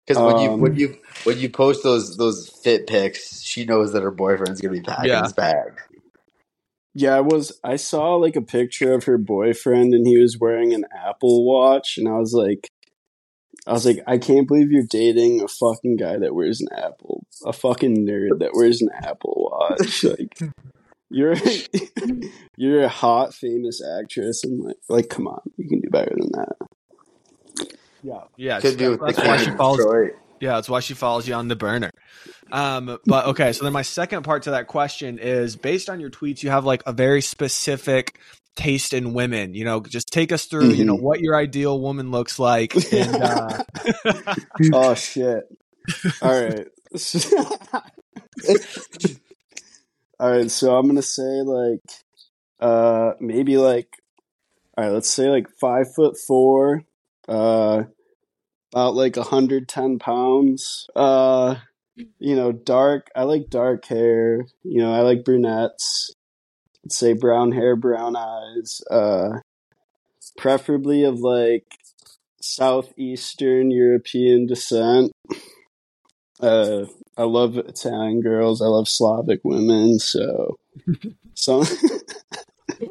Because 0.06 0.22
when 0.22 0.38
you 0.38 0.50
Um, 0.50 0.60
when 0.60 0.76
you 0.76 0.98
when 1.24 1.38
you 1.38 1.48
post 1.50 1.82
those 1.84 2.16
those 2.16 2.48
fit 2.48 2.86
pics, 2.88 3.42
she 3.42 3.64
knows 3.64 3.92
that 3.92 4.02
her 4.02 4.10
boyfriend's 4.10 4.60
gonna 4.60 4.72
be 4.74 4.82
packing 4.82 5.08
Yeah. 5.08 5.22
his 5.22 5.32
bag. 5.32 5.80
Yeah, 6.94 7.16
I 7.16 7.20
was. 7.20 7.58
I 7.62 7.76
saw 7.76 8.16
like 8.16 8.36
a 8.36 8.42
picture 8.42 8.92
of 8.94 9.04
her 9.04 9.18
boyfriend, 9.18 9.94
and 9.94 10.06
he 10.06 10.18
was 10.18 10.38
wearing 10.38 10.74
an 10.74 10.86
Apple 10.96 11.44
Watch, 11.46 11.98
and 11.98 12.08
I 12.08 12.18
was 12.18 12.32
like, 12.34 12.68
I 13.66 13.72
was 13.72 13.86
like, 13.86 14.00
I 14.06 14.18
can't 14.18 14.48
believe 14.48 14.72
you're 14.72 14.84
dating 14.88 15.42
a 15.42 15.48
fucking 15.48 15.96
guy 15.96 16.18
that 16.18 16.34
wears 16.34 16.60
an 16.60 16.68
Apple, 16.76 17.24
a 17.46 17.52
fucking 17.52 18.06
nerd 18.06 18.40
that 18.40 18.54
wears 18.54 18.82
an 18.82 18.90
Apple 19.04 19.48
Watch. 19.52 20.04
Like, 20.04 20.38
you're 21.10 21.34
you're 22.56 22.82
a 22.82 22.88
hot, 22.88 23.34
famous 23.34 23.80
actress, 24.00 24.44
and 24.44 24.62
like, 24.64 24.76
like, 24.88 25.08
come 25.08 25.26
on, 25.26 25.40
you 25.56 25.68
can 25.68 25.80
do 25.80 25.90
better 25.90 26.14
than 26.16 26.30
that. 26.32 26.56
Yeah. 28.02 28.20
Yeah. 28.36 28.60
Could 28.60 28.78
be 28.78 28.88
with 28.88 29.00
that's 29.00 29.18
why 29.18 29.36
she 29.36 29.50
of 29.50 29.56
follows 29.56 29.78
Detroit. 29.78 30.12
Yeah, 30.40 30.54
that's 30.54 30.70
why 30.70 30.80
she 30.80 30.94
follows 30.94 31.28
you 31.28 31.34
on 31.34 31.48
the 31.48 31.56
burner. 31.56 31.90
Um, 32.50 32.98
but 33.04 33.26
okay, 33.26 33.52
so 33.52 33.62
then 33.64 33.74
my 33.74 33.82
second 33.82 34.22
part 34.22 34.44
to 34.44 34.52
that 34.52 34.68
question 34.68 35.18
is 35.18 35.54
based 35.54 35.90
on 35.90 36.00
your 36.00 36.08
tweets, 36.10 36.42
you 36.42 36.48
have 36.48 36.64
like 36.64 36.82
a 36.86 36.94
very 36.94 37.20
specific 37.20 38.18
taste 38.56 38.94
in 38.94 39.12
women. 39.12 39.52
You 39.54 39.66
know, 39.66 39.80
just 39.80 40.08
take 40.08 40.32
us 40.32 40.46
through, 40.46 40.70
you 40.70 40.84
know, 40.86 40.96
Mhm. 40.96 41.02
what 41.02 41.20
your 41.20 41.36
ideal 41.36 41.78
woman 41.78 42.10
looks 42.10 42.38
like. 42.38 42.74
And 42.90 43.16
uh, 43.22 43.62
oh 44.72 44.94
shit! 44.94 45.44
All 46.22 46.48
right. 46.48 46.68
All 50.20 50.30
right, 50.30 50.50
so 50.50 50.76
I'm 50.76 50.86
gonna 50.86 51.00
say 51.00 51.40
like, 51.40 51.80
uh, 52.60 53.12
maybe 53.20 53.56
like, 53.56 53.88
all 54.76 54.84
right, 54.84 54.92
let's 54.92 55.08
say 55.08 55.30
like 55.30 55.46
five 55.58 55.94
foot 55.94 56.18
four, 56.18 56.82
uh, 57.26 57.84
about 58.70 58.94
like 58.94 59.16
110 59.16 59.98
pounds. 59.98 60.90
Uh, 60.94 61.54
you 62.18 62.36
know, 62.36 62.52
dark. 62.52 63.08
I 63.16 63.22
like 63.22 63.48
dark 63.48 63.86
hair. 63.86 64.46
You 64.62 64.82
know, 64.82 64.92
I 64.92 65.00
like 65.00 65.24
brunettes. 65.24 66.12
Let's 66.84 66.98
say 66.98 67.14
brown 67.14 67.52
hair, 67.52 67.74
brown 67.74 68.14
eyes. 68.14 68.82
Uh, 68.90 69.38
preferably 70.36 71.02
of 71.04 71.20
like 71.20 71.64
southeastern 72.42 73.70
European 73.70 74.46
descent. 74.46 75.12
Uh, 76.40 76.84
I 77.20 77.24
love 77.24 77.58
Italian 77.58 78.22
girls. 78.22 78.62
I 78.62 78.66
love 78.66 78.88
Slavic 78.88 79.40
women. 79.44 79.98
So, 79.98 80.58
some 81.34 81.64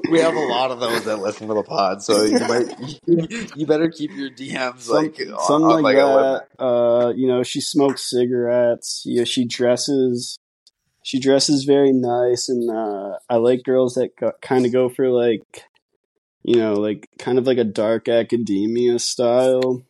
We 0.10 0.20
have 0.20 0.36
a 0.36 0.40
lot 0.40 0.70
of 0.72 0.80
those 0.80 1.06
that 1.06 1.18
listen 1.18 1.48
to 1.48 1.54
the 1.54 1.64
pod, 1.64 2.04
so 2.04 2.24
you 2.24 2.40
might 2.48 3.56
you 3.56 3.66
better 3.66 3.90
keep 3.90 4.12
your 4.12 4.30
DMs 4.30 4.82
some, 4.82 4.96
like 4.96 5.20
on- 5.20 5.40
something 5.42 5.78
on 5.78 5.82
like 5.82 5.98
a 5.98 6.46
that. 6.60 6.64
Uh, 6.64 7.14
you 7.16 7.28
know, 7.28 7.44
she 7.44 7.60
smokes 7.62 8.10
cigarettes. 8.10 9.04
You 9.06 9.20
know, 9.20 9.24
she 9.26 9.46
dresses. 9.46 10.38
She 11.04 11.20
dresses 11.20 11.64
very 11.64 11.92
nice, 11.92 12.50
and 12.50 12.70
uh, 12.70 13.18
I 13.30 13.38
like 13.38 13.64
girls 13.64 13.96
that 13.96 14.16
go, 14.16 14.32
kind 14.42 14.66
of 14.66 14.72
go 14.72 14.90
for 14.90 15.10
like, 15.10 15.64
you 16.44 16.58
know, 16.58 16.74
like 16.74 17.10
kind 17.18 17.40
of 17.40 17.48
like 17.48 17.58
a 17.58 17.64
dark 17.64 18.08
academia 18.08 19.00
style. 19.00 19.82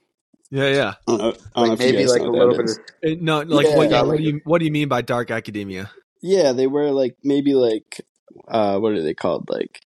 Yeah, 0.52 0.68
yeah. 0.68 0.94
I 1.08 1.12
don't 1.12 1.18
know, 1.18 1.28
I 1.56 1.60
don't 1.60 1.70
Like 1.70 1.72
if 1.74 1.80
maybe 1.80 2.06
like 2.08 2.22
a 2.22 2.26
what 2.26 2.34
little 2.34 2.58
bit 2.58 2.78
of 3.14 3.22
No, 3.22 3.42
like 3.42 3.68
Yeah, 3.68 3.78
what, 3.78 3.90
yeah, 3.90 3.96
yeah, 3.98 4.02
what 4.02 4.08
like- 4.10 4.18
do 4.18 4.24
you 4.24 4.42
what 4.44 4.60
do 4.60 4.66
you 4.66 4.72
mean 4.72 4.88
by 4.88 5.02
dark 5.02 5.32
academia? 5.32 5.92
Yeah, 6.22 6.52
they 6.52 6.68
wear 6.68 6.92
like 6.92 7.16
maybe 7.24 7.54
like 7.54 8.02
uh 8.48 8.80
what 8.80 8.94
are 8.94 9.02
they 9.02 9.14
called? 9.14 9.50
Like 9.50 9.82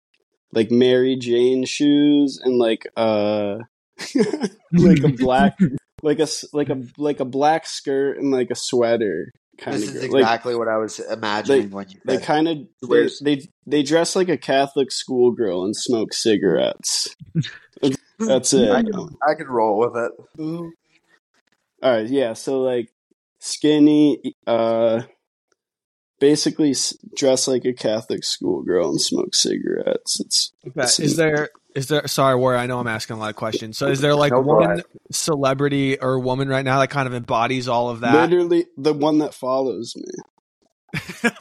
like 0.52 0.70
Mary 0.70 1.16
Jane 1.16 1.64
shoes 1.64 2.40
and 2.42 2.58
like 2.58 2.86
uh 2.96 3.58
like 4.72 5.02
a 5.04 5.08
black 5.18 5.58
like 6.02 6.18
a 6.18 6.22
s- 6.22 6.44
like 6.52 6.68
a 6.70 6.82
like 6.98 7.20
a 7.20 7.24
black 7.24 7.66
skirt 7.66 8.18
and 8.18 8.30
like 8.32 8.50
a 8.50 8.54
sweater 8.56 9.32
kind 9.58 9.76
This 9.76 9.88
of 9.90 9.96
is 9.96 10.02
girl. 10.02 10.12
Like 10.12 10.20
exactly 10.22 10.54
what 10.56 10.68
I 10.68 10.78
was 10.78 10.98
imagining 10.98 11.70
when 11.70 11.88
you 11.90 12.00
they 12.04 12.18
kind 12.18 12.48
of 12.48 12.58
they, 12.88 13.08
they 13.22 13.48
they 13.66 13.82
dress 13.82 14.16
like 14.16 14.28
a 14.28 14.38
Catholic 14.38 14.90
schoolgirl 14.90 15.64
and 15.64 15.76
smoke 15.76 16.12
cigarettes. 16.14 17.14
That's 18.26 18.52
it. 18.52 18.70
I 18.70 18.82
can, 18.82 19.16
I 19.26 19.34
can 19.34 19.46
roll 19.46 19.78
with 19.78 19.96
it. 19.96 20.12
All 20.40 20.70
right, 21.82 22.08
yeah. 22.08 22.32
So 22.34 22.60
like 22.62 22.92
skinny, 23.38 24.36
uh, 24.46 25.02
basically 26.20 26.74
dress 27.16 27.48
like 27.48 27.64
a 27.64 27.72
Catholic 27.72 28.22
schoolgirl 28.24 28.90
and 28.90 29.00
smoke 29.00 29.34
cigarettes. 29.34 30.20
It's 30.20 30.52
Okay. 30.66 31.04
Is 31.04 31.16
there 31.16 31.50
is 31.74 31.88
there 31.88 32.06
sorry, 32.06 32.38
Wario, 32.38 32.58
I 32.58 32.66
know 32.66 32.78
I'm 32.78 32.86
asking 32.86 33.16
a 33.16 33.18
lot 33.18 33.30
of 33.30 33.36
questions. 33.36 33.76
So 33.78 33.88
is 33.88 34.00
there 34.00 34.14
like 34.14 34.32
No, 34.32 34.40
one 34.40 34.70
ahead. 34.70 34.84
celebrity 35.10 35.98
or 35.98 36.20
woman 36.20 36.48
right 36.48 36.64
now 36.64 36.78
that 36.78 36.90
kind 36.90 37.08
of 37.08 37.14
embodies 37.14 37.66
all 37.66 37.90
of 37.90 38.00
that? 38.00 38.30
literally 38.30 38.66
the 38.76 38.92
one 38.92 39.18
that 39.18 39.34
follows 39.34 39.96
me. 39.96 40.04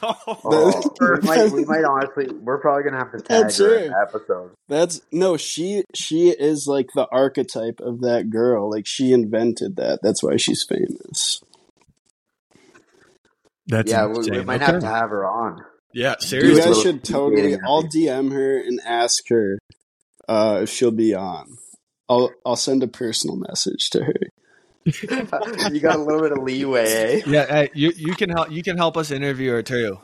Oh, 0.02 0.90
we, 1.00 1.20
might, 1.28 1.52
we 1.52 1.64
might 1.64 1.84
honestly, 1.88 2.26
we're 2.40 2.58
probably 2.60 2.84
gonna 2.84 2.98
have 2.98 3.12
to 3.12 3.18
tag 3.18 3.42
That's 3.42 3.58
her 3.58 3.76
in 3.76 3.90
the 3.92 3.98
episode. 3.98 4.52
That's 4.68 5.00
no, 5.12 5.36
she 5.36 5.84
she 5.94 6.30
is 6.30 6.66
like 6.66 6.88
the 6.94 7.06
archetype 7.12 7.80
of 7.80 8.00
that 8.00 8.30
girl. 8.30 8.70
Like 8.70 8.86
she 8.86 9.12
invented 9.12 9.76
that. 9.76 10.00
That's 10.02 10.22
why 10.22 10.36
she's 10.36 10.64
famous. 10.64 11.42
That's 13.66 13.90
yeah, 13.90 14.06
we, 14.06 14.28
we 14.30 14.42
might 14.44 14.62
Okay. 14.62 14.72
have 14.72 14.80
to 14.80 14.86
have 14.88 15.10
her 15.10 15.26
on. 15.26 15.62
Yeah, 15.94 16.14
You 16.30 16.56
guys 16.58 16.80
should 16.80 17.04
totally. 17.04 17.42
dating 17.42 17.60
I'll. 17.66 17.82
DM 17.84 18.32
her 18.32 18.56
and 18.58 18.80
ask 18.84 19.24
her 19.28 19.58
uh, 20.28 20.60
if 20.62 20.70
she'll 20.70 20.90
be 20.90 21.14
on. 21.14 21.46
I'll 22.08 22.30
I'll 22.46 22.56
send 22.56 22.82
a 22.82 22.88
personal 22.88 23.36
message 23.36 23.90
to 23.90 24.04
her. 24.04 24.14
You 24.84 25.80
got 25.80 25.96
a 25.96 26.02
little 26.02 26.20
bit 26.20 26.32
of 26.32 26.38
leeway, 26.38 27.20
eh? 27.20 27.22
Yeah, 27.26 27.46
hey, 27.46 27.70
you 27.74 27.92
you 27.96 28.14
can 28.14 28.30
help 28.30 28.50
you 28.50 28.62
can 28.62 28.76
help 28.76 28.96
us 28.96 29.10
interview 29.10 29.52
her 29.52 29.62
too. 29.62 29.98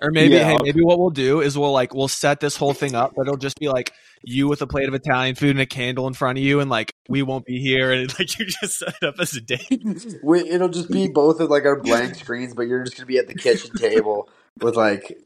Or 0.00 0.10
maybe 0.10 0.34
Yeah, 0.34 0.44
hey, 0.44 0.58
maybe 0.62 0.82
what 0.82 0.98
we'll 0.98 1.10
do 1.10 1.40
is 1.40 1.58
we'll 1.58 1.72
like 1.72 1.94
we'll 1.94 2.08
set 2.08 2.40
this 2.40 2.56
whole 2.56 2.74
thing 2.74 2.94
up, 2.94 3.12
but 3.16 3.22
it'll 3.22 3.36
just 3.36 3.58
be 3.58 3.68
like 3.68 3.92
you 4.22 4.48
with 4.48 4.62
a 4.62 4.66
plate 4.66 4.88
of 4.88 4.94
Italian 4.94 5.34
food 5.34 5.50
and 5.50 5.60
a 5.60 5.66
candle 5.66 6.06
in 6.06 6.14
front 6.14 6.38
of 6.38 6.44
you, 6.44 6.60
and 6.60 6.70
like 6.70 6.92
we 7.08 7.22
won't 7.22 7.44
be 7.44 7.60
here, 7.60 7.92
and 7.92 8.08
like 8.18 8.38
you 8.38 8.46
just 8.46 8.78
set 8.78 8.94
it 9.00 9.06
up 9.06 9.16
as 9.18 9.34
a 9.34 9.40
date. 9.40 9.82
We, 10.22 10.48
it'll 10.48 10.68
just 10.68 10.90
be 10.90 11.08
both 11.08 11.40
of 11.40 11.50
like 11.50 11.64
our 11.64 11.80
blank 11.80 12.14
screens, 12.14 12.54
but 12.54 12.62
you're 12.62 12.82
just 12.84 12.96
gonna 12.96 13.06
be 13.06 13.18
at 13.18 13.26
the 13.26 13.34
kitchen 13.34 13.76
table 13.76 14.28
with 14.60 14.76
like 14.76 15.18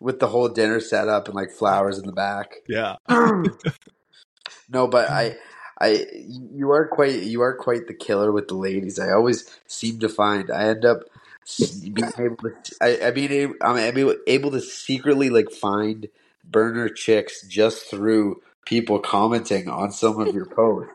with 0.00 0.20
the 0.20 0.28
whole 0.28 0.48
dinner 0.48 0.80
set 0.80 1.08
up 1.08 1.26
and 1.26 1.34
like 1.34 1.50
flowers 1.50 1.98
in 1.98 2.06
the 2.06 2.12
back. 2.12 2.56
Yeah, 2.68 2.96
no, 4.68 4.86
but 4.86 5.10
I, 5.10 5.36
I, 5.80 6.06
you 6.14 6.70
are 6.70 6.86
quite, 6.86 7.22
you 7.22 7.42
are 7.42 7.54
quite 7.56 7.86
the 7.86 7.94
killer 7.94 8.32
with 8.32 8.48
the 8.48 8.54
ladies. 8.54 8.98
I 8.98 9.12
always 9.12 9.48
seem 9.66 9.98
to 10.00 10.08
find 10.08 10.50
I 10.50 10.68
end 10.68 10.84
up 10.84 11.00
being 11.92 12.12
able 12.18 12.36
to, 12.36 12.76
I, 12.80 13.08
I 13.08 13.10
mean, 13.10 13.54
I'm 13.60 13.76
able, 13.76 14.16
able 14.26 14.50
to 14.52 14.60
secretly 14.60 15.30
like 15.30 15.50
find 15.50 16.08
burner 16.44 16.88
chicks 16.88 17.46
just 17.46 17.90
through 17.90 18.42
people 18.66 18.98
commenting 19.00 19.68
on 19.68 19.92
some 19.92 20.20
of 20.20 20.34
your 20.34 20.46
posts. 20.46 20.92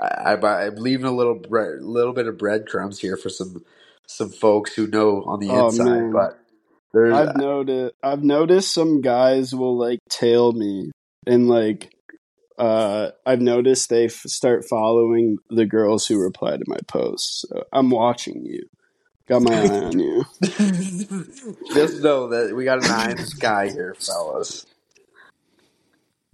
I, 0.00 0.34
I, 0.34 0.66
I'm 0.66 0.76
leaving 0.76 1.06
a 1.06 1.12
little 1.12 1.34
bread, 1.36 1.82
little 1.82 2.12
bit 2.12 2.26
of 2.26 2.38
breadcrumbs 2.38 2.98
here 3.00 3.16
for 3.16 3.28
some, 3.28 3.64
some 4.06 4.30
folks 4.30 4.74
who 4.74 4.86
know 4.86 5.22
on 5.24 5.40
the 5.40 5.50
Oh, 5.50 5.66
inside, 5.66 5.84
man. 5.84 6.12
but. 6.12 6.38
There's, 6.92 7.14
I've 7.14 7.36
noticed. 7.36 7.94
I've 8.02 8.24
noticed 8.24 8.74
some 8.74 9.00
guys 9.00 9.54
will 9.54 9.76
like 9.76 10.00
tail 10.08 10.52
me 10.52 10.90
and 11.26 11.48
like. 11.48 11.92
Uh, 12.60 13.12
I've 13.24 13.40
noticed 13.40 13.88
they 13.88 14.04
f- 14.04 14.12
start 14.12 14.66
following 14.68 15.38
the 15.48 15.64
girls 15.64 16.06
who 16.06 16.20
reply 16.20 16.58
to 16.58 16.64
my 16.66 16.78
posts. 16.86 17.46
So 17.48 17.64
I'm 17.72 17.88
watching 17.90 18.44
you. 18.44 18.68
Got 19.26 19.42
my 19.42 19.54
eye 19.54 19.80
on 19.84 19.98
you. 19.98 20.24
Just 21.74 22.02
know 22.02 22.28
that 22.28 22.52
we 22.54 22.64
got 22.64 22.84
an 22.84 22.90
eye 22.90 23.12
in 23.12 23.16
the 23.16 23.26
sky 23.26 23.70
here, 23.70 23.96
fellas. 23.98 24.66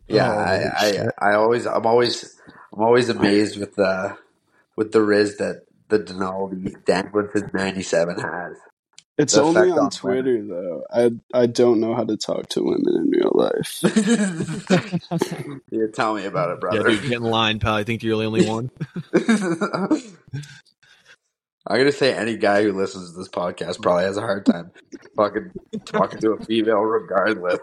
Yeah, 0.09 0.33
Oh, 0.33 0.39
I, 0.39 1.11
I. 1.22 1.31
I 1.31 1.35
always, 1.37 1.66
I'm 1.66 1.87
always, 1.87 2.37
I'm 2.74 2.83
always 2.83 3.09
amazed 3.09 3.59
with 3.61 3.77
the, 3.77 4.18
with 4.77 4.93
the 4.93 5.03
riz 5.03 5.37
that 5.39 5.62
the 5.89 6.01
Dnaldi 6.01 6.85
dangling 6.85 7.29
'97 7.55 8.18
has. 8.18 8.57
It's 9.19 9.37
only 9.37 9.71
on 9.71 9.79
on 9.79 9.91
Twitter 9.91 10.43
though. 10.47 10.85
I 10.93 11.11
I 11.33 11.47
don't 11.47 11.81
know 11.81 11.95
how 11.95 12.05
to 12.05 12.19
talk 12.19 12.49
to 12.51 12.62
women 12.62 12.95
in 12.95 13.11
real 13.11 13.33
life. 13.35 13.81
yeah, 15.71 15.87
tell 15.93 16.14
me 16.14 16.27
about 16.27 16.51
it, 16.51 16.53
yeah, 16.53 16.59
brother. 16.61 16.91
dude, 16.91 17.03
get 17.03 17.12
in 17.12 17.23
line, 17.23 17.59
pal. 17.59 17.75
I 17.75 17.85
think 17.85 18.03
you're 18.03 18.19
the 18.19 18.25
only 18.25 18.47
one. 18.47 18.71
I'm 21.69 21.79
gonna 21.79 21.93
say 21.93 22.14
any 22.14 22.37
guy 22.37 22.62
who 22.62 22.73
listens 22.73 23.12
to 23.12 23.19
this 23.19 23.29
podcast 23.29 23.81
probably 23.81 24.05
has 24.05 24.19
a 24.19 24.21
hard 24.21 24.45
time 24.45 24.71
fucking 25.17 25.51
talking 25.87 26.21
to 26.21 26.33
a 26.33 26.45
female, 26.45 26.81
regardless. 26.81 27.59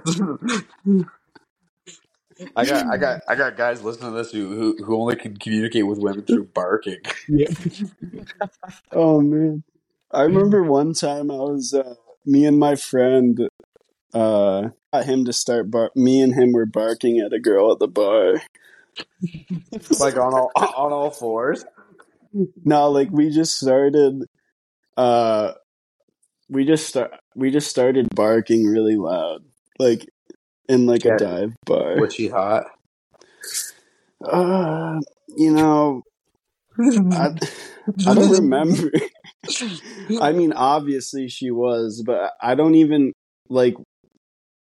I 2.56 2.66
got, 2.66 2.88
I 2.88 2.97
got, 2.97 3.22
I 3.28 3.36
got 3.36 3.56
guys 3.56 3.84
listening 3.84 4.12
to 4.12 4.18
this 4.18 4.32
who, 4.32 4.49
who 4.49 4.84
who 4.84 4.99
only 4.99 5.16
can 5.16 5.38
communicate 5.38 5.86
with 5.86 5.99
women 5.99 6.24
through 6.24 6.45
barking. 6.45 6.97
Yeah. 7.30 7.47
Oh 8.91 9.22
man, 9.22 9.64
I 10.14 10.24
remember 10.24 10.64
one 10.64 10.93
time 10.93 11.32
I 11.32 11.36
was 11.36 11.74
uh, 11.74 11.95
me 12.26 12.45
and 12.45 12.59
my 12.59 12.76
friend 12.76 13.39
uh 14.14 14.70
got 14.93 15.05
him 15.05 15.26
to 15.26 15.34
start 15.34 15.72
bar. 15.72 15.91
Me 15.95 16.22
and 16.22 16.34
him 16.36 16.51
were 16.53 16.66
barking 16.66 17.20
at 17.20 17.34
a 17.34 17.39
girl 17.39 17.72
at 17.72 17.80
the 17.80 17.88
bar. 17.88 18.41
like 19.99 20.16
on 20.18 20.34
all 20.34 20.51
on 20.55 20.93
all 20.93 21.11
fours. 21.11 21.66
No, 22.66 22.89
like 22.89 23.09
we 23.11 23.30
just 23.30 23.57
started. 23.57 24.24
Uh, 24.97 25.53
we 26.49 26.66
just 26.66 26.88
start. 26.88 27.11
We 27.36 27.51
just 27.51 27.70
started 27.70 28.07
barking 28.16 28.66
really 28.66 28.95
loud, 28.95 29.43
like 29.80 30.07
in 30.68 30.86
like 30.86 31.05
Yeah. 31.05 31.11
a 31.14 31.18
dive 31.18 31.53
bar. 31.66 31.99
Was 31.99 32.14
she 32.14 32.28
hot? 32.30 32.66
Uh, 34.24 34.99
you 35.38 35.51
know, 35.51 36.03
I, 37.11 37.30
I 38.07 38.14
don't 38.14 38.30
remember. 38.30 38.91
I 40.22 40.32
mean, 40.32 40.54
obviously 40.54 41.28
she 41.30 41.52
was, 41.52 42.04
but 42.06 42.34
I 42.41 42.56
don't 42.56 42.76
even 42.76 43.14
like 43.50 43.76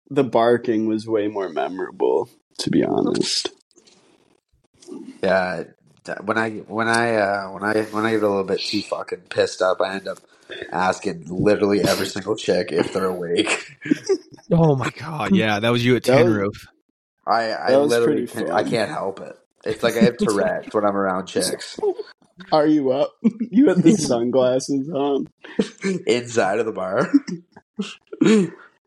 the 0.10 0.24
barking 0.24 0.88
was 0.88 1.08
way 1.08 1.28
more 1.28 1.50
memorable, 1.50 2.30
to 2.60 2.70
be 2.70 2.84
honest. 2.84 3.50
Yeah. 5.22 5.64
When 6.22 6.38
I 6.38 6.50
when 6.68 6.88
I 6.90 7.16
uh, 7.16 7.48
when 7.52 7.64
I 7.64 7.84
when 7.84 8.06
I 8.06 8.12
get 8.12 8.24
a 8.24 8.28
little 8.28 8.44
bit 8.44 8.60
too 8.60 8.82
fucking 8.82 9.22
pissed 9.30 9.62
up, 9.62 9.80
I 9.82 9.96
end 9.96 10.08
up 10.08 10.20
asking 10.72 11.26
literally 11.30 11.82
every 11.82 12.08
single 12.08 12.36
chick 12.36 12.72
if 12.72 12.94
they're 12.94 13.06
awake. 13.06 13.78
Oh 14.52 14.76
my 14.76 14.90
god, 14.90 15.34
yeah, 15.34 15.60
that 15.62 15.70
was 15.70 15.84
you 15.84 15.96
at 15.96 16.04
That 16.04 16.18
Tin 16.18 16.28
was- 16.28 16.36
Roof. 16.36 16.68
I 17.26 17.52
I 17.52 17.78
was 17.78 17.90
literally 17.90 18.28
pretty 18.28 18.48
can't, 18.48 18.52
I 18.52 18.64
can't 18.70 18.92
help 18.92 19.22
it. 19.22 19.36
It's 19.64 19.82
like 19.82 19.96
I 19.96 20.02
have 20.02 20.18
Tourette's 20.18 20.74
when 20.76 20.84
I'm 20.86 20.98
around 20.98 21.28
chicks 21.28 21.80
Are 22.52 22.68
you 22.68 22.92
up? 22.92 23.16
you 23.52 23.70
had 23.70 23.84
the 23.84 23.92
sunglasses 23.94 24.90
on. 24.90 25.30
inside 26.08 26.60
of 26.60 26.66
the 26.66 26.72
bar. 26.72 27.12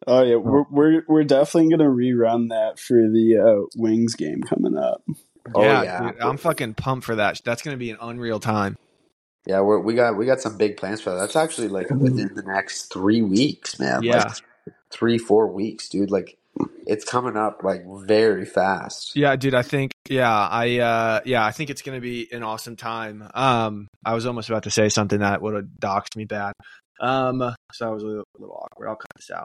Oh 0.07 0.23
yeah, 0.23 0.37
we're 0.37 0.65
we're, 0.71 1.03
we're 1.09 1.25
definitely 1.25 1.71
gonna 1.71 1.91
rerun 1.91 2.51
that 2.51 2.79
for 2.79 2.95
the 2.95 3.39
uh, 3.39 3.67
Wings 3.77 4.15
game 4.15 4.43
coming 4.43 4.77
up. 4.77 5.03
Oh, 5.55 5.63
yeah, 5.63 5.83
yeah. 5.83 6.13
dude, 6.13 6.21
I'm 6.21 6.37
fucking 6.37 6.75
pumped 6.75 7.05
for 7.05 7.17
that. 7.17 7.41
That's 7.45 7.63
gonna 7.63 7.77
be 7.77 7.91
an 7.91 7.99
unreal 8.01 8.39
time. 8.39 8.77
Yeah, 9.47 9.61
we're, 9.61 9.81
we 9.81 9.95
got 9.95 10.17
we 10.17 10.27
got 10.27 10.41
some 10.41 10.57
big 10.57 10.77
plans 10.77 11.01
for 11.01 11.11
that. 11.11 11.17
That's 11.17 11.37
actually 11.37 11.69
like 11.69 11.91
within 11.91 12.35
the 12.35 12.43
next 12.43 12.93
three 12.93 13.23
weeks, 13.23 13.79
man. 13.79 14.03
Yeah. 14.03 14.25
Like 14.25 14.75
three 14.91 15.19
four 15.19 15.49
weeks, 15.49 15.89
dude. 15.89 16.11
Like 16.11 16.39
it's 16.87 17.05
coming 17.05 17.37
up 17.37 17.63
like 17.63 17.83
very 18.07 18.45
fast. 18.45 19.17
Yeah, 19.17 19.37
dude, 19.37 19.55
I 19.55 19.63
think 19.63 19.93
yeah, 20.09 20.31
I 20.33 20.79
uh 20.79 21.21
yeah, 21.25 21.45
I 21.45 21.53
think 21.53 21.71
it's 21.71 21.83
gonna 21.83 22.01
be 22.01 22.29
an 22.33 22.43
awesome 22.43 22.77
time. 22.77 23.29
Um 23.35 23.89
I 24.05 24.15
was 24.15 24.27
almost 24.27 24.49
about 24.49 24.65
to 24.65 24.71
say 24.71 24.89
something 24.89 25.21
that 25.21 25.43
would 25.43 25.55
have 25.55 25.65
doxed 25.81 26.17
me 26.17 26.25
bad. 26.25 26.53
Um 27.01 27.43
so 27.73 27.89
I 27.89 27.91
was 27.91 28.03
a 28.03 28.07
little, 28.07 28.25
a 28.37 28.41
little 28.41 28.57
awkward. 28.57 28.89
I'll 28.89 28.97
cut 28.97 29.07
this 29.17 29.31
out. 29.31 29.45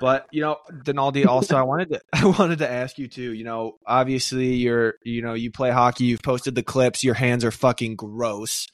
But 0.00 0.26
you 0.30 0.42
know, 0.42 0.58
Dnaldi 0.70 1.26
also 1.26 1.56
I 1.56 1.62
wanted 1.62 1.88
to 1.90 2.00
I 2.12 2.24
wanted 2.26 2.58
to 2.60 2.70
ask 2.70 2.98
you 2.98 3.08
too, 3.08 3.32
you 3.32 3.44
know, 3.44 3.76
obviously 3.86 4.54
you're 4.54 4.94
you 5.04 5.22
know, 5.22 5.34
you 5.34 5.50
play 5.50 5.70
hockey, 5.70 6.04
you've 6.04 6.22
posted 6.22 6.54
the 6.54 6.62
clips, 6.62 7.02
your 7.02 7.14
hands 7.14 7.44
are 7.44 7.50
fucking 7.50 7.96
gross. 7.96 8.66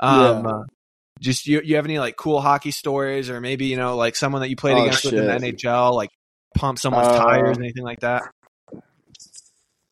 Um 0.00 0.44
Yeah. 0.46 0.62
just 1.20 1.46
you 1.46 1.60
you 1.64 1.76
have 1.76 1.84
any 1.84 1.98
like 1.98 2.16
cool 2.16 2.40
hockey 2.40 2.70
stories 2.70 3.28
or 3.28 3.40
maybe, 3.40 3.66
you 3.66 3.76
know, 3.76 3.96
like 3.96 4.16
someone 4.16 4.40
that 4.40 4.48
you 4.48 4.56
played 4.56 4.78
Oh, 4.78 4.82
against 4.82 5.04
within 5.04 5.26
the. 5.26 5.32
NHL, 5.32 5.94
like 5.94 6.10
pump 6.58 6.78
someone's 6.78 7.06
Uh, 7.08 7.18
tires, 7.18 7.58
anything 7.58 7.84
like 7.84 8.00
that? 8.00 8.24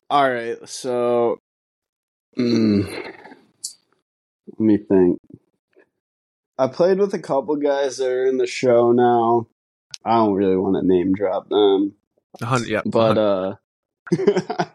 All 0.09 0.29
right, 0.29 0.57
so 0.67 1.39
mm, 2.37 2.85
let 4.47 4.59
me 4.59 4.77
think. 4.77 5.19
I 6.57 6.67
played 6.67 6.97
with 6.97 7.13
a 7.13 7.19
couple 7.19 7.55
guys 7.57 7.97
that 7.97 8.09
are 8.09 8.25
in 8.25 8.37
the 8.37 8.47
show 8.47 8.91
now. 8.91 9.47
I 10.05 10.15
don't 10.15 10.33
really 10.33 10.57
want 10.57 10.75
to 10.81 10.87
name 10.87 11.13
drop 11.13 11.49
them, 11.49 11.93
yeah, 12.65 12.81
but 12.85 13.17
uh, 13.17 13.55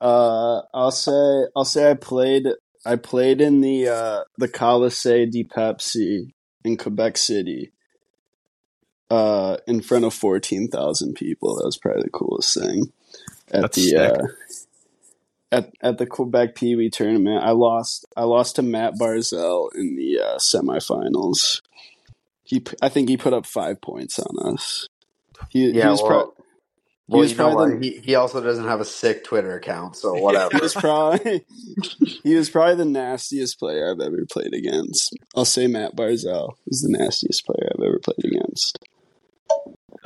uh, 0.00 0.62
I'll 0.74 0.90
say 0.90 1.46
I'll 1.56 1.64
say 1.64 1.90
I 1.90 1.94
played 1.94 2.46
I 2.84 2.96
played 2.96 3.40
in 3.40 3.60
the 3.60 3.88
uh 3.88 4.24
the 4.38 4.48
Colisée 4.48 5.30
de 5.30 5.44
Pepsi 5.44 6.32
in 6.64 6.76
Quebec 6.76 7.16
City. 7.16 7.72
Uh, 9.08 9.56
in 9.68 9.80
front 9.82 10.04
of 10.04 10.12
fourteen 10.12 10.68
thousand 10.68 11.14
people. 11.14 11.56
That 11.56 11.64
was 11.66 11.78
probably 11.78 12.02
the 12.02 12.10
coolest 12.10 12.58
thing. 12.58 12.92
At 13.52 13.62
That's 13.62 13.76
the 13.76 13.82
sick. 13.82 14.12
uh, 14.12 14.26
at 15.52 15.72
at 15.80 15.98
the 15.98 16.06
Quebec 16.06 16.56
Pee 16.56 16.74
Wee 16.74 16.90
tournament, 16.90 17.44
I 17.44 17.52
lost 17.52 18.04
I 18.16 18.24
lost 18.24 18.56
to 18.56 18.62
Matt 18.62 18.94
Barzal 18.94 19.68
in 19.76 19.94
the 19.94 20.18
uh, 20.20 20.38
semifinals. 20.38 21.62
He, 22.42 22.60
p- 22.60 22.76
I 22.82 22.88
think 22.88 23.08
he 23.08 23.16
put 23.16 23.32
up 23.32 23.44
five 23.46 23.80
points 23.80 24.18
on 24.20 24.54
us. 24.54 24.88
He, 25.50 25.72
he 25.72 25.78
was 25.78 26.00
well, 26.00 26.08
pro- 26.08 26.34
Well, 27.08 27.20
was 27.20 27.32
you 27.32 27.36
know 27.38 27.44
probably 27.54 27.72
what? 27.74 27.80
the- 27.80 27.90
He, 27.90 27.98
he 28.00 28.14
also 28.16 28.40
doesn't 28.40 28.66
have 28.66 28.80
a 28.80 28.84
sick 28.84 29.22
Twitter 29.24 29.56
account, 29.56 29.96
so 29.96 30.14
he 30.16 30.20
whatever. 30.20 30.58
was 30.60 30.74
probably 30.74 31.44
he 32.24 32.34
was 32.34 32.50
probably 32.50 32.74
the 32.76 32.84
nastiest 32.84 33.58
player 33.60 33.88
I've 33.90 34.00
ever 34.00 34.24
played 34.30 34.52
against. 34.54 35.16
I'll 35.36 35.44
say 35.44 35.68
Matt 35.68 35.94
Barzal 35.96 36.54
was 36.66 36.82
the 36.82 36.96
nastiest 36.98 37.44
player 37.46 37.70
I've 37.72 37.84
ever 37.84 38.00
played 38.00 38.24
against. 38.24 38.78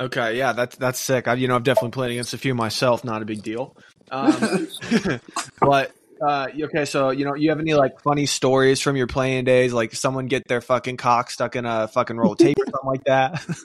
Okay, 0.01 0.35
yeah, 0.35 0.53
that's 0.53 0.75
that's 0.77 0.99
sick. 0.99 1.27
I, 1.27 1.35
you 1.35 1.47
know, 1.47 1.55
I've 1.55 1.63
definitely 1.63 1.91
played 1.91 2.09
against 2.09 2.33
a 2.33 2.37
few 2.39 2.55
myself. 2.55 3.03
Not 3.03 3.21
a 3.21 3.25
big 3.25 3.43
deal. 3.43 3.77
Um, 4.09 4.67
but 5.61 5.91
uh, 6.19 6.47
okay, 6.59 6.85
so 6.85 7.11
you 7.11 7.23
know, 7.23 7.35
you 7.35 7.49
have 7.49 7.59
any 7.59 7.75
like 7.75 8.01
funny 8.01 8.25
stories 8.25 8.81
from 8.81 8.95
your 8.95 9.05
playing 9.05 9.45
days? 9.45 9.73
Like 9.73 9.93
someone 9.93 10.25
get 10.25 10.47
their 10.47 10.59
fucking 10.59 10.97
cock 10.97 11.29
stuck 11.29 11.55
in 11.55 11.67
a 11.67 11.87
fucking 11.87 12.17
roll 12.17 12.31
of 12.31 12.39
tape 12.39 12.57
or 12.57 12.65
something 12.65 12.89
like 12.89 13.03
that? 13.05 13.45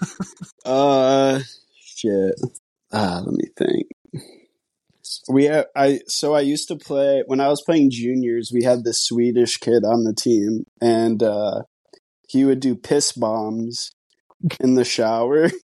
Uh, 0.65 1.39
shit. 1.81 2.35
Ah, 2.93 3.23
let 3.25 3.33
me 3.33 3.45
think. 3.57 3.87
We 5.29 5.45
had, 5.45 5.67
I 5.77 6.01
so 6.09 6.35
I 6.35 6.41
used 6.41 6.67
to 6.69 6.77
play 6.77 7.23
when 7.27 7.39
I 7.39 7.47
was 7.47 7.63
playing 7.65 7.91
juniors. 7.93 8.51
We 8.53 8.65
had 8.65 8.83
this 8.83 9.01
Swedish 9.05 9.59
kid 9.59 9.85
on 9.85 10.03
the 10.03 10.13
team, 10.13 10.67
and 10.81 11.23
uh, 11.23 11.63
he 12.29 12.45
would 12.45 12.59
do 12.59 12.75
piss 12.75 13.13
bombs 13.13 13.93
in 14.61 14.75
the 14.75 14.85
shower. 14.85 15.51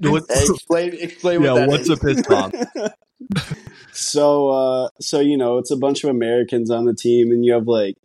What- 0.00 0.24
explain 0.28 0.94
explain 0.94 1.42
yeah, 1.42 1.52
what 1.52 1.58
that 1.60 1.68
what's 1.68 1.88
is. 1.88 1.90
a 1.90 1.96
piss 1.96 2.26
bomb? 2.26 2.52
so, 3.92 4.48
uh, 4.48 4.88
so 5.00 5.20
you 5.20 5.36
know, 5.36 5.58
it's 5.58 5.70
a 5.70 5.76
bunch 5.76 6.02
of 6.02 6.10
Americans 6.10 6.70
on 6.70 6.86
the 6.86 6.94
team, 6.94 7.30
and 7.30 7.44
you 7.44 7.52
have 7.52 7.68
like 7.68 7.96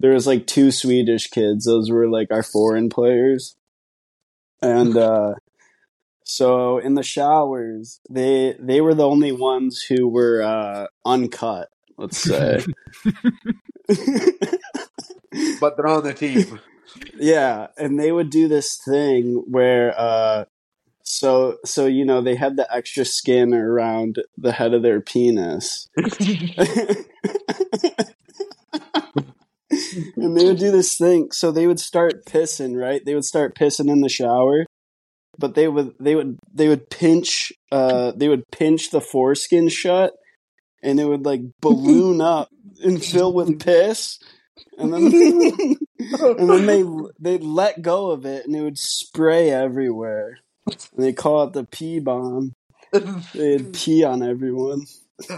there 0.00 0.12
was 0.12 0.26
like 0.26 0.46
two 0.46 0.70
Swedish 0.70 1.28
kids. 1.28 1.64
Those 1.64 1.90
were 1.90 2.08
like 2.08 2.28
our 2.30 2.44
foreign 2.44 2.88
players, 2.88 3.56
and 4.62 4.96
uh, 4.96 5.34
so 6.24 6.78
in 6.78 6.94
the 6.94 7.02
showers, 7.02 8.00
they 8.08 8.54
they 8.58 8.80
were 8.80 8.94
the 8.94 9.06
only 9.08 9.32
ones 9.32 9.82
who 9.82 10.08
were 10.08 10.42
uh, 10.42 10.86
uncut. 11.04 11.68
Let's 11.98 12.18
say. 12.18 12.64
But 15.60 15.76
they're 15.76 15.88
on 15.88 16.04
the 16.04 16.14
team. 16.14 16.60
Yeah 17.18 17.68
and 17.76 17.98
they 17.98 18.12
would 18.12 18.30
do 18.30 18.48
this 18.48 18.78
thing 18.84 19.42
where 19.48 19.94
uh 19.98 20.44
so 21.02 21.58
so 21.64 21.86
you 21.86 22.04
know 22.04 22.20
they 22.20 22.34
had 22.34 22.56
the 22.56 22.72
extra 22.74 23.04
skin 23.04 23.52
around 23.52 24.16
the 24.36 24.52
head 24.52 24.74
of 24.74 24.82
their 24.82 25.00
penis. 25.00 25.88
And 30.16 30.36
they 30.36 30.44
would 30.44 30.58
do 30.58 30.70
this 30.70 30.96
thing 30.96 31.30
so 31.32 31.50
they 31.50 31.66
would 31.66 31.80
start 31.80 32.24
pissing 32.26 32.80
right? 32.80 33.04
They 33.04 33.14
would 33.14 33.24
start 33.24 33.56
pissing 33.56 33.90
in 33.90 34.02
the 34.02 34.08
shower 34.08 34.66
but 35.38 35.54
they 35.54 35.68
would 35.68 35.94
they 35.98 36.14
would 36.14 36.38
they 36.52 36.68
would 36.68 36.90
pinch 36.90 37.52
uh 37.72 38.12
they 38.14 38.28
would 38.28 38.44
pinch 38.52 38.90
the 38.90 39.00
foreskin 39.00 39.68
shut 39.68 40.12
and 40.82 41.00
it 41.00 41.06
would 41.06 41.24
like 41.24 41.40
balloon 41.60 42.20
up 42.20 42.48
and 42.84 43.04
fill 43.04 43.32
with 43.32 43.60
piss 43.60 44.18
and 44.78 44.92
then 44.92 45.76
and 45.98 46.50
then 46.50 46.66
they 46.66 46.84
they 47.18 47.38
let 47.38 47.82
go 47.82 48.10
of 48.10 48.26
it 48.26 48.46
and 48.46 48.56
it 48.56 48.62
would 48.62 48.78
spray 48.78 49.50
everywhere. 49.50 50.38
And 50.96 51.04
they 51.04 51.12
call 51.12 51.44
it 51.44 51.52
the 51.52 51.64
pee 51.64 52.00
bomb. 52.00 52.54
They'd 53.34 53.72
pee 53.74 54.04
on 54.04 54.22
everyone. 54.22 54.86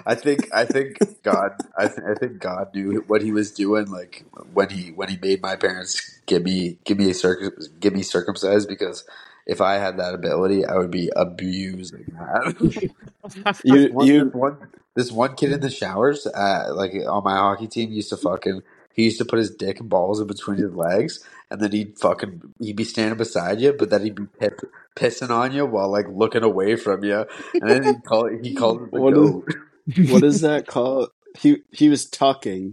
I 0.07 0.14
think 0.14 0.48
I 0.54 0.64
think 0.64 0.98
God 1.22 1.52
I, 1.78 1.88
th- 1.88 2.00
I 2.09 2.14
think 2.14 2.40
God 2.40 2.74
knew 2.74 3.04
what 3.07 3.22
he 3.22 3.32
was 3.32 3.52
doing 3.52 3.86
like 3.86 4.24
when 4.52 4.70
he 4.70 4.90
when 4.90 5.09
he 5.09 5.18
made 5.18 5.42
my 5.42 5.57
parents 5.57 6.20
give 6.26 6.42
me 6.42 6.78
give 6.84 6.98
me 6.98 7.11
a 7.11 7.14
circum 7.14 7.52
give 7.80 7.94
me 7.94 8.02
circumcised 8.02 8.68
because 8.68 9.04
if 9.46 9.61
I 9.61 9.74
had 9.74 9.98
that 9.98 10.14
ability 10.14 10.64
I 10.66 10.76
would 10.76 10.90
be 10.90 11.11
abusing 11.16 12.07
that. 12.12 12.54
you 13.64 13.88
one, 13.92 14.07
you 14.07 14.24
this 14.24 14.34
one 14.34 14.59
this 14.94 15.12
one 15.12 15.34
kid 15.36 15.52
in 15.52 15.61
the 15.61 15.70
showers, 15.70 16.26
uh, 16.26 16.72
like 16.74 16.94
on 17.09 17.24
my 17.24 17.36
hockey 17.36 17.66
team, 17.68 17.92
used 17.92 18.11
to 18.11 18.16
fucking 18.16 18.62
he 18.97 19.05
used 19.05 19.18
to 19.18 19.24
put 19.24 19.38
his 19.38 19.51
dick 19.55 19.78
and 19.78 19.88
balls 19.88 20.20
in 20.20 20.26
between 20.26 20.57
his 20.59 20.74
legs, 20.74 21.22
and 21.51 21.61
then 21.61 21.70
he'd 21.70 21.97
fucking 21.99 22.42
he'd 22.61 22.74
be 22.76 22.82
standing 22.84 23.16
beside 23.18 23.61
you, 23.61 23.72
but 23.72 23.90
then 23.90 24.03
he'd 24.03 24.14
be 24.16 24.26
piss, 24.40 24.55
pissing 24.97 25.30
on 25.30 25.53
you 25.53 25.64
while 25.66 25.90
like 25.92 26.07
looking 26.11 26.42
away 26.42 26.74
from 26.76 27.05
you, 27.05 27.24
and 27.55 27.70
then 27.70 27.82
he 27.84 27.94
call 28.01 28.28
he 28.42 28.55
called 28.55 28.82
it 28.82 28.90
the 28.92 29.01
What 29.01 29.12
is- 29.14 29.30
goat. 29.30 30.11
what 30.11 30.24
is 30.24 30.40
that 30.40 30.66
called? 30.66 31.11
He 31.38 31.59
he 31.70 31.88
was 31.88 32.07
tucking 32.07 32.72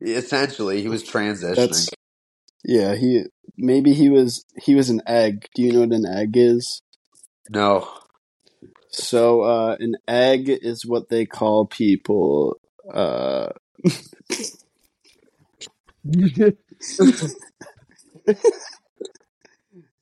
Essentially, 0.00 0.80
he 0.82 0.88
was 0.88 1.02
transitioning. 1.04 1.56
that's 1.56 1.88
yeah 2.64 2.94
he 2.94 3.24
maybe 3.56 3.92
he 3.92 4.08
was 4.08 4.44
he 4.62 4.74
was 4.74 4.88
an 4.90 5.02
egg. 5.06 5.46
Do 5.54 5.62
you 5.62 5.72
know 5.72 5.80
what 5.80 5.92
an 5.92 6.06
egg 6.06 6.36
is? 6.36 6.80
No, 7.50 7.88
so 8.90 9.42
uh 9.42 9.76
an 9.80 9.96
egg 10.08 10.48
is 10.48 10.86
what 10.86 11.08
they 11.10 11.26
call 11.26 11.66
people 11.66 12.58
uh 12.92 13.48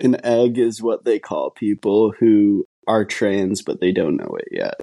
an 0.00 0.16
egg 0.24 0.58
is 0.58 0.82
what 0.82 1.04
they 1.04 1.18
call 1.18 1.50
people 1.50 2.12
who 2.18 2.66
are 2.88 3.04
trans 3.04 3.62
but 3.62 3.80
they 3.80 3.92
don't 3.92 4.16
know 4.16 4.36
it 4.38 4.48
yet 4.50 4.80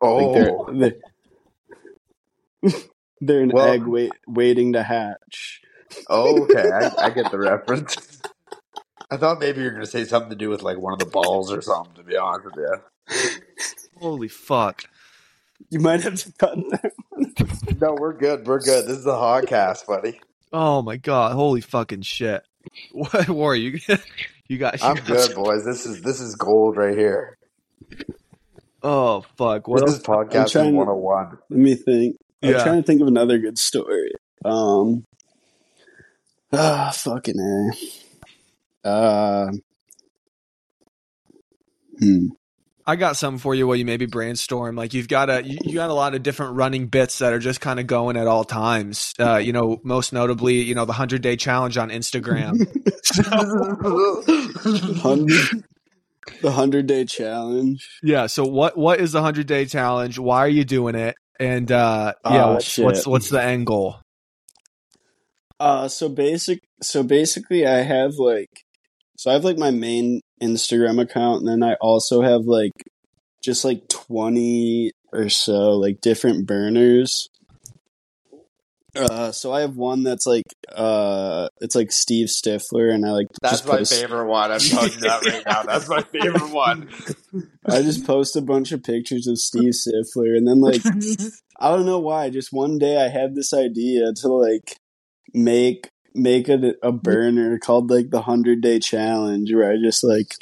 oh, 0.00 0.16
Like 0.16 0.34
they're 0.34 0.50
oh. 0.52 0.72
they're, 2.62 2.72
they're 3.20 3.42
an 3.42 3.50
Well- 3.52 3.72
egg 3.72 3.86
wait, 3.86 4.12
waiting 4.26 4.72
to 4.74 4.82
hatch. 4.82 5.60
oh, 6.08 6.42
okay, 6.44 6.70
I, 6.70 6.90
I 7.06 7.10
get 7.10 7.30
the 7.30 7.38
reference. 7.38 8.20
I 9.10 9.16
thought 9.16 9.40
maybe 9.40 9.60
you 9.60 9.64
were 9.66 9.70
going 9.70 9.84
to 9.84 9.90
say 9.90 10.04
something 10.04 10.30
to 10.30 10.36
do 10.36 10.50
with 10.50 10.62
like 10.62 10.78
one 10.78 10.92
of 10.92 10.98
the 10.98 11.06
balls 11.06 11.50
or 11.52 11.62
something. 11.62 11.94
To 11.94 12.02
be 12.02 12.16
honest 12.16 12.44
with 12.44 12.56
you, 12.56 12.76
Holy 13.98 14.28
fuck! 14.28 14.82
You 15.70 15.80
might 15.80 16.02
have 16.02 16.16
to 16.16 16.32
cut 16.32 16.56
that. 16.70 16.92
no, 17.80 17.96
we're 17.98 18.12
good. 18.12 18.46
We're 18.46 18.60
good. 18.60 18.86
This 18.86 18.98
is 18.98 19.04
the 19.04 19.12
Hogcast, 19.12 19.86
buddy. 19.86 20.20
Oh 20.52 20.82
my 20.82 20.96
god! 20.96 21.32
Holy 21.32 21.60
fucking 21.60 22.02
shit! 22.02 22.42
What 22.92 23.28
war 23.28 23.54
you? 23.54 23.78
You 24.48 24.56
got? 24.56 24.80
You 24.80 24.86
I'm 24.88 24.94
got 24.96 25.06
good, 25.06 25.34
boys. 25.34 25.62
This 25.66 25.84
is 25.84 26.00
this 26.00 26.20
is 26.20 26.34
gold 26.34 26.78
right 26.78 26.96
here. 26.96 27.36
Oh 28.82 29.20
fuck! 29.36 29.68
What 29.68 29.80
This 29.84 29.90
else? 29.90 30.00
is 30.00 30.06
podcasting 30.06 30.52
trying 30.52 30.74
101. 30.74 31.38
Let 31.50 31.58
me 31.58 31.74
think. 31.74 32.16
I'm 32.42 32.50
Yeah. 32.52 32.62
trying 32.62 32.80
to 32.80 32.86
think 32.86 33.02
of 33.02 33.08
another 33.08 33.36
good 33.38 33.58
story. 33.58 34.12
Um. 34.46 35.04
Ah, 36.50 36.90
fucking 36.94 37.38
a. 38.84 38.88
Uh. 38.88 39.50
Hmm. 41.98 42.26
I 42.88 42.96
got 42.96 43.18
something 43.18 43.38
for 43.38 43.54
you 43.54 43.66
while 43.66 43.76
you 43.76 43.84
maybe 43.84 44.06
brainstorm. 44.06 44.74
Like 44.74 44.94
you've 44.94 45.08
got 45.08 45.28
a 45.28 45.44
you, 45.44 45.58
you 45.62 45.74
got 45.74 45.90
a 45.90 45.94
lot 45.94 46.14
of 46.14 46.22
different 46.22 46.54
running 46.56 46.86
bits 46.86 47.18
that 47.18 47.34
are 47.34 47.38
just 47.38 47.60
kind 47.60 47.78
of 47.78 47.86
going 47.86 48.16
at 48.16 48.26
all 48.26 48.44
times. 48.44 49.12
Uh, 49.20 49.36
you 49.36 49.52
know, 49.52 49.78
most 49.84 50.14
notably, 50.14 50.62
you 50.62 50.74
know, 50.74 50.86
the 50.86 50.94
hundred 50.94 51.20
day 51.20 51.36
challenge 51.36 51.76
on 51.76 51.90
Instagram. 51.90 52.58
The 56.42 56.52
hundred 56.52 56.86
day 56.86 57.04
challenge. 57.06 57.88
yeah. 58.02 58.26
So 58.26 58.44
what 58.44 58.76
what 58.76 59.00
is 59.00 59.12
the 59.12 59.22
hundred 59.22 59.46
day 59.46 59.64
challenge? 59.64 60.18
Why 60.18 60.40
are 60.40 60.48
you 60.48 60.64
doing 60.64 60.94
it? 60.94 61.16
And 61.40 61.70
uh, 61.72 62.12
yeah, 62.24 62.44
Ah, 62.44 62.52
what's, 62.54 62.78
what's 62.78 63.06
what's 63.06 63.28
the 63.30 63.42
end 63.42 63.66
goal? 63.66 63.96
Uh, 65.58 65.88
so 65.88 66.08
basic. 66.08 66.60
So 66.82 67.02
basically, 67.02 67.66
I 67.66 67.82
have 67.82 68.12
like, 68.18 68.50
so 69.18 69.30
I 69.30 69.34
have 69.34 69.44
like 69.44 69.58
my 69.58 69.72
main 69.72 70.20
Instagram 70.40 71.00
account, 71.02 71.40
and 71.40 71.48
then 71.48 71.68
I 71.68 71.74
also 71.80 72.22
have 72.22 72.42
like, 72.44 72.72
just 73.42 73.64
like 73.64 73.88
twenty 73.88 74.92
or 75.12 75.28
so 75.28 75.72
like 75.72 76.00
different 76.00 76.46
burners. 76.46 77.28
Uh, 78.94 79.32
so 79.32 79.52
I 79.52 79.60
have 79.60 79.76
one 79.76 80.04
that's 80.04 80.24
like, 80.24 80.44
uh, 80.72 81.48
it's 81.60 81.74
like 81.74 81.90
Steve 81.90 82.28
Stifler, 82.28 82.94
and 82.94 83.04
I 83.04 83.10
like 83.10 83.26
That's 83.42 83.54
just 83.54 83.66
my 83.66 83.78
post- 83.78 84.00
favorite 84.00 84.26
one. 84.26 84.52
I'm 84.52 84.60
telling 84.60 84.92
you 84.92 85.00
that 85.00 85.24
right 85.24 85.42
now. 85.46 85.62
That's 85.64 85.88
my 85.88 86.02
favorite 86.02 86.52
one. 86.52 86.88
I 87.66 87.82
just 87.82 88.06
post 88.06 88.36
a 88.36 88.40
bunch 88.40 88.70
of 88.70 88.84
pictures 88.84 89.26
of 89.26 89.38
Steve 89.38 89.72
Stifler, 89.72 90.36
and 90.36 90.46
then 90.46 90.60
like 90.60 90.82
I 91.58 91.70
don't 91.70 91.86
know 91.86 91.98
why. 91.98 92.30
Just 92.30 92.52
one 92.52 92.78
day 92.78 93.04
I 93.04 93.08
had 93.08 93.34
this 93.34 93.52
idea 93.52 94.12
to 94.12 94.28
like 94.28 94.78
make 95.34 95.90
make 96.18 96.48
a, 96.48 96.74
a 96.82 96.92
burner 96.92 97.58
called 97.58 97.90
like 97.90 98.10
the 98.10 98.22
hundred 98.22 98.60
day 98.60 98.78
challenge, 98.78 99.52
where 99.52 99.70
I 99.70 99.76
just 99.76 100.02
like 100.04 100.34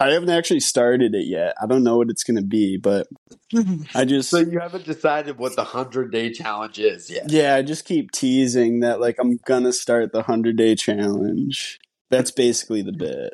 I 0.00 0.08
haven't 0.10 0.30
actually 0.30 0.60
started 0.60 1.14
it 1.14 1.26
yet. 1.26 1.54
I 1.62 1.66
don't 1.66 1.84
know 1.84 1.96
what 1.96 2.10
it's 2.10 2.24
gonna 2.24 2.42
be, 2.42 2.76
but 2.76 3.06
I 3.94 4.04
just 4.04 4.30
So 4.30 4.38
you 4.38 4.58
haven't 4.58 4.84
decided 4.84 5.38
what 5.38 5.54
the 5.56 5.64
hundred 5.64 6.10
day 6.10 6.32
challenge 6.32 6.78
is 6.78 7.08
yet. 7.10 7.30
yeah, 7.30 7.54
I 7.54 7.62
just 7.62 7.84
keep 7.84 8.10
teasing 8.10 8.80
that 8.80 9.00
like 9.00 9.16
I'm 9.20 9.38
gonna 9.44 9.72
start 9.72 10.12
the 10.12 10.22
hundred 10.22 10.56
day 10.56 10.74
challenge. 10.74 11.78
That's 12.10 12.30
basically 12.30 12.82
the 12.82 12.92
bit, 12.92 13.32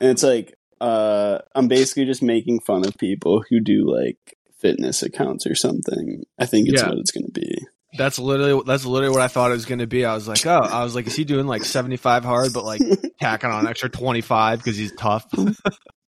and 0.00 0.10
it's 0.10 0.22
like 0.22 0.54
uh 0.80 1.38
I'm 1.54 1.66
basically 1.68 2.04
just 2.04 2.22
making 2.22 2.60
fun 2.60 2.84
of 2.86 2.96
people 2.98 3.42
who 3.48 3.58
do 3.60 3.90
like 3.90 4.36
fitness 4.60 5.02
accounts 5.02 5.46
or 5.46 5.54
something. 5.54 6.24
I 6.38 6.46
think 6.46 6.68
it's 6.68 6.82
Yeah. 6.82 6.88
what 6.90 6.98
it's 6.98 7.10
going 7.12 7.26
to 7.26 7.32
be. 7.32 7.66
That's 7.96 8.18
literally 8.18 8.62
that's 8.66 8.84
literally 8.84 9.12
what 9.14 9.22
I 9.22 9.28
thought 9.28 9.50
it 9.50 9.54
was 9.54 9.64
going 9.64 9.78
to 9.78 9.86
be. 9.86 10.04
I 10.04 10.14
was 10.14 10.28
like, 10.28 10.44
oh, 10.46 10.60
I 10.60 10.84
was 10.84 10.94
like, 10.94 11.06
is 11.06 11.16
he 11.16 11.24
doing 11.24 11.46
like 11.46 11.64
seventy 11.64 11.96
five 11.96 12.24
hard, 12.24 12.52
but 12.52 12.64
like 12.64 12.82
tacking 13.20 13.50
on 13.50 13.60
an 13.60 13.66
extra 13.66 13.88
twenty 13.88 14.20
five 14.20 14.58
because 14.58 14.76
he's 14.76 14.94
tough? 14.94 15.26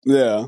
Yeah. 0.06 0.48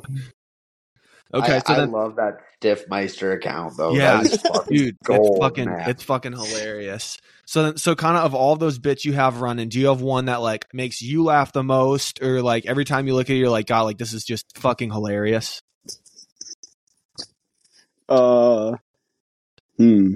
Okay, 1.34 1.55
I, 1.55 1.59
so 1.59 1.73
I 1.73 1.76
then 1.78 1.91
love 1.91 2.17
that 2.17 2.39
Stifmeister 2.61 3.34
account 3.34 3.78
though. 3.78 3.93
Yeah, 3.93 4.21
fucking 4.23 4.78
dude, 4.78 4.95
gold, 5.03 5.38
it's 5.38 5.39
fucking 5.39 5.65
man. 5.65 5.89
it's 5.89 6.03
fucking 6.03 6.32
hilarious. 6.34 7.17
So 7.45 7.63
then, 7.63 7.78
so 7.78 7.95
kind 7.95 8.17
of 8.17 8.23
of 8.26 8.36
all 8.36 8.55
those 8.55 8.80
bits 8.80 9.05
you 9.05 9.13
have 9.13 9.41
running, 9.41 9.69
do 9.69 9.80
you 9.80 9.88
have 9.88 10.01
one 10.01 10.26
that 10.26 10.41
like 10.41 10.65
makes 10.73 11.01
you 11.01 11.23
laugh 11.23 11.51
the 11.51 11.63
most, 11.63 12.21
or 12.21 12.41
like 12.41 12.65
every 12.65 12.86
time 12.86 13.07
you 13.07 13.15
look 13.15 13.30
at 13.30 13.36
it, 13.36 13.39
you're 13.39 13.49
like, 13.49 13.67
God, 13.67 13.84
like 13.84 13.97
this 13.97 14.13
is 14.13 14.23
just 14.23 14.57
fucking 14.57 14.91
hilarious. 14.91 15.61
Uh, 18.07 18.76
hmm. 19.78 20.15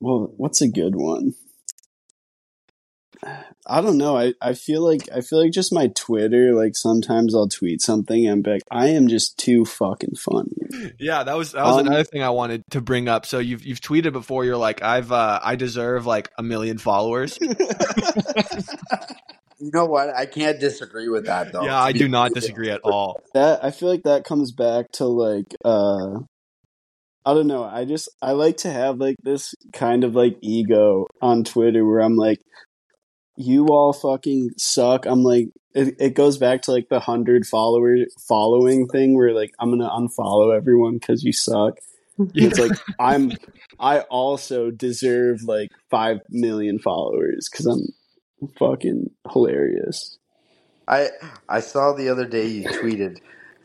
Well, 0.00 0.32
what's 0.36 0.60
a 0.60 0.68
good 0.68 0.94
one? 0.96 1.34
I 3.66 3.80
don't 3.80 3.98
know. 3.98 4.16
I, 4.16 4.32
I 4.40 4.54
feel 4.54 4.82
like 4.82 5.08
I 5.12 5.20
feel 5.22 5.42
like 5.42 5.50
just 5.50 5.72
my 5.72 5.88
Twitter. 5.88 6.54
Like 6.54 6.76
sometimes 6.76 7.34
I'll 7.34 7.48
tweet 7.48 7.82
something 7.82 8.26
and 8.28 8.44
be 8.44 8.52
like, 8.52 8.62
I 8.70 8.88
am 8.90 9.08
just 9.08 9.36
too 9.38 9.64
fucking 9.64 10.14
funny. 10.14 10.52
Yeah, 11.00 11.24
that 11.24 11.36
was 11.36 11.52
that 11.52 11.64
was 11.64 11.78
Um, 11.80 11.86
another 11.88 12.04
thing 12.04 12.22
I 12.22 12.30
wanted 12.30 12.62
to 12.70 12.80
bring 12.80 13.08
up. 13.08 13.26
So 13.26 13.40
you've 13.40 13.64
you've 13.66 13.80
tweeted 13.80 14.12
before. 14.12 14.44
You're 14.44 14.56
like, 14.56 14.82
I've 14.82 15.10
uh, 15.10 15.40
I 15.42 15.56
deserve 15.56 16.06
like 16.06 16.30
a 16.38 16.42
million 16.42 16.78
followers. 16.78 17.38
You 19.60 19.72
know 19.74 19.86
what? 19.86 20.14
I 20.14 20.26
can't 20.26 20.60
disagree 20.60 21.08
with 21.08 21.26
that 21.26 21.52
though. 21.52 21.64
yeah, 21.64 21.80
I 21.82 21.90
do 21.90 22.08
not 22.08 22.30
disagree 22.34 22.70
at 22.70 22.80
all. 22.84 23.20
that 23.34 23.64
I 23.64 23.72
feel 23.72 23.88
like 23.88 24.04
that 24.04 24.22
comes 24.24 24.52
back 24.52 24.92
to 24.92 25.06
like 25.06 25.52
uh 25.64 26.20
I 27.28 27.34
don't 27.34 27.46
know. 27.46 27.62
I 27.62 27.84
just 27.84 28.08
I 28.22 28.32
like 28.32 28.56
to 28.58 28.70
have 28.70 28.96
like 28.96 29.16
this 29.22 29.54
kind 29.74 30.02
of 30.02 30.14
like 30.14 30.38
ego 30.40 31.06
on 31.20 31.44
Twitter 31.44 31.84
where 31.84 32.00
I'm 32.00 32.16
like 32.16 32.38
you 33.36 33.66
all 33.66 33.92
fucking 33.92 34.52
suck. 34.56 35.04
I'm 35.04 35.22
like 35.22 35.48
it, 35.74 35.96
it 36.00 36.14
goes 36.14 36.38
back 36.38 36.62
to 36.62 36.72
like 36.72 36.88
the 36.88 36.94
100 36.94 37.44
follower 37.44 37.96
following 38.26 38.88
thing 38.88 39.14
where 39.14 39.34
like 39.34 39.50
I'm 39.60 39.68
going 39.68 39.80
to 39.80 39.88
unfollow 39.88 40.56
everyone 40.56 41.00
cuz 41.00 41.22
you 41.22 41.34
suck. 41.34 41.80
It's 42.32 42.58
like 42.58 42.72
I'm 42.98 43.32
I 43.78 44.00
also 44.00 44.70
deserve 44.70 45.42
like 45.42 45.68
5 45.90 46.20
million 46.30 46.78
followers 46.78 47.50
cuz 47.50 47.66
I'm 47.66 47.88
fucking 48.58 49.10
hilarious. 49.30 50.16
I 50.88 51.10
I 51.46 51.60
saw 51.60 51.92
the 51.92 52.08
other 52.08 52.24
day 52.24 52.46
you 52.46 52.64
tweeted. 52.68 53.18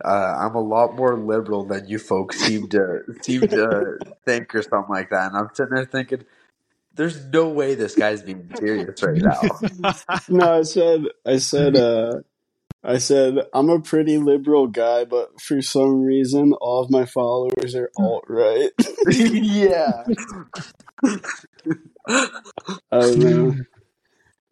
Uh, 0.03 0.37
I'm 0.39 0.55
a 0.55 0.61
lot 0.61 0.95
more 0.95 1.17
liberal 1.17 1.65
than 1.65 1.87
you 1.87 1.99
folks 1.99 2.39
seem 2.39 2.67
to 2.69 3.01
seem 3.21 3.41
to 3.41 3.97
think, 4.25 4.53
or 4.53 4.61
something 4.61 4.89
like 4.89 5.09
that. 5.11 5.31
And 5.31 5.37
I'm 5.37 5.49
sitting 5.53 5.75
there 5.75 5.85
thinking, 5.85 6.25
"There's 6.93 7.25
no 7.27 7.49
way 7.49 7.75
this 7.75 7.95
guy's 7.95 8.21
being 8.21 8.49
serious 8.57 9.01
right 9.01 9.21
now." 9.21 9.41
no, 10.29 10.59
I 10.59 10.63
said, 10.63 11.05
I 11.25 11.37
said, 11.37 11.77
uh, 11.77 12.21
I 12.83 12.97
said, 12.97 13.37
I'm 13.53 13.69
a 13.69 13.79
pretty 13.79 14.17
liberal 14.17 14.67
guy, 14.67 15.05
but 15.05 15.39
for 15.39 15.61
some 15.61 16.01
reason, 16.01 16.53
all 16.59 16.83
of 16.83 16.89
my 16.91 17.05
followers 17.05 17.73
are 17.75 17.89
alt 17.97 18.25
right. 18.27 18.71
yeah, 19.09 20.03
I 22.11 22.29
don't 22.91 23.19
know. 23.19 23.55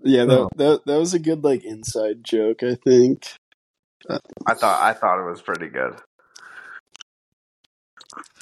Yeah, 0.04 0.26
that, 0.26 0.50
that 0.56 0.82
that 0.86 0.98
was 0.98 1.14
a 1.14 1.20
good 1.20 1.44
like 1.44 1.64
inside 1.64 2.24
joke. 2.24 2.64
I 2.64 2.76
think. 2.76 3.28
I 4.48 4.54
thought 4.56 4.82
I 4.84 4.94
thought 4.94 5.26
it 5.26 5.30
was 5.30 5.42
pretty 5.42 5.68
good. 5.68 5.96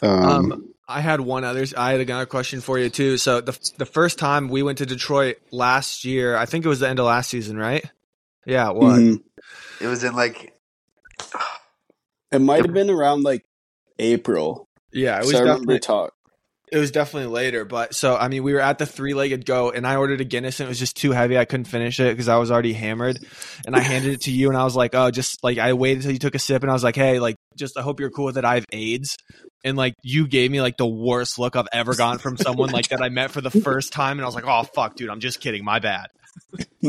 Um, 0.01 0.51
Um, 0.51 0.74
I 0.88 1.01
had 1.01 1.22
one 1.22 1.43
other. 1.43 1.66
I 1.78 1.91
had 1.91 2.01
another 2.01 2.26
question 2.26 2.62
for 2.62 2.80
you 2.80 2.89
too. 2.89 3.18
So 3.18 3.41
the 3.41 3.57
the 3.78 3.86
first 3.86 4.20
time 4.20 4.49
we 4.49 4.64
went 4.64 4.80
to 4.80 4.86
Detroit 4.86 5.38
last 5.51 6.05
year, 6.05 6.36
I 6.36 6.45
think 6.45 6.66
it 6.66 6.70
was 6.70 6.80
the 6.82 6.89
end 6.89 6.99
of 6.99 7.05
last 7.05 7.30
season, 7.30 7.57
right? 7.57 7.86
Yeah, 8.45 8.70
it 8.70 8.76
was. 8.76 9.01
mhm. 9.01 9.24
It 9.82 9.88
was 9.88 10.03
in 10.03 10.16
like 10.16 10.53
It 12.32 12.41
might 12.41 12.66
have 12.66 12.74
been 12.74 12.89
around 12.91 13.24
like 13.24 13.45
April. 13.99 14.68
Yeah, 14.91 15.20
it 15.22 15.26
was 15.26 15.32
So 15.32 15.39
I 15.39 15.41
remember 15.41 15.57
definitely 15.57 15.80
talk. 15.80 16.14
It 16.72 16.78
was 16.78 16.91
definitely 16.91 17.28
later. 17.34 17.65
But 17.65 17.93
so 17.93 18.15
I 18.15 18.28
mean, 18.28 18.43
we 18.43 18.53
were 18.53 18.59
at 18.59 18.78
the 18.78 18.86
three 18.86 19.13
legged 19.13 19.45
go, 19.45 19.72
and 19.72 19.86
I 19.86 19.95
ordered 19.95 20.22
a 20.22 20.24
Guinness, 20.24 20.59
and 20.59 20.67
it 20.67 20.70
was 20.70 20.80
just 20.80 20.95
too 20.95 21.11
heavy. 21.11 21.38
I 21.38 21.45
couldn't 21.45 21.65
finish 21.65 21.99
it 21.99 22.11
because 22.11 22.28
I 22.28 22.38
was 22.38 22.51
already 22.51 22.74
hammered. 22.74 23.20
And 23.65 23.76
I 23.76 23.80
handed 23.80 24.13
it 24.13 24.22
to 24.22 24.32
you, 24.32 24.49
and 24.49 24.57
I 24.57 24.63
was 24.63 24.76
like, 24.76 24.95
oh, 24.95 25.11
just 25.11 25.43
like 25.43 25.57
I 25.57 25.74
waited 25.74 25.97
until 25.97 26.11
you 26.11 26.20
took 26.20 26.36
a 26.36 26.39
sip, 26.39 26.61
and 26.61 26.70
I 26.70 26.74
was 26.74 26.84
like, 26.84 26.95
hey, 26.95 27.20
like 27.20 27.36
just 27.57 27.78
I 27.78 27.82
hope 27.82 27.99
you're 27.99 28.09
cool 28.09 28.26
with 28.26 28.38
it. 28.38 28.45
I 28.45 28.55
have 28.55 28.65
AIDS. 28.72 29.17
And 29.63 29.76
like 29.76 29.95
you 30.03 30.28
gave 30.28 30.51
me 30.51 30.61
like 30.61 30.78
the 30.78 30.88
worst 30.88 31.38
look 31.38 31.55
I've 31.55 31.67
ever 31.74 31.93
gotten 31.93 32.20
from 32.20 32.38
someone 32.38 32.70
like 32.70 32.89
that 32.89 33.01
I 33.01 33.09
met 33.09 33.32
for 33.32 33.41
the 33.41 33.51
first 33.51 33.91
time, 33.91 34.17
and 34.17 34.22
I 34.24 34.26
was 34.26 34.36
like, 34.36 34.45
"Oh 34.47 34.63
fuck, 34.63 34.95
dude, 34.95 35.09
I'm 35.09 35.20
just 35.20 35.41
kidding. 35.41 35.65
My 35.65 35.80
bad." 35.80 36.07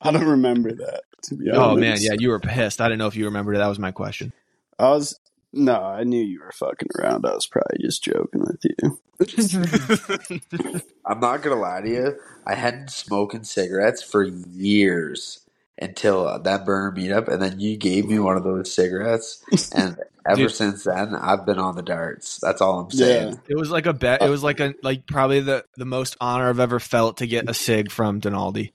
I 0.00 0.12
don't 0.12 0.26
remember 0.26 0.72
that. 0.72 1.02
To 1.22 1.36
be 1.36 1.50
honest. 1.50 1.62
Oh 1.62 1.76
man, 1.76 1.96
yeah, 2.00 2.12
you 2.18 2.28
were 2.28 2.40
pissed. 2.40 2.82
I 2.82 2.88
didn't 2.88 2.98
know 2.98 3.06
if 3.06 3.16
you 3.16 3.24
remembered 3.24 3.56
it. 3.56 3.58
That 3.58 3.68
was 3.68 3.78
my 3.78 3.92
question. 3.92 4.32
I 4.78 4.90
was. 4.90 5.18
No, 5.56 5.84
I 5.84 6.02
knew 6.02 6.22
you 6.22 6.40
were 6.40 6.52
fucking 6.52 6.88
around. 6.98 7.24
I 7.24 7.34
was 7.34 7.46
probably 7.46 7.78
just 7.80 8.02
joking 8.02 8.40
with 8.40 8.64
you. 8.64 8.98
I'm 11.06 11.20
not 11.20 11.42
gonna 11.42 11.60
lie 11.60 11.80
to 11.80 11.88
you. 11.88 12.18
I 12.44 12.56
hadn't 12.56 12.90
smoking 12.90 13.44
cigarettes 13.44 14.02
for 14.02 14.24
years 14.24 15.44
until 15.80 16.26
uh, 16.26 16.38
that 16.38 16.64
burner 16.64 16.92
meetup, 16.96 17.28
and 17.28 17.40
then 17.40 17.60
you 17.60 17.76
gave 17.76 18.06
me 18.06 18.18
one 18.18 18.36
of 18.36 18.42
those 18.42 18.74
cigarettes, 18.74 19.44
and 19.74 19.96
ever 20.26 20.42
Dude. 20.42 20.50
since 20.50 20.82
then, 20.82 21.14
I've 21.14 21.46
been 21.46 21.60
on 21.60 21.76
the 21.76 21.82
darts. 21.82 22.40
That's 22.42 22.60
all 22.60 22.80
I'm 22.80 22.90
saying. 22.90 23.34
Yeah. 23.34 23.38
It 23.48 23.56
was 23.56 23.70
like 23.70 23.86
a 23.86 23.92
bet. 23.92 24.22
It 24.22 24.30
was 24.30 24.42
like 24.42 24.58
a 24.58 24.74
like 24.82 25.06
probably 25.06 25.40
the 25.40 25.64
the 25.76 25.86
most 25.86 26.16
honor 26.20 26.48
I've 26.48 26.60
ever 26.60 26.80
felt 26.80 27.18
to 27.18 27.28
get 27.28 27.48
a 27.48 27.54
sig 27.54 27.92
from 27.92 28.20
Dnaldi. 28.20 28.72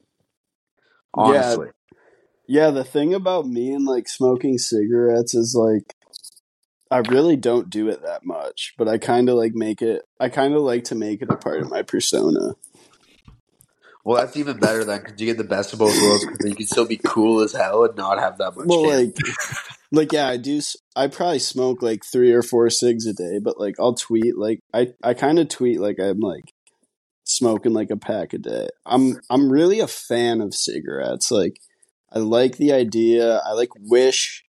Honestly, 1.13 1.69
Yeah, 2.47 2.69
the 2.69 2.85
thing 2.85 3.13
about 3.13 3.47
me 3.47 3.73
and 3.73 3.85
like 3.85 4.07
smoking 4.07 4.57
cigarettes 4.57 5.33
is 5.33 5.55
like 5.55 5.95
I 6.91 6.97
really 6.99 7.35
don't 7.35 7.69
do 7.69 7.89
it 7.89 8.01
that 8.03 8.25
much, 8.25 8.73
but 8.77 8.87
I 8.87 8.97
kind 8.97 9.29
of 9.29 9.35
like 9.35 9.53
make 9.53 9.81
it 9.81 10.03
I 10.19 10.29
kind 10.29 10.53
of 10.53 10.61
like 10.61 10.85
to 10.85 10.95
make 10.95 11.21
it 11.21 11.29
a 11.31 11.35
part 11.35 11.61
of 11.61 11.69
my 11.69 11.81
persona. 11.83 12.55
well, 14.03 14.19
that's 14.19 14.37
even 14.37 14.57
better 14.57 14.83
then 14.83 14.99
because 14.99 15.19
you 15.19 15.27
get 15.27 15.37
the 15.37 15.43
best 15.43 15.73
of 15.73 15.79
both 15.79 15.95
worlds 16.01 16.25
because 16.25 16.49
you 16.49 16.55
can 16.55 16.65
still 16.65 16.87
be 16.87 16.99
cool 17.03 17.41
as 17.41 17.53
hell 17.53 17.83
and 17.83 17.95
not 17.95 18.19
have 18.19 18.37
that 18.39 18.55
much. 18.55 18.65
Well, 18.67 18.87
like 18.87 19.15
like 19.91 20.11
yeah, 20.11 20.27
I 20.27 20.37
do 20.37 20.61
I 20.95 21.07
probably 21.07 21.39
smoke 21.39 21.81
like 21.81 22.03
3 22.03 22.31
or 22.33 22.41
4 22.41 22.69
cigs 22.69 23.05
a 23.05 23.13
day, 23.13 23.39
but 23.39 23.59
like 23.59 23.75
I'll 23.79 23.95
tweet 23.95 24.37
like 24.37 24.59
I 24.73 24.93
I 25.03 25.13
kind 25.13 25.39
of 25.39 25.49
tweet 25.49 25.79
like 25.79 25.99
I'm 25.99 26.19
like 26.19 26.53
smoking 27.23 27.73
like 27.73 27.91
a 27.91 27.97
pack 27.97 28.33
a 28.33 28.37
day. 28.39 28.69
I'm 28.85 29.19
I'm 29.29 29.51
really 29.51 29.79
a 29.79 29.87
fan 29.87 30.41
of 30.41 30.55
cigarettes. 30.55 31.29
Like 31.29 31.59
I 32.11 32.19
like 32.19 32.57
the 32.57 32.73
idea. 32.73 33.37
I 33.45 33.53
like 33.53 33.69
wish 33.79 34.43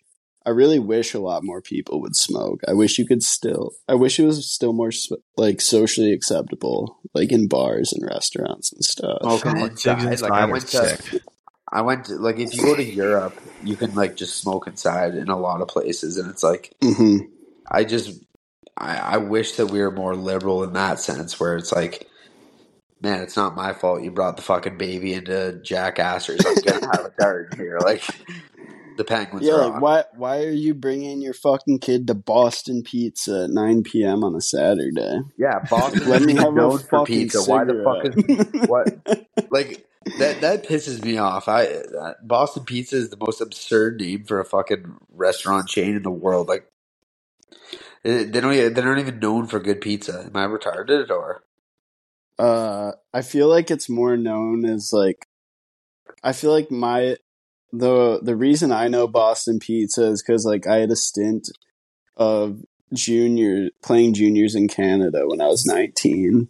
I 0.48 0.52
really 0.52 0.78
wish 0.78 1.12
a 1.12 1.18
lot 1.20 1.44
more 1.44 1.60
people 1.60 2.00
would 2.00 2.16
smoke. 2.16 2.62
I 2.66 2.72
wish 2.72 2.98
you 2.98 3.04
could 3.06 3.22
still 3.22 3.72
I 3.86 3.96
wish 3.96 4.18
it 4.18 4.24
was 4.24 4.50
still 4.50 4.72
more 4.72 4.90
like 5.36 5.60
socially 5.60 6.10
acceptable 6.10 7.00
like 7.12 7.32
in 7.32 7.48
bars 7.48 7.92
and 7.92 8.02
restaurants 8.08 8.72
and 8.72 8.82
stuff. 8.82 9.18
Smoking 9.24 9.58
Oh, 9.60 9.66
inside, 9.66 9.98
cigs 9.98 10.22
like 10.22 10.38
I 10.38 10.46
inside 10.46 10.50
are 10.50 10.54
went 10.54 10.68
to, 10.68 10.78
sick. 10.86 11.22
I 11.70 11.82
went 11.82 12.06
to, 12.06 12.14
like 12.14 12.38
if 12.38 12.54
you 12.54 12.62
go 12.62 12.74
to 12.74 12.82
Europe, 12.82 13.42
you 13.62 13.76
can 13.76 13.92
like 13.94 14.16
just 14.16 14.38
smoke 14.40 14.66
inside 14.66 15.16
in 15.16 15.28
a 15.28 15.38
lot 15.38 15.60
of 15.60 15.68
places, 15.68 16.16
and 16.16 16.30
it's 16.30 16.42
like 16.42 16.72
hmm 16.82 17.18
I 17.70 17.84
just 17.84 18.24
I, 18.78 18.96
I 18.96 19.16
wish 19.18 19.56
that 19.56 19.66
we 19.66 19.80
were 19.80 19.90
more 19.90 20.16
liberal 20.16 20.64
in 20.64 20.72
that 20.72 20.98
sense, 21.00 21.38
where 21.38 21.56
it's 21.56 21.72
like, 21.72 22.08
man, 23.02 23.22
it's 23.22 23.36
not 23.36 23.54
my 23.54 23.74
fault 23.74 24.02
you 24.02 24.10
brought 24.12 24.36
the 24.36 24.42
fucking 24.42 24.78
baby 24.78 25.12
into 25.12 25.60
Jack 25.62 25.98
Astor's. 25.98 26.46
I'm 26.46 26.62
gonna 26.62 26.80
have 26.90 27.04
a 27.04 27.12
dart 27.18 27.54
here, 27.58 27.80
like 27.80 28.02
the 28.98 29.04
Penguins 29.04 29.48
Yeah, 29.48 29.54
are 29.54 29.62
like 29.62 29.74
on. 29.74 29.82
why 29.82 30.04
why 30.14 30.44
are 30.44 30.50
you 30.52 30.74
bringing 30.74 31.22
your 31.22 31.34
fucking 31.34 31.80
kid 31.80 32.06
to 32.08 32.14
Boston 32.14 32.82
Pizza 32.84 33.44
at 33.44 33.50
9 33.50 33.84
p.m. 33.84 34.24
on 34.24 34.34
a 34.36 34.40
Saturday? 34.42 35.20
Yeah, 35.38 35.60
Boston 35.70 36.00
Let 36.06 36.22
me 36.22 36.36
have 36.36 36.54
a 36.56 36.70
known 36.70 36.80
for 36.90 37.00
fucking 37.00 37.00
pizza. 37.00 37.42
Why 37.42 37.64
the 37.64 37.74
fuck 37.84 38.00
cigarette. 38.00 38.06
is 38.06 38.16
what? 38.64 38.88
Like 39.50 39.86
that 40.16 40.42
that 40.42 40.66
pisses 40.66 41.04
me 41.04 41.18
off. 41.18 41.48
I 41.48 41.66
uh, 41.66 42.14
Boston 42.22 42.64
Pizza 42.64 42.96
is 42.96 43.10
the 43.10 43.18
most 43.18 43.40
absurd 43.40 44.00
name 44.00 44.24
for 44.24 44.40
a 44.40 44.46
fucking 44.46 44.96
restaurant 45.12 45.68
chain 45.68 45.96
in 45.96 46.02
the 46.04 46.10
world. 46.10 46.48
Like 46.48 46.70
they 48.04 48.26
don't 48.26 48.54
e- 48.54 48.68
they're 48.68 48.84
not 48.84 49.00
even 49.00 49.20
known 49.20 49.46
for 49.48 49.60
good 49.60 49.80
pizza. 49.80 50.24
Am 50.26 50.36
I 50.36 50.46
retarded 50.46 51.10
or? 51.10 51.42
Uh, 52.38 52.92
I 53.14 53.22
feel 53.22 53.48
like 53.48 53.70
it's 53.72 53.90
more 53.90 54.16
known 54.18 54.66
as 54.66 54.92
like, 54.92 55.26
I 56.24 56.32
feel 56.32 56.52
like 56.52 56.70
my 56.70 57.16
the 57.72 58.20
the 58.22 58.36
reason 58.36 58.72
I 58.72 58.88
know 58.88 59.06
Boston 59.06 59.58
Pizza 59.58 60.04
is 60.06 60.22
because 60.22 60.44
like 60.44 60.66
I 60.66 60.76
had 60.76 60.90
a 60.90 60.96
stint 60.96 61.48
of 62.16 62.60
junior 62.92 63.70
playing 63.82 64.14
juniors 64.14 64.54
in 64.54 64.68
Canada 64.68 65.22
when 65.26 65.40
I 65.40 65.46
was 65.46 65.66
nineteen. 65.66 66.48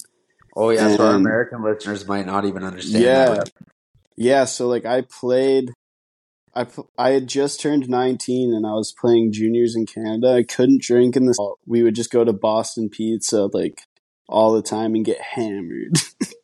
Oh 0.56 0.70
yeah, 0.70 0.96
so 0.96 1.06
our 1.06 1.14
American 1.14 1.62
listeners 1.62 2.06
might 2.06 2.26
not 2.26 2.44
even 2.44 2.64
understand. 2.64 3.04
Yeah, 3.04 3.26
that. 3.26 3.50
yeah. 4.16 4.44
So 4.44 4.68
like 4.68 4.84
I 4.84 5.02
played, 5.02 5.72
I 6.54 6.66
I 6.96 7.10
had 7.10 7.28
just 7.28 7.60
turned 7.60 7.88
19 7.88 8.52
and 8.52 8.66
I 8.66 8.72
was 8.72 8.92
playing 8.92 9.32
juniors 9.32 9.76
in 9.76 9.86
Canada. 9.86 10.34
I 10.34 10.42
couldn't 10.42 10.82
drink 10.82 11.16
in 11.16 11.26
the. 11.26 11.54
We 11.66 11.82
would 11.82 11.94
just 11.94 12.10
go 12.10 12.24
to 12.24 12.32
Boston 12.32 12.88
Pizza 12.88 13.48
like 13.52 13.82
all 14.28 14.52
the 14.52 14.62
time 14.62 14.94
and 14.94 15.04
get 15.04 15.20
hammered. 15.20 15.98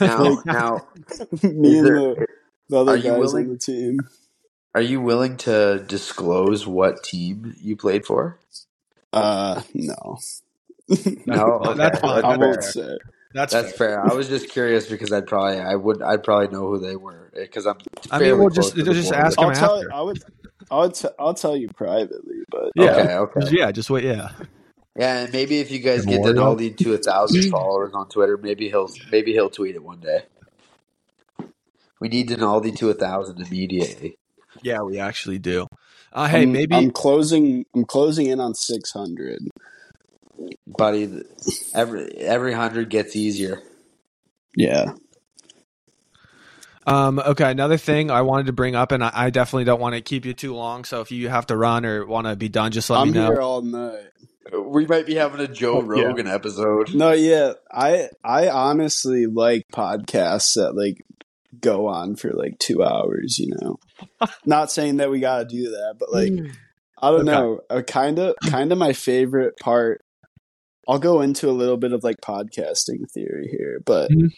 Now, 0.00 0.42
now, 0.44 0.88
Me 1.42 1.78
and 1.78 1.86
the, 1.86 2.26
the 2.68 2.78
other 2.78 2.92
are 2.92 2.96
you 2.96 3.02
guys 3.02 3.18
willing- 3.18 3.46
on 3.46 3.52
the 3.52 3.58
team. 3.58 4.00
are 4.74 4.80
you 4.80 5.00
willing 5.00 5.36
to 5.38 5.84
disclose 5.86 6.66
what 6.66 7.02
team 7.02 7.54
you 7.60 7.76
played 7.76 8.04
for? 8.06 8.38
Uh, 9.12 9.62
no, 9.74 10.18
No, 11.26 11.60
Oh, 11.64 11.74
that's 11.76 12.00
fine. 12.00 12.24
I 12.24 12.36
fair. 12.36 12.38
won't 12.38 12.62
say. 12.64 12.98
That's, 13.32 13.52
That's 13.52 13.72
fair. 13.76 14.00
fair. 14.02 14.10
I 14.12 14.14
was 14.14 14.28
just 14.28 14.48
curious 14.48 14.86
because 14.88 15.12
I'd 15.12 15.26
probably 15.26 15.58
I 15.58 15.74
would 15.74 16.00
I'd 16.02 16.22
probably 16.22 16.48
know 16.48 16.68
who 16.68 16.78
they 16.78 16.94
were 16.94 17.30
because 17.34 17.66
I'm. 17.66 17.76
I 18.10 18.18
mean, 18.20 18.38
we'll 18.38 18.50
close 18.50 18.72
just- 18.72 18.76
just 18.86 19.10
border. 19.10 19.24
ask 19.26 19.38
'em 19.40 19.44
I'll 19.48 19.54
tell. 19.54 19.76
after. 19.78 19.92
I 19.92 20.00
would. 20.02 20.22
I 20.70 20.78
would. 20.78 20.94
T- 20.94 21.08
I'll 21.18 21.34
tell 21.34 21.56
you 21.56 21.68
privately, 21.68 22.36
but 22.48 22.70
Yeah. 22.76 22.90
Okay, 22.92 23.14
okay. 23.16 23.40
Just- 23.40 23.52
yeah, 23.52 23.72
just 23.72 23.90
wait. 23.90 24.04
Yeah. 24.04 24.30
Yeah, 24.96 25.24
and 25.24 25.32
maybe 25.32 25.58
if 25.58 25.72
you 25.72 25.80
guys 25.80 26.06
get 26.06 26.20
Memorial? 26.20 26.54
Dnaldi 26.56 26.76
to 26.76 26.94
a 26.94 26.98
thousand 26.98 27.50
followers 27.50 27.92
on 27.94 28.08
Twitter, 28.08 28.36
maybe 28.36 28.68
he'll 28.68 28.88
maybe 29.10 29.32
he'll 29.32 29.50
tweet 29.50 29.74
it 29.74 29.82
one 29.82 29.98
day. 29.98 30.22
We 32.04 32.10
need 32.10 32.28
Dnaldi 32.28 32.76
to 32.80 32.90
a 32.90 32.92
thousand 32.92 33.40
immediately. 33.40 34.18
Yeah, 34.60 34.82
we 34.82 34.98
actually 34.98 35.38
do. 35.38 35.66
Uh, 36.12 36.28
hey, 36.28 36.42
I'm, 36.42 36.52
maybe 36.52 36.74
I'm 36.74 36.90
closing. 36.90 37.64
I'm 37.74 37.86
closing 37.86 38.26
in 38.26 38.40
on 38.40 38.54
600. 38.54 39.38
Buddy, 40.66 41.22
every 41.72 42.14
every 42.18 42.52
hundred 42.52 42.90
gets 42.90 43.16
easier. 43.16 43.62
Yeah. 44.54 44.92
Um, 46.86 47.20
okay, 47.20 47.50
another 47.50 47.78
thing 47.78 48.10
I 48.10 48.20
wanted 48.20 48.44
to 48.48 48.52
bring 48.52 48.74
up, 48.74 48.92
and 48.92 49.02
I, 49.02 49.10
I 49.14 49.30
definitely 49.30 49.64
don't 49.64 49.80
want 49.80 49.94
to 49.94 50.02
keep 50.02 50.26
you 50.26 50.34
too 50.34 50.54
long. 50.54 50.84
So 50.84 51.00
if 51.00 51.10
you 51.10 51.30
have 51.30 51.46
to 51.46 51.56
run 51.56 51.86
or 51.86 52.04
want 52.04 52.26
to 52.26 52.36
be 52.36 52.50
done, 52.50 52.70
just 52.70 52.90
let 52.90 53.00
I'm 53.00 53.12
me 53.12 53.14
know. 53.14 53.28
here 53.28 53.40
all 53.40 53.62
night. 53.62 54.10
We 54.52 54.84
might 54.84 55.06
be 55.06 55.14
having 55.14 55.40
a 55.40 55.48
Joe 55.48 55.78
Oh, 55.78 55.94
yeah. 55.96 56.02
Rogan 56.02 56.26
episode. 56.26 56.94
No, 56.94 57.12
yeah, 57.12 57.54
I 57.72 58.10
I 58.22 58.50
honestly 58.50 59.24
like 59.24 59.64
podcasts 59.72 60.56
that 60.56 60.74
like 60.76 61.02
go 61.60 61.86
on 61.86 62.16
for 62.16 62.30
like 62.32 62.58
two 62.58 62.82
hours. 62.82 63.38
You 63.38 63.54
know, 63.60 63.78
not 64.46 64.70
saying 64.70 64.98
that 64.98 65.10
we 65.10 65.20
got 65.20 65.38
to 65.38 65.44
do 65.44 65.70
that, 65.70 65.96
but 65.98 66.12
like 66.12 66.32
I 67.00 67.10
don't 67.10 67.20
Okay. 67.22 67.32
know, 67.32 67.60
a 67.70 67.82
kind 67.82 68.18
of 68.18 68.34
kind 68.46 68.72
of 68.72 68.78
my 68.78 68.92
favorite 68.92 69.56
part. 69.58 70.02
I'll 70.86 70.98
go 70.98 71.20
into 71.22 71.48
a 71.48 71.52
little 71.52 71.78
bit 71.78 71.92
of 71.92 72.04
like 72.04 72.20
podcasting 72.20 73.10
theory 73.10 73.48
here, 73.50 73.80
but 73.84 74.10
Mhm. 74.10 74.28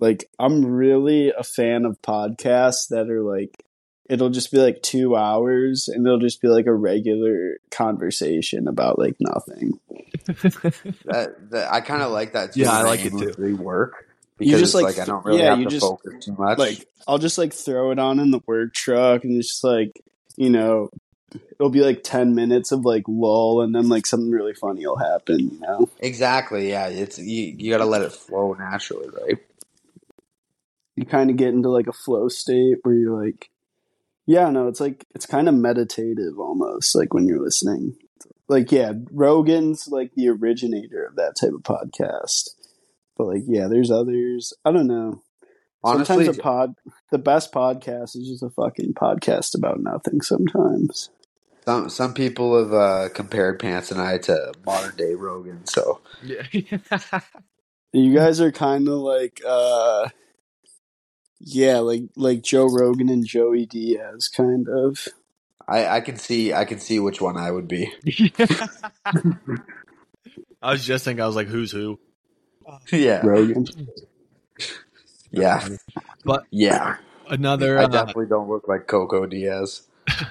like 0.00 0.28
I'm 0.38 0.64
really 0.64 1.30
a 1.30 1.42
fan 1.42 1.84
of 1.86 2.00
podcasts 2.02 2.88
that 2.90 3.08
are 3.10 3.22
like 3.22 3.64
it'll 4.10 4.28
just 4.28 4.52
be 4.52 4.58
like 4.58 4.82
two 4.82 5.16
hours 5.16 5.88
and 5.88 6.06
it'll 6.06 6.18
just 6.18 6.42
be 6.42 6.48
like 6.48 6.66
a 6.66 6.74
regular 6.74 7.56
conversation 7.70 8.68
about 8.68 8.98
like 8.98 9.16
nothing. 9.18 9.80
That, 11.06 11.50
that 11.50 11.72
I 11.72 11.80
kind 11.80 12.02
of 12.02 12.12
like 12.12 12.32
that 12.32 12.52
too. 12.52 12.60
Yeah, 12.60 12.72
I 12.72 12.82
like 12.82 13.00
it 13.00 13.10
too. 13.10 13.16
aimlessly 13.16 13.52
Work 13.54 13.92
You 13.94 14.13
because 14.38 14.60
just, 14.60 14.74
like, 14.74 14.84
like, 14.84 14.98
I 14.98 15.04
don't 15.04 15.24
really 15.24 15.40
yeah, 15.40 15.54
have 15.54 15.64
to 15.64 15.70
just, 15.70 15.86
focus 15.86 16.24
too 16.24 16.34
much. 16.38 16.58
like 16.58 16.86
I'll 17.06 17.18
just 17.18 17.38
like 17.38 17.52
throw 17.52 17.90
it 17.90 17.98
on 17.98 18.18
in 18.18 18.30
the 18.30 18.40
work 18.46 18.74
truck 18.74 19.24
and 19.24 19.38
it's 19.38 19.48
just 19.48 19.64
like 19.64 20.00
you 20.36 20.50
know 20.50 20.90
it'll 21.32 21.70
be 21.70 21.80
like 21.80 22.02
10 22.02 22.34
minutes 22.34 22.72
of 22.72 22.84
like 22.84 23.04
lull 23.08 23.62
and 23.62 23.74
then 23.74 23.88
like 23.88 24.06
something 24.06 24.30
really 24.30 24.54
funny 24.54 24.86
will 24.86 24.96
happen 24.96 25.38
you 25.38 25.60
know 25.60 25.88
exactly, 25.98 26.70
yeah. 26.70 26.88
It's 26.88 27.18
you. 27.18 27.54
You 27.56 27.70
got 27.70 27.78
to 27.78 27.86
let 27.86 28.02
it 28.02 28.12
flow 28.12 28.54
naturally, 28.54 29.08
right? 29.08 29.38
you 30.96 31.04
kind 31.04 31.30
of 31.30 31.36
get 31.36 31.48
into 31.48 31.68
like 31.68 31.86
a 31.86 31.92
flow 31.92 32.28
state 32.28 32.78
where 32.82 32.94
you're 32.94 33.24
like 33.24 33.50
yeah 34.26 34.48
no 34.50 34.68
it's 34.68 34.80
like 34.80 35.04
it's 35.14 35.26
kind 35.26 35.48
of 35.48 35.54
meditative 35.54 36.38
almost 36.38 36.94
like 36.94 37.12
when 37.12 37.26
you're 37.26 37.42
listening 37.42 37.96
like 38.48 38.70
yeah 38.70 38.92
rogan's 39.10 39.88
like 39.88 40.12
the 40.14 40.28
originator 40.28 41.04
of 41.04 41.16
that 41.16 41.34
type 41.40 41.52
of 41.52 41.62
podcast 41.62 42.50
but 43.16 43.26
like 43.26 43.42
yeah 43.46 43.66
there's 43.68 43.90
others 43.90 44.52
i 44.64 44.72
don't 44.72 44.86
know 44.86 45.22
Honestly, 45.82 46.24
sometimes 46.24 46.38
a 46.38 46.40
pod 46.40 46.74
the 47.10 47.18
best 47.18 47.52
podcast 47.52 48.16
is 48.16 48.26
just 48.28 48.42
a 48.42 48.50
fucking 48.50 48.94
podcast 48.94 49.54
about 49.56 49.80
nothing 49.80 50.20
sometimes 50.20 51.10
some 51.64 51.88
some 51.88 52.14
people 52.14 52.58
have 52.58 52.72
uh, 52.72 53.08
compared 53.08 53.58
Pants 53.58 53.90
and 53.90 54.00
I 54.00 54.18
to 54.18 54.52
modern 54.66 54.96
day 54.96 55.14
Rogan. 55.14 55.64
So 55.66 56.02
Yeah. 56.22 56.42
You 57.94 58.12
guys 58.12 58.40
are 58.40 58.50
kind 58.50 58.88
of 58.88 58.94
like, 58.94 59.40
uh, 59.46 60.08
yeah, 61.38 61.78
like 61.78 62.02
like 62.16 62.42
Joe 62.42 62.66
Rogan 62.66 63.08
and 63.08 63.24
Joey 63.24 63.66
Diaz, 63.66 64.26
kind 64.26 64.68
of. 64.68 65.06
I, 65.68 65.86
I 65.86 66.00
can 66.00 66.16
see 66.16 66.52
I 66.52 66.64
can 66.64 66.80
see 66.80 66.98
which 66.98 67.20
one 67.20 67.36
I 67.36 67.52
would 67.52 67.68
be. 67.68 67.92
I 70.60 70.72
was 70.72 70.84
just 70.84 71.04
thinking, 71.04 71.22
I 71.22 71.26
was 71.28 71.36
like, 71.36 71.46
who's 71.46 71.70
who? 71.70 72.00
yeah, 72.92 73.24
Rogan. 73.24 73.66
yeah, 75.30 75.66
But 76.24 76.44
yeah. 76.50 76.96
another, 77.28 77.78
I 77.78 77.84
uh, 77.84 77.88
definitely 77.88 78.26
don't 78.26 78.48
look 78.48 78.68
like 78.68 78.86
Coco 78.86 79.26
Diaz. 79.26 79.82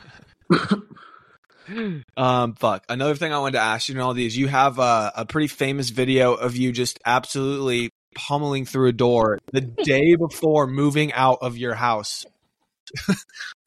um, 2.18 2.54
fuck. 2.56 2.84
Another 2.90 3.16
thing 3.16 3.34
I 3.34 3.40
wanted 3.40 3.54
to 3.54 3.64
ask 3.64 3.90
you 3.90 3.96
in 3.96 4.02
all 4.02 4.14
these, 4.14 4.38
you 4.38 4.48
have 4.48 4.80
a, 4.80 5.12
a 5.16 5.26
pretty 5.26 5.48
famous 5.48 5.90
video 5.90 6.34
of 6.34 6.56
you 6.56 6.72
just 6.72 7.00
absolutely 7.06 7.90
pummeling 8.16 8.66
through 8.66 8.90
a 8.90 8.94
door 8.94 9.40
the 9.52 9.62
day 9.62 10.16
before 10.20 10.68
moving 10.68 11.14
out 11.14 11.40
of 11.42 11.58
your 11.58 11.76
house. 11.76 12.26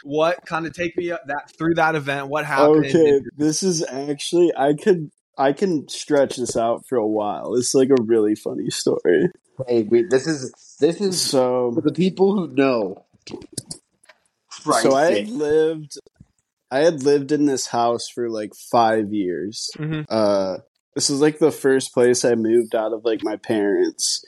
what 0.04 0.44
kind 0.46 0.66
of 0.66 0.72
take 0.72 0.96
me 0.96 1.10
up 1.10 1.22
that 1.26 1.50
through 1.58 1.74
that 1.74 1.94
event? 1.94 2.28
What 2.28 2.44
happened? 2.44 2.86
Okay, 2.86 3.20
this 3.36 3.62
is 3.62 3.84
actually 3.84 4.52
I 4.56 4.74
could 4.74 5.10
I 5.38 5.52
can 5.52 5.88
stretch 5.88 6.36
this 6.36 6.56
out 6.56 6.86
for 6.88 6.96
a 6.96 7.06
while. 7.06 7.54
It's 7.54 7.74
like 7.74 7.90
a 7.90 8.02
really 8.02 8.34
funny 8.34 8.70
story. 8.70 9.28
Hey, 9.66 9.82
we, 9.82 10.02
this 10.02 10.26
is 10.26 10.76
this 10.80 11.00
is 11.00 11.20
So 11.20 11.72
for 11.74 11.80
the 11.80 11.92
people 11.92 12.34
who 12.34 12.54
know. 12.54 13.04
so 14.82 14.94
I 14.94 15.12
had 15.12 15.28
lived 15.28 15.98
I 16.70 16.80
had 16.80 17.02
lived 17.02 17.32
in 17.32 17.46
this 17.46 17.68
house 17.68 18.08
for 18.08 18.28
like 18.28 18.52
five 18.54 19.12
years. 19.12 19.70
Mhm. 19.76 20.06
Uh 20.08 20.58
this 20.94 21.10
is 21.10 21.20
like 21.20 21.38
the 21.38 21.52
first 21.52 21.92
place 21.92 22.24
I 22.24 22.34
moved 22.34 22.74
out 22.74 22.92
of 22.92 23.04
like 23.04 23.22
my 23.22 23.36
parents. 23.36 24.24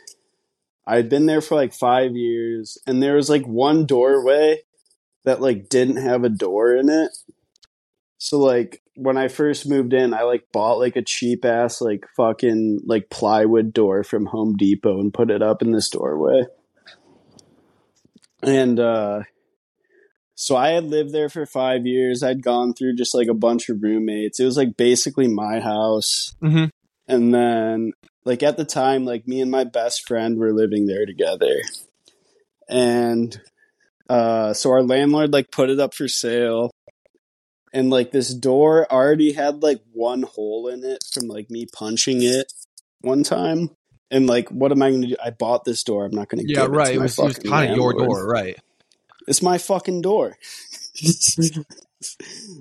I'd 0.87 1.09
been 1.09 1.27
there 1.27 1.41
for 1.41 1.55
like 1.55 1.73
five 1.75 2.13
years 2.17 2.79
and 2.87 3.03
there 3.03 3.17
was 3.17 3.29
like 3.31 3.45
one 3.47 3.87
doorway 3.87 4.63
that 5.25 5.41
like 5.41 5.69
didn't 5.69 5.97
have 5.97 6.25
a 6.25 6.29
door 6.31 6.75
in 6.75 6.89
it. 6.89 7.11
So 8.19 8.39
like 8.39 8.83
when 8.99 9.17
I 9.17 9.29
first 9.29 9.69
moved 9.69 9.93
in, 9.93 10.13
I 10.13 10.23
like 10.23 10.51
bought 10.53 10.81
like 10.81 10.97
a 10.97 11.03
cheap 11.03 11.45
ass 11.45 11.81
like 11.81 12.05
fucking 12.17 12.81
like 12.85 13.11
plywood 13.11 13.73
door 13.73 14.03
from 14.03 14.27
Home 14.27 14.57
Depot 14.57 14.99
and 14.99 15.15
put 15.15 15.31
it 15.31 15.41
up 15.41 15.63
in 15.63 15.71
this 15.71 15.89
doorway. 15.89 16.43
And 18.43 18.81
uh 18.81 19.23
so 20.35 20.57
I 20.57 20.71
had 20.71 20.85
lived 20.85 21.13
there 21.13 21.29
for 21.29 21.47
five 21.47 21.87
years. 21.87 22.23
I'd 22.25 22.43
gone 22.43 22.75
through 22.75 22.97
just 22.97 23.15
like 23.15 23.29
a 23.29 23.35
bunch 23.35 23.69
of 23.69 23.83
roommates. 23.83 24.41
It 24.41 24.45
was 24.45 24.57
like 24.57 24.77
basically 24.77 25.29
my 25.29 25.61
house. 25.61 26.35
Mhm. 26.43 26.71
And 27.07 27.33
then 27.33 27.93
like 28.25 28.43
at 28.43 28.57
the 28.57 28.65
time, 28.65 29.05
like 29.05 29.29
me 29.29 29.41
and 29.41 29.51
my 29.51 29.63
best 29.63 30.09
friend 30.09 30.39
were 30.39 30.53
living 30.53 30.87
there 30.87 31.07
together. 31.07 31.55
And 32.69 33.41
uh 34.11 34.55
so 34.55 34.71
our 34.71 34.83
landlord 34.83 35.33
like 35.33 35.53
put 35.53 35.71
it 35.71 35.79
up 35.79 35.95
for 35.95 36.09
sale. 36.09 36.73
And 37.73 37.91
like 37.91 38.13
this 38.13 38.33
door 38.35 38.91
already 38.91 39.33
had 39.33 39.63
like 39.63 39.81
one 39.93 40.23
hole 40.23 40.69
in 40.69 40.85
it 40.85 41.05
from 41.13 41.29
like 41.29 41.51
me 41.51 41.67
punching 41.73 42.23
it 42.23 42.53
one 43.01 43.23
time. 43.23 43.71
And 44.11 44.27
like, 44.27 44.49
what 44.49 44.73
am 44.73 44.81
I 44.83 44.91
going 44.91 45.03
to 45.03 45.09
do? 45.09 45.17
I 45.23 45.31
bought 45.31 45.65
this 45.65 45.83
door. 45.83 46.07
I'm 46.07 46.15
not 46.15 46.29
going 46.29 46.47
to 46.47 46.51
Yeah, 46.51 46.67
right. 46.67 46.95
It, 46.95 46.97
It 46.97 47.01
was, 47.01 47.19
it 47.19 47.25
was 47.25 47.39
kind 47.39 47.71
of 47.71 47.77
your 47.77 47.93
door, 47.93 48.27
right? 48.27 48.57
It's 49.27 49.43
my 49.43 49.59
fucking 49.59 50.01
door. 50.01 50.37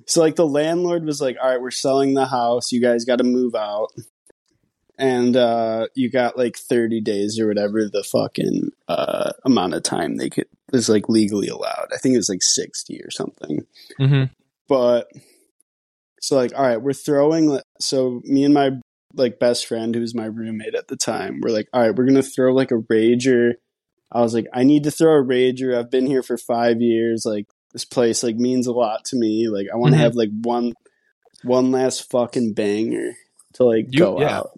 so 0.05 0.22
like 0.22 0.36
the 0.36 0.47
landlord 0.47 1.05
was 1.05 1.22
like, 1.22 1.38
"All 1.41 1.49
right, 1.49 1.62
we're 1.62 1.72
selling 1.72 2.14
the 2.14 2.26
house. 2.26 2.72
You 2.72 2.82
guys 2.82 3.05
got 3.05 3.20
to 3.20 3.24
move 3.24 3.55
out." 3.55 3.88
And 4.99 5.38
uh 5.38 5.88
you 5.93 6.10
got 6.10 6.38
like 6.38 6.58
30 6.58 7.01
days 7.01 7.39
or 7.39 7.47
whatever 7.47 7.88
the 7.88 8.03
fucking 8.03 8.72
uh 8.88 9.32
amount 9.45 9.76
of 9.76 9.84
time 9.84 10.18
they 10.18 10.30
could 10.30 10.47
was 10.72 10.89
like 10.89 11.08
legally 11.08 11.47
allowed. 11.47 11.88
I 11.93 11.97
think 11.97 12.16
it 12.16 12.20
was 12.20 12.30
like 12.30 12.43
60 12.43 12.99
or 13.01 13.12
something. 13.12 13.66
Mm-hmm. 13.99 14.24
But 14.68 15.07
so 16.22 16.36
like, 16.36 16.53
all 16.55 16.63
right, 16.63 16.82
we're 16.82 16.93
throwing 16.93 17.59
so 17.80 18.22
me 18.24 18.43
and 18.43 18.53
my 18.53 18.72
like 19.13 19.39
best 19.39 19.65
friend 19.68 19.95
who's 19.95 20.13
my 20.15 20.26
roommate 20.26 20.76
at 20.76 20.88
the 20.88 20.95
time, 20.97 21.39
we're 21.41 21.51
like, 21.51 21.68
all 21.74 21.82
right, 21.82 21.95
we're 21.95 22.05
gonna 22.05 22.22
throw 22.24 22.53
like 22.53 22.72
a 22.72 22.76
rager. 22.91 23.53
I 24.11 24.22
was 24.22 24.34
like, 24.34 24.45
I 24.53 24.63
need 24.63 24.84
to 24.86 24.91
throw 24.91 25.20
a 25.20 25.24
rager. 25.24 25.78
I've 25.78 25.91
been 25.91 26.05
here 26.05 26.24
for 26.24 26.38
five 26.38 26.82
years. 26.82 27.24
Like 27.26 27.45
this 27.74 27.86
place 27.86 28.24
like 28.24 28.36
means 28.36 28.68
a 28.68 28.72
lot 28.74 29.05
to 29.05 29.18
me. 29.18 29.47
Like 29.49 29.68
I 29.74 29.78
want 29.78 29.93
to 29.93 29.99
Mhm. 29.99 30.03
have 30.03 30.15
like 30.15 30.30
one 30.41 30.74
one 31.43 31.72
last 31.72 32.09
fucking 32.09 32.53
banger 32.53 33.13
to 33.53 33.63
like 33.63 33.88
You- 33.91 33.99
go 33.99 34.20
yeah. 34.22 34.38
out. 34.39 34.51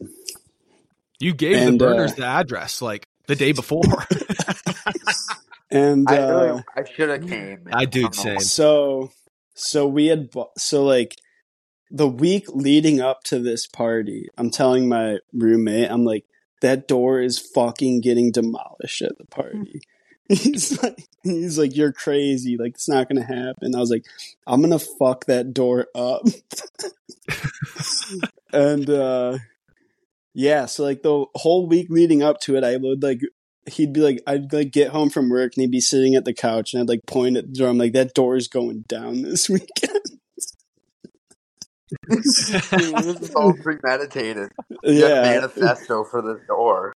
You 1.20 1.34
gave 1.34 1.58
And, 1.58 1.80
the 1.80 1.86
uh, 1.86 1.90
burners 1.90 2.16
the 2.16 2.26
address 2.26 2.82
like 2.82 3.06
the 3.28 3.36
day 3.36 3.52
before. 3.52 3.84
And 5.72 6.10
I 6.10 6.18
uh, 6.18 6.32
really, 6.46 6.64
I 6.76 6.84
should 6.84 7.10
have 7.10 7.28
came. 7.28 7.68
I 7.72 7.86
do 7.86 8.02
don't 8.04 8.16
know. 8.18 8.24
same. 8.24 8.40
so 8.40 9.12
so 9.54 9.88
we 9.88 10.08
had 10.08 10.30
so 10.58 10.84
like 10.84 11.16
the 11.92 12.08
week 12.08 12.46
leading 12.50 13.02
up 13.02 13.24
to 13.24 13.40
this 13.40 13.66
party, 13.68 14.28
I'm 14.38 14.52
telling 14.52 14.88
my 14.88 15.20
roommate, 15.34 15.90
I'm 15.90 16.04
like, 16.06 16.26
that 16.62 16.88
door 16.88 17.22
is 17.22 17.40
fucking 17.40 18.02
getting 18.02 18.32
demolished 18.32 19.02
at 19.02 19.18
the 19.18 19.26
party. 19.26 19.82
He's 20.30 20.82
like, 20.84 21.08
he's 21.24 21.58
like, 21.58 21.76
you're 21.76 21.92
crazy. 21.92 22.56
Like, 22.56 22.76
it's 22.76 22.88
not 22.88 23.10
gonna 23.10 23.26
happen. 23.26 23.74
I 23.74 23.80
was 23.80 23.90
like, 23.90 24.06
I'm 24.46 24.62
gonna 24.62 24.78
fuck 24.78 25.26
that 25.26 25.56
door 25.56 25.88
up. 25.96 26.22
and 28.54 28.88
uh 28.88 29.40
yeah, 30.36 30.68
so 30.68 30.84
like 30.84 31.02
the 31.02 31.26
whole 31.34 31.68
week 31.68 31.88
leading 31.90 32.22
up 32.22 32.40
to 32.42 32.56
it, 32.58 32.64
I 32.64 32.78
would 32.78 33.02
like 33.02 33.22
he'd 33.68 33.94
be 33.94 34.02
like 34.02 34.22
I'd 34.28 34.52
like 34.54 34.72
get 34.72 34.92
home 34.92 35.10
from 35.10 35.30
work 35.30 35.54
and 35.56 35.62
he'd 35.62 35.72
be 35.72 35.82
sitting 35.82 36.16
at 36.16 36.26
the 36.26 36.34
couch 36.34 36.74
and 36.74 36.82
I'd 36.82 36.90
like 36.90 37.06
point 37.06 37.38
at 37.38 37.48
the 37.48 37.54
door. 37.54 37.70
I'm 37.70 37.78
like, 37.78 37.94
that 37.94 38.14
door 38.14 38.36
is 38.36 38.48
going 38.48 38.86
down 38.88 39.22
this 39.22 39.50
weekend. 39.50 40.00
this 42.08 42.50
is 42.52 43.36
all 43.36 43.54
premeditated. 43.54 44.52
Yeah. 44.84 45.22
manifesto 45.22 46.04
for 46.04 46.22
the 46.22 46.40
door. 46.48 46.94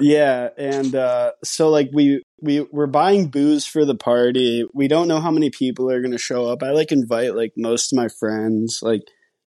Yeah, 0.00 0.48
and 0.58 0.94
uh, 0.94 1.32
so 1.44 1.70
like 1.70 1.90
we 1.92 2.22
we 2.40 2.62
we're 2.72 2.88
buying 2.88 3.28
booze 3.28 3.64
for 3.64 3.84
the 3.84 3.94
party. 3.94 4.64
We 4.74 4.88
don't 4.88 5.06
know 5.06 5.20
how 5.20 5.30
many 5.30 5.50
people 5.50 5.90
are 5.90 6.00
going 6.00 6.12
to 6.12 6.18
show 6.18 6.46
up. 6.46 6.64
I 6.64 6.70
like 6.70 6.90
invite 6.90 7.36
like 7.36 7.52
most 7.56 7.92
of 7.92 7.96
my 7.96 8.08
friends, 8.08 8.80
like 8.82 9.02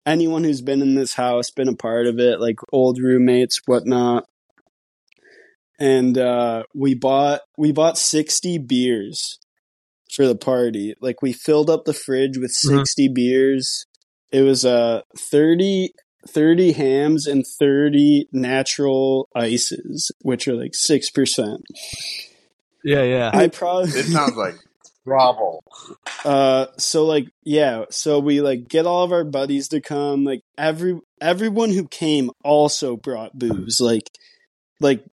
anyone 0.07 0.45
who's 0.45 0.63
been 0.63 0.81
in 0.81 0.95
this 0.95 1.15
house, 1.15 1.51
been 1.51 1.69
a 1.69 1.75
part 1.75 2.07
of 2.07 2.21
it, 2.21 2.41
like 2.41 2.57
old 2.73 3.01
roommates, 3.01 3.61
whatnot. 3.67 4.27
And 5.79 6.19
uh, 6.19 6.65
we 6.75 6.95
bought 6.95 7.41
we 7.57 7.73
bought 7.73 7.99
sixty 7.99 8.59
beers 8.59 9.39
for 10.13 10.27
the 10.27 10.37
party. 10.37 10.95
Like 11.01 11.23
we 11.23 11.33
filled 11.33 11.71
up 11.71 11.85
the 11.85 11.93
fridge 11.93 12.39
with 12.39 12.51
Mhm. 12.51 12.79
60 12.79 13.09
beers. 13.09 13.87
It 14.33 14.43
was 14.43 14.65
uh 14.65 15.03
30 15.17 15.91
30 16.29 16.73
hams 16.73 17.27
and 17.27 17.45
30 17.59 18.27
natural 18.33 19.29
ices, 19.35 20.11
which 20.23 20.49
are 20.49 20.55
like 20.55 20.73
6%. 20.73 21.59
Yeah, 22.85 23.03
yeah. 23.03 23.31
I 23.33 23.49
probably 23.49 23.91
It 23.93 24.07
sounds 24.07 24.35
like 24.37 24.57
trouble. 25.05 25.63
uh 26.25 26.67
so 26.77 27.05
like 27.07 27.29
yeah, 27.45 27.85
so 27.91 28.19
we 28.19 28.41
like 28.41 28.69
get 28.69 28.87
all 28.87 29.05
of 29.05 29.13
our 29.13 29.25
buddies 29.25 29.69
to 29.69 29.81
come, 29.81 30.25
like 30.25 30.43
every 30.57 30.99
everyone 31.21 31.71
who 31.71 31.87
came 31.87 32.31
also 32.45 32.97
brought 32.97 33.39
booze. 33.39 33.79
Like 33.81 34.09
like 34.81 35.05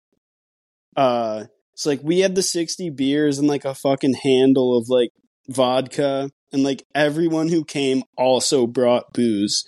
uh 0.95 1.45
it's 1.73 1.85
like 1.85 1.99
we 2.03 2.19
had 2.19 2.35
the 2.35 2.43
60 2.43 2.89
beers 2.91 3.37
and 3.37 3.49
like 3.49 3.65
a 3.65 3.75
fucking 3.75 4.13
handle 4.23 4.77
of 4.77 4.87
like 4.87 5.11
vodka 5.49 6.31
and 6.53 6.63
like 6.63 6.83
everyone 6.95 7.49
who 7.49 7.65
came 7.65 8.03
also 8.17 8.65
brought 8.65 9.13
booze. 9.13 9.65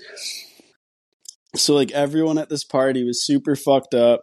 So 1.53 1.73
like 1.73 1.91
everyone 1.91 2.37
at 2.37 2.47
this 2.47 2.63
party 2.63 3.03
was 3.03 3.25
super 3.25 3.57
fucked 3.57 3.93
up. 3.93 4.21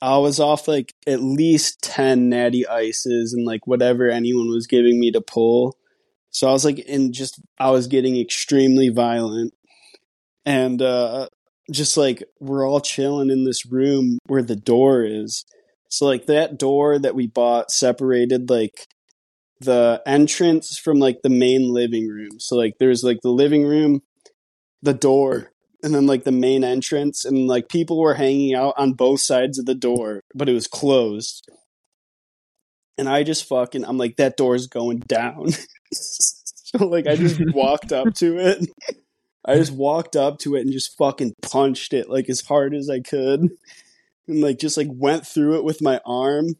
I 0.00 0.16
was 0.16 0.40
off 0.40 0.66
like 0.66 0.94
at 1.06 1.20
least 1.20 1.82
10 1.82 2.30
natty 2.30 2.66
ices 2.66 3.34
and 3.34 3.44
like 3.44 3.66
whatever 3.66 4.08
anyone 4.08 4.48
was 4.48 4.66
giving 4.66 4.98
me 4.98 5.10
to 5.10 5.20
pull. 5.20 5.76
So 6.30 6.48
I 6.48 6.52
was 6.52 6.64
like 6.64 6.78
in 6.78 7.12
just 7.12 7.38
I 7.58 7.70
was 7.70 7.86
getting 7.86 8.18
extremely 8.18 8.88
violent. 8.88 9.52
And 10.46 10.80
uh 10.80 11.28
just 11.70 11.98
like 11.98 12.24
we're 12.40 12.66
all 12.66 12.80
chilling 12.80 13.28
in 13.28 13.44
this 13.44 13.66
room 13.66 14.18
where 14.26 14.42
the 14.42 14.56
door 14.56 15.04
is. 15.04 15.44
So 15.90 16.06
like 16.06 16.26
that 16.26 16.56
door 16.56 16.98
that 16.98 17.16
we 17.16 17.26
bought 17.26 17.70
separated 17.70 18.48
like 18.48 18.86
the 19.60 20.00
entrance 20.06 20.78
from 20.78 20.98
like 20.98 21.20
the 21.22 21.28
main 21.28 21.72
living 21.72 22.08
room. 22.08 22.38
So 22.38 22.56
like 22.56 22.74
there's 22.78 23.02
like 23.02 23.18
the 23.22 23.30
living 23.30 23.64
room, 23.64 24.02
the 24.82 24.94
door, 24.94 25.52
and 25.82 25.94
then 25.94 26.06
like 26.06 26.24
the 26.24 26.32
main 26.32 26.62
entrance 26.62 27.24
and 27.24 27.48
like 27.48 27.68
people 27.68 27.98
were 27.98 28.14
hanging 28.14 28.54
out 28.54 28.74
on 28.78 28.92
both 28.92 29.20
sides 29.20 29.58
of 29.58 29.66
the 29.66 29.74
door, 29.74 30.22
but 30.32 30.48
it 30.48 30.54
was 30.54 30.68
closed. 30.68 31.50
And 32.96 33.08
I 33.08 33.24
just 33.24 33.48
fucking 33.48 33.84
I'm 33.84 33.98
like 33.98 34.16
that 34.16 34.36
door's 34.36 34.68
going 34.68 35.00
down. 35.00 35.48
so 35.92 36.86
like 36.86 37.08
I 37.08 37.16
just 37.16 37.40
walked 37.52 37.92
up 37.92 38.14
to 38.16 38.38
it. 38.38 38.64
I 39.44 39.56
just 39.56 39.72
walked 39.72 40.14
up 40.14 40.38
to 40.40 40.54
it 40.54 40.60
and 40.60 40.72
just 40.72 40.96
fucking 40.96 41.34
punched 41.42 41.94
it 41.94 42.08
like 42.08 42.28
as 42.28 42.42
hard 42.42 42.74
as 42.74 42.88
I 42.88 43.00
could. 43.00 43.48
And 44.30 44.40
like 44.40 44.58
just 44.58 44.76
like 44.76 44.88
went 44.90 45.26
through 45.26 45.58
it 45.58 45.64
with 45.64 45.82
my 45.82 46.00
arm. 46.06 46.54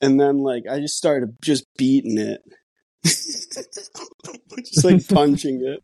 And 0.00 0.20
then 0.20 0.38
like 0.38 0.64
I 0.70 0.80
just 0.80 0.96
started 0.96 1.36
just 1.42 1.64
beating 1.76 2.18
it. 2.18 2.42
just 3.04 4.84
like 4.84 5.06
punching 5.08 5.62
it. 5.64 5.82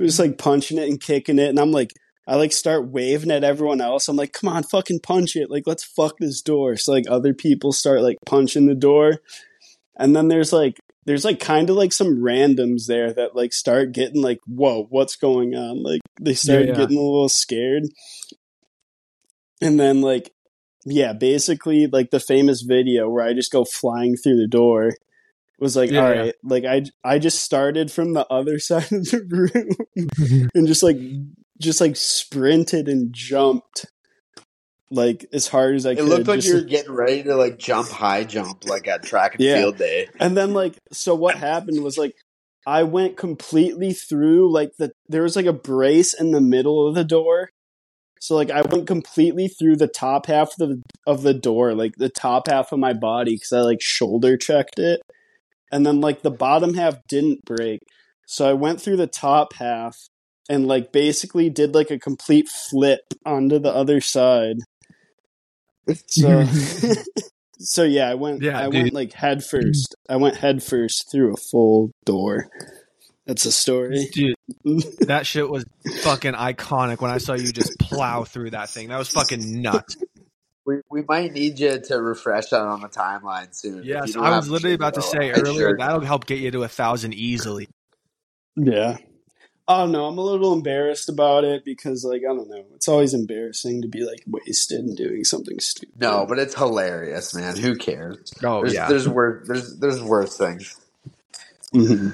Just 0.00 0.18
like 0.18 0.38
punching 0.38 0.78
it 0.78 0.88
and 0.88 1.00
kicking 1.00 1.38
it. 1.38 1.48
And 1.48 1.58
I'm 1.58 1.72
like 1.72 1.92
I 2.26 2.36
like 2.36 2.52
start 2.52 2.88
waving 2.88 3.32
at 3.32 3.44
everyone 3.44 3.80
else. 3.80 4.08
I'm 4.08 4.16
like, 4.16 4.32
come 4.32 4.48
on, 4.48 4.62
fucking 4.62 5.00
punch 5.00 5.34
it. 5.34 5.50
Like, 5.50 5.64
let's 5.66 5.82
fuck 5.82 6.18
this 6.18 6.40
door. 6.40 6.76
So 6.76 6.92
like 6.92 7.04
other 7.08 7.34
people 7.34 7.72
start 7.72 8.02
like 8.02 8.16
punching 8.26 8.66
the 8.66 8.74
door. 8.74 9.18
And 9.96 10.14
then 10.14 10.28
there's 10.28 10.52
like 10.52 10.78
there's 11.04 11.24
like 11.24 11.40
kind 11.40 11.68
of 11.68 11.76
like 11.76 11.92
some 11.92 12.22
randoms 12.22 12.86
there 12.86 13.12
that 13.12 13.34
like 13.34 13.52
start 13.52 13.92
getting 13.92 14.22
like, 14.22 14.38
whoa, 14.46 14.86
what's 14.88 15.16
going 15.16 15.54
on? 15.54 15.82
Like 15.82 16.00
they 16.20 16.34
start 16.34 16.66
yeah. 16.66 16.74
getting 16.74 16.96
a 16.96 17.02
little 17.02 17.28
scared. 17.28 17.84
And 19.62 19.78
then 19.78 20.00
like 20.00 20.32
yeah, 20.84 21.12
basically 21.12 21.86
like 21.86 22.10
the 22.10 22.20
famous 22.20 22.62
video 22.62 23.08
where 23.08 23.24
I 23.24 23.34
just 23.34 23.52
go 23.52 23.64
flying 23.64 24.16
through 24.16 24.36
the 24.36 24.48
door 24.48 24.92
was 25.58 25.76
like, 25.76 25.90
Yeah, 25.90 26.04
all 26.04 26.14
yeah. 26.14 26.32
like 26.42 26.64
I 26.64 26.82
I 27.04 27.18
just 27.18 27.42
started 27.42 27.90
from 27.90 28.14
the 28.14 28.26
other 28.28 28.58
side 28.58 28.92
of 28.92 29.04
the 29.04 29.48
room 29.54 30.48
and 30.54 30.66
just 30.66 30.82
like 30.82 30.98
just 31.60 31.80
like 31.80 31.96
sprinted 31.96 32.88
and 32.88 33.12
jumped 33.12 33.86
like 34.90 35.24
as 35.32 35.48
hard 35.48 35.76
as 35.76 35.86
I 35.86 35.92
It 35.92 35.96
could. 35.98 36.04
It 36.04 36.08
looked 36.08 36.28
like 36.28 36.36
just 36.38 36.48
you 36.48 36.54
were 36.56 36.62
getting 36.62 36.92
ready 36.92 37.22
to 37.22 37.36
like 37.36 37.58
jump 37.58 37.88
high 37.88 38.24
jump 38.24 38.64
like 38.66 38.86
at 38.88 39.02
track 39.04 39.34
and 39.36 39.44
Yeah. 39.44 39.56
field 39.56 39.78
day. 39.78 40.08
And 40.18 40.36
then 40.36 40.52
like 40.52 40.74
so 40.92 41.14
what 41.14 41.36
happened 41.36 41.82
was 41.82 41.96
like 41.96 42.14
I 42.66 42.82
went 42.82 43.16
completely 43.16 43.92
through 43.92 44.52
like 44.52 44.72
the 44.78 44.92
there 45.08 45.22
was 45.22 45.36
like 45.36 45.46
a 45.46 45.52
brace 45.52 46.12
in 46.12 46.32
the 46.32 46.40
middle 46.40 46.86
of 46.88 46.94
the 46.94 47.04
door. 47.04 47.50
So 48.22 48.36
like 48.36 48.52
I 48.52 48.62
went 48.62 48.86
completely 48.86 49.48
through 49.48 49.78
the 49.78 49.88
top 49.88 50.26
half 50.26 50.52
of 50.60 50.68
the 50.68 50.82
of 51.08 51.22
the 51.22 51.34
door, 51.34 51.74
like 51.74 51.96
the 51.96 52.08
top 52.08 52.46
half 52.46 52.70
of 52.70 52.78
my 52.78 52.92
body 52.92 53.36
cuz 53.36 53.52
I 53.52 53.62
like 53.62 53.82
shoulder 53.82 54.36
checked 54.36 54.78
it. 54.78 55.00
And 55.72 55.84
then 55.84 56.00
like 56.00 56.22
the 56.22 56.30
bottom 56.30 56.74
half 56.74 56.98
didn't 57.08 57.44
break. 57.44 57.80
So 58.26 58.48
I 58.48 58.52
went 58.52 58.80
through 58.80 58.98
the 58.98 59.08
top 59.08 59.54
half 59.54 59.96
and 60.48 60.68
like 60.68 60.92
basically 60.92 61.50
did 61.50 61.74
like 61.74 61.90
a 61.90 61.98
complete 61.98 62.48
flip 62.48 63.00
onto 63.26 63.58
the 63.58 63.74
other 63.74 64.00
side. 64.00 64.58
So 66.06 66.44
so 67.58 67.82
yeah, 67.82 68.08
I 68.08 68.14
went 68.14 68.44
Yeah, 68.44 68.56
I 68.56 68.68
dude. 68.68 68.74
went 68.74 68.92
like 68.92 69.14
head 69.14 69.42
first. 69.44 69.96
I 70.08 70.14
went 70.16 70.36
head 70.36 70.62
first 70.62 71.10
through 71.10 71.34
a 71.34 71.36
full 71.50 71.90
door. 72.04 72.48
That's 73.26 73.44
a 73.44 73.52
story. 73.52 74.08
Dude, 74.12 74.34
that 75.06 75.26
shit 75.26 75.48
was 75.48 75.64
fucking 76.02 76.32
iconic 76.34 77.00
when 77.00 77.10
I 77.10 77.18
saw 77.18 77.34
you 77.34 77.52
just 77.52 77.78
plow 77.78 78.24
through 78.24 78.50
that 78.50 78.68
thing. 78.68 78.88
That 78.88 78.98
was 78.98 79.08
fucking 79.10 79.62
nuts. 79.62 79.96
We, 80.64 80.76
we 80.90 81.02
might 81.08 81.32
need 81.32 81.58
you 81.58 81.80
to 81.80 82.00
refresh 82.00 82.48
that 82.50 82.62
on 82.62 82.80
the 82.80 82.88
timeline 82.88 83.54
soon. 83.54 83.80
If 83.80 83.84
Yes, 83.84 84.16
I 84.16 84.36
was 84.36 84.48
literally 84.48 84.74
about 84.74 84.94
to 84.94 85.02
say 85.02 85.30
I 85.30 85.34
earlier 85.40 85.70
sure- 85.70 85.76
that'll 85.78 86.00
help 86.00 86.26
get 86.26 86.38
you 86.38 86.50
to 86.52 86.62
a 86.62 86.68
thousand 86.68 87.14
easily. 87.14 87.68
Yeah. 88.56 88.98
Oh 89.68 89.86
no, 89.86 90.06
I'm 90.06 90.18
a 90.18 90.22
little 90.22 90.52
embarrassed 90.52 91.08
about 91.08 91.44
it 91.44 91.64
because 91.64 92.04
like 92.04 92.22
I 92.22 92.34
don't 92.34 92.50
know. 92.50 92.64
It's 92.74 92.88
always 92.88 93.14
embarrassing 93.14 93.82
to 93.82 93.88
be 93.88 94.04
like 94.04 94.22
wasted 94.26 94.80
and 94.80 94.96
doing 94.96 95.22
something 95.24 95.60
stupid. 95.60 96.00
No, 96.00 96.26
but 96.28 96.40
it's 96.40 96.54
hilarious, 96.54 97.32
man. 97.34 97.56
Who 97.56 97.76
cares? 97.76 98.32
Oh 98.42 98.62
There's 98.62 98.74
yeah, 98.74 98.88
there's 98.88 99.08
worse 99.08 99.46
there's 99.46 99.78
there's 99.78 100.02
worse 100.02 100.36
things. 100.36 100.76
Mm-hmm. 101.72 102.10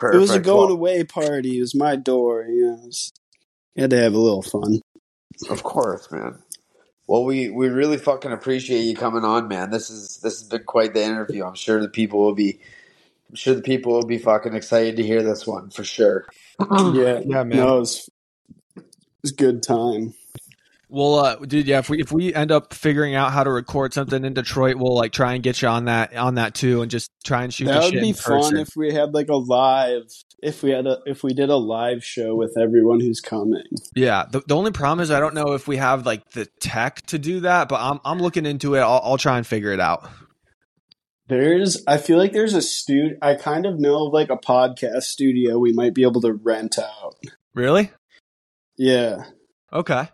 Mhm. 0.00 0.14
it 0.14 0.18
was 0.18 0.30
a 0.30 0.40
going 0.40 0.68
Well, 0.68 0.72
away 0.76 1.04
party. 1.04 1.58
It 1.58 1.60
was 1.62 1.74
my 1.74 1.96
door. 1.96 2.44
You 2.48 2.66
know, 2.66 2.80
was- 2.86 3.12
had 3.76 3.90
to 3.90 3.96
have 3.98 4.14
a 4.14 4.18
little 4.18 4.42
fun. 4.42 4.80
Of 5.48 5.62
course, 5.62 6.10
man. 6.10 6.38
Well, 7.06 7.24
we 7.24 7.48
we 7.50 7.68
really 7.68 7.98
fucking 7.98 8.32
appreciate 8.32 8.82
you 8.82 8.94
coming 8.94 9.24
on, 9.24 9.48
man. 9.48 9.70
This 9.70 9.90
is 9.90 10.18
this 10.18 10.38
has 10.40 10.48
been 10.48 10.64
quite 10.64 10.94
the 10.94 11.02
interview. 11.02 11.44
I'm 11.44 11.54
sure 11.54 11.80
the 11.80 11.88
people 11.88 12.20
will 12.20 12.34
be 12.34 12.60
I'm 13.30 13.36
sure 13.36 13.54
the 13.54 13.62
people 13.62 13.92
will 13.92 14.06
be 14.06 14.18
fucking 14.18 14.54
excited 14.54 14.96
to 14.96 15.02
hear 15.04 15.22
this 15.22 15.46
one 15.46 15.70
for 15.70 15.84
sure. 15.84 16.26
yeah, 16.60 17.20
yeah, 17.24 17.42
man. 17.44 17.48
no, 17.48 17.76
it 17.76 17.80
was, 17.80 18.10
it 18.76 18.84
was 19.22 19.32
good 19.32 19.62
time. 19.62 20.14
Well, 20.92 21.14
uh, 21.14 21.36
dude, 21.36 21.68
yeah. 21.68 21.78
If 21.78 21.88
we 21.88 22.00
if 22.00 22.10
we 22.10 22.34
end 22.34 22.50
up 22.50 22.74
figuring 22.74 23.14
out 23.14 23.32
how 23.32 23.44
to 23.44 23.50
record 23.50 23.94
something 23.94 24.24
in 24.24 24.34
Detroit, 24.34 24.76
we'll 24.76 24.96
like 24.96 25.12
try 25.12 25.34
and 25.34 25.42
get 25.42 25.62
you 25.62 25.68
on 25.68 25.84
that 25.84 26.16
on 26.16 26.34
that 26.34 26.54
too, 26.54 26.82
and 26.82 26.90
just 26.90 27.12
try 27.24 27.44
and 27.44 27.54
shoot. 27.54 27.66
the 27.66 27.72
That 27.72 27.84
would 27.84 27.92
be 28.00 28.12
fun 28.12 28.40
person. 28.40 28.56
if 28.58 28.70
we 28.76 28.92
had 28.92 29.14
like 29.14 29.28
a 29.28 29.36
live. 29.36 30.02
If 30.42 30.62
we 30.64 30.70
had 30.70 30.86
a 30.88 30.98
if 31.06 31.22
we 31.22 31.32
did 31.32 31.48
a 31.48 31.56
live 31.56 32.02
show 32.04 32.34
with 32.34 32.56
everyone 32.58 32.98
who's 32.98 33.20
coming. 33.20 33.62
Yeah. 33.94 34.24
The, 34.28 34.40
the 34.40 34.56
only 34.56 34.72
problem 34.72 35.00
is 35.00 35.10
I 35.12 35.20
don't 35.20 35.34
know 35.34 35.52
if 35.52 35.68
we 35.68 35.76
have 35.76 36.06
like 36.06 36.28
the 36.30 36.46
tech 36.60 37.02
to 37.06 37.18
do 37.18 37.40
that, 37.40 37.68
but 37.68 37.80
I'm 37.80 38.00
I'm 38.04 38.18
looking 38.18 38.44
into 38.46 38.74
it. 38.74 38.80
I'll, 38.80 39.00
I'll 39.04 39.18
try 39.18 39.36
and 39.36 39.46
figure 39.46 39.72
it 39.72 39.80
out. 39.80 40.10
There's, 41.28 41.84
I 41.86 41.98
feel 41.98 42.18
like 42.18 42.32
there's 42.32 42.54
a 42.54 42.62
studio. 42.62 43.16
I 43.22 43.36
kind 43.36 43.64
of 43.64 43.78
know 43.78 44.08
of 44.08 44.12
like 44.12 44.30
a 44.30 44.36
podcast 44.36 45.02
studio 45.02 45.58
we 45.58 45.72
might 45.72 45.94
be 45.94 46.02
able 46.02 46.20
to 46.22 46.32
rent 46.32 46.76
out. 46.76 47.14
Really? 47.54 47.92
Yeah, 48.76 49.26
Okay. 49.72 50.08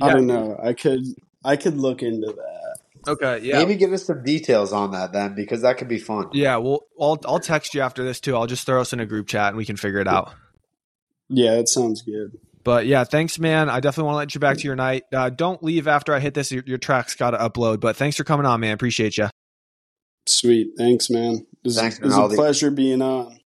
I 0.00 0.12
don't 0.12 0.26
know. 0.26 0.58
I 0.62 0.72
could, 0.72 1.02
I 1.44 1.56
could 1.56 1.76
look 1.76 2.02
into 2.02 2.28
that. 2.28 2.76
Okay. 3.08 3.40
Yeah. 3.42 3.58
Maybe 3.58 3.76
give 3.76 3.92
us 3.92 4.04
some 4.06 4.22
details 4.22 4.72
on 4.72 4.90
that 4.92 5.12
then, 5.12 5.34
because 5.34 5.62
that 5.62 5.78
could 5.78 5.88
be 5.88 5.98
fun. 5.98 6.28
Yeah. 6.32 6.56
Well, 6.58 6.82
I'll 7.00 7.18
I'll 7.24 7.40
text 7.40 7.74
you 7.74 7.80
after 7.80 8.04
this 8.04 8.20
too. 8.20 8.36
I'll 8.36 8.46
just 8.46 8.66
throw 8.66 8.80
us 8.80 8.92
in 8.92 9.00
a 9.00 9.06
group 9.06 9.26
chat 9.26 9.48
and 9.48 9.56
we 9.56 9.64
can 9.64 9.76
figure 9.76 10.00
it 10.00 10.06
out. 10.08 10.34
Yeah, 11.30 11.54
it 11.54 11.68
sounds 11.68 12.02
good. 12.02 12.38
But 12.62 12.84
yeah, 12.84 13.04
thanks, 13.04 13.38
man. 13.38 13.70
I 13.70 13.80
definitely 13.80 14.04
want 14.08 14.14
to 14.16 14.18
let 14.18 14.34
you 14.34 14.40
back 14.40 14.58
to 14.58 14.64
your 14.64 14.76
night. 14.76 15.04
Uh, 15.14 15.30
don't 15.30 15.62
leave 15.62 15.88
after 15.88 16.12
I 16.12 16.20
hit 16.20 16.34
this. 16.34 16.52
Your, 16.52 16.62
your 16.66 16.76
track's 16.76 17.14
got 17.14 17.30
to 17.30 17.38
upload. 17.38 17.80
But 17.80 17.96
thanks 17.96 18.18
for 18.18 18.24
coming 18.24 18.44
on, 18.44 18.60
man. 18.60 18.74
Appreciate 18.74 19.16
you. 19.16 19.28
Sweet. 20.26 20.72
Thanks, 20.76 21.08
man. 21.08 21.36
It 21.36 21.46
was, 21.64 21.78
Thanks, 21.78 21.96
it 21.98 22.04
was 22.04 22.10
man. 22.12 22.18
a 22.18 22.22
I'll 22.22 22.28
leave- 22.28 22.36
pleasure 22.36 22.70
being 22.70 23.00
on. 23.00 23.39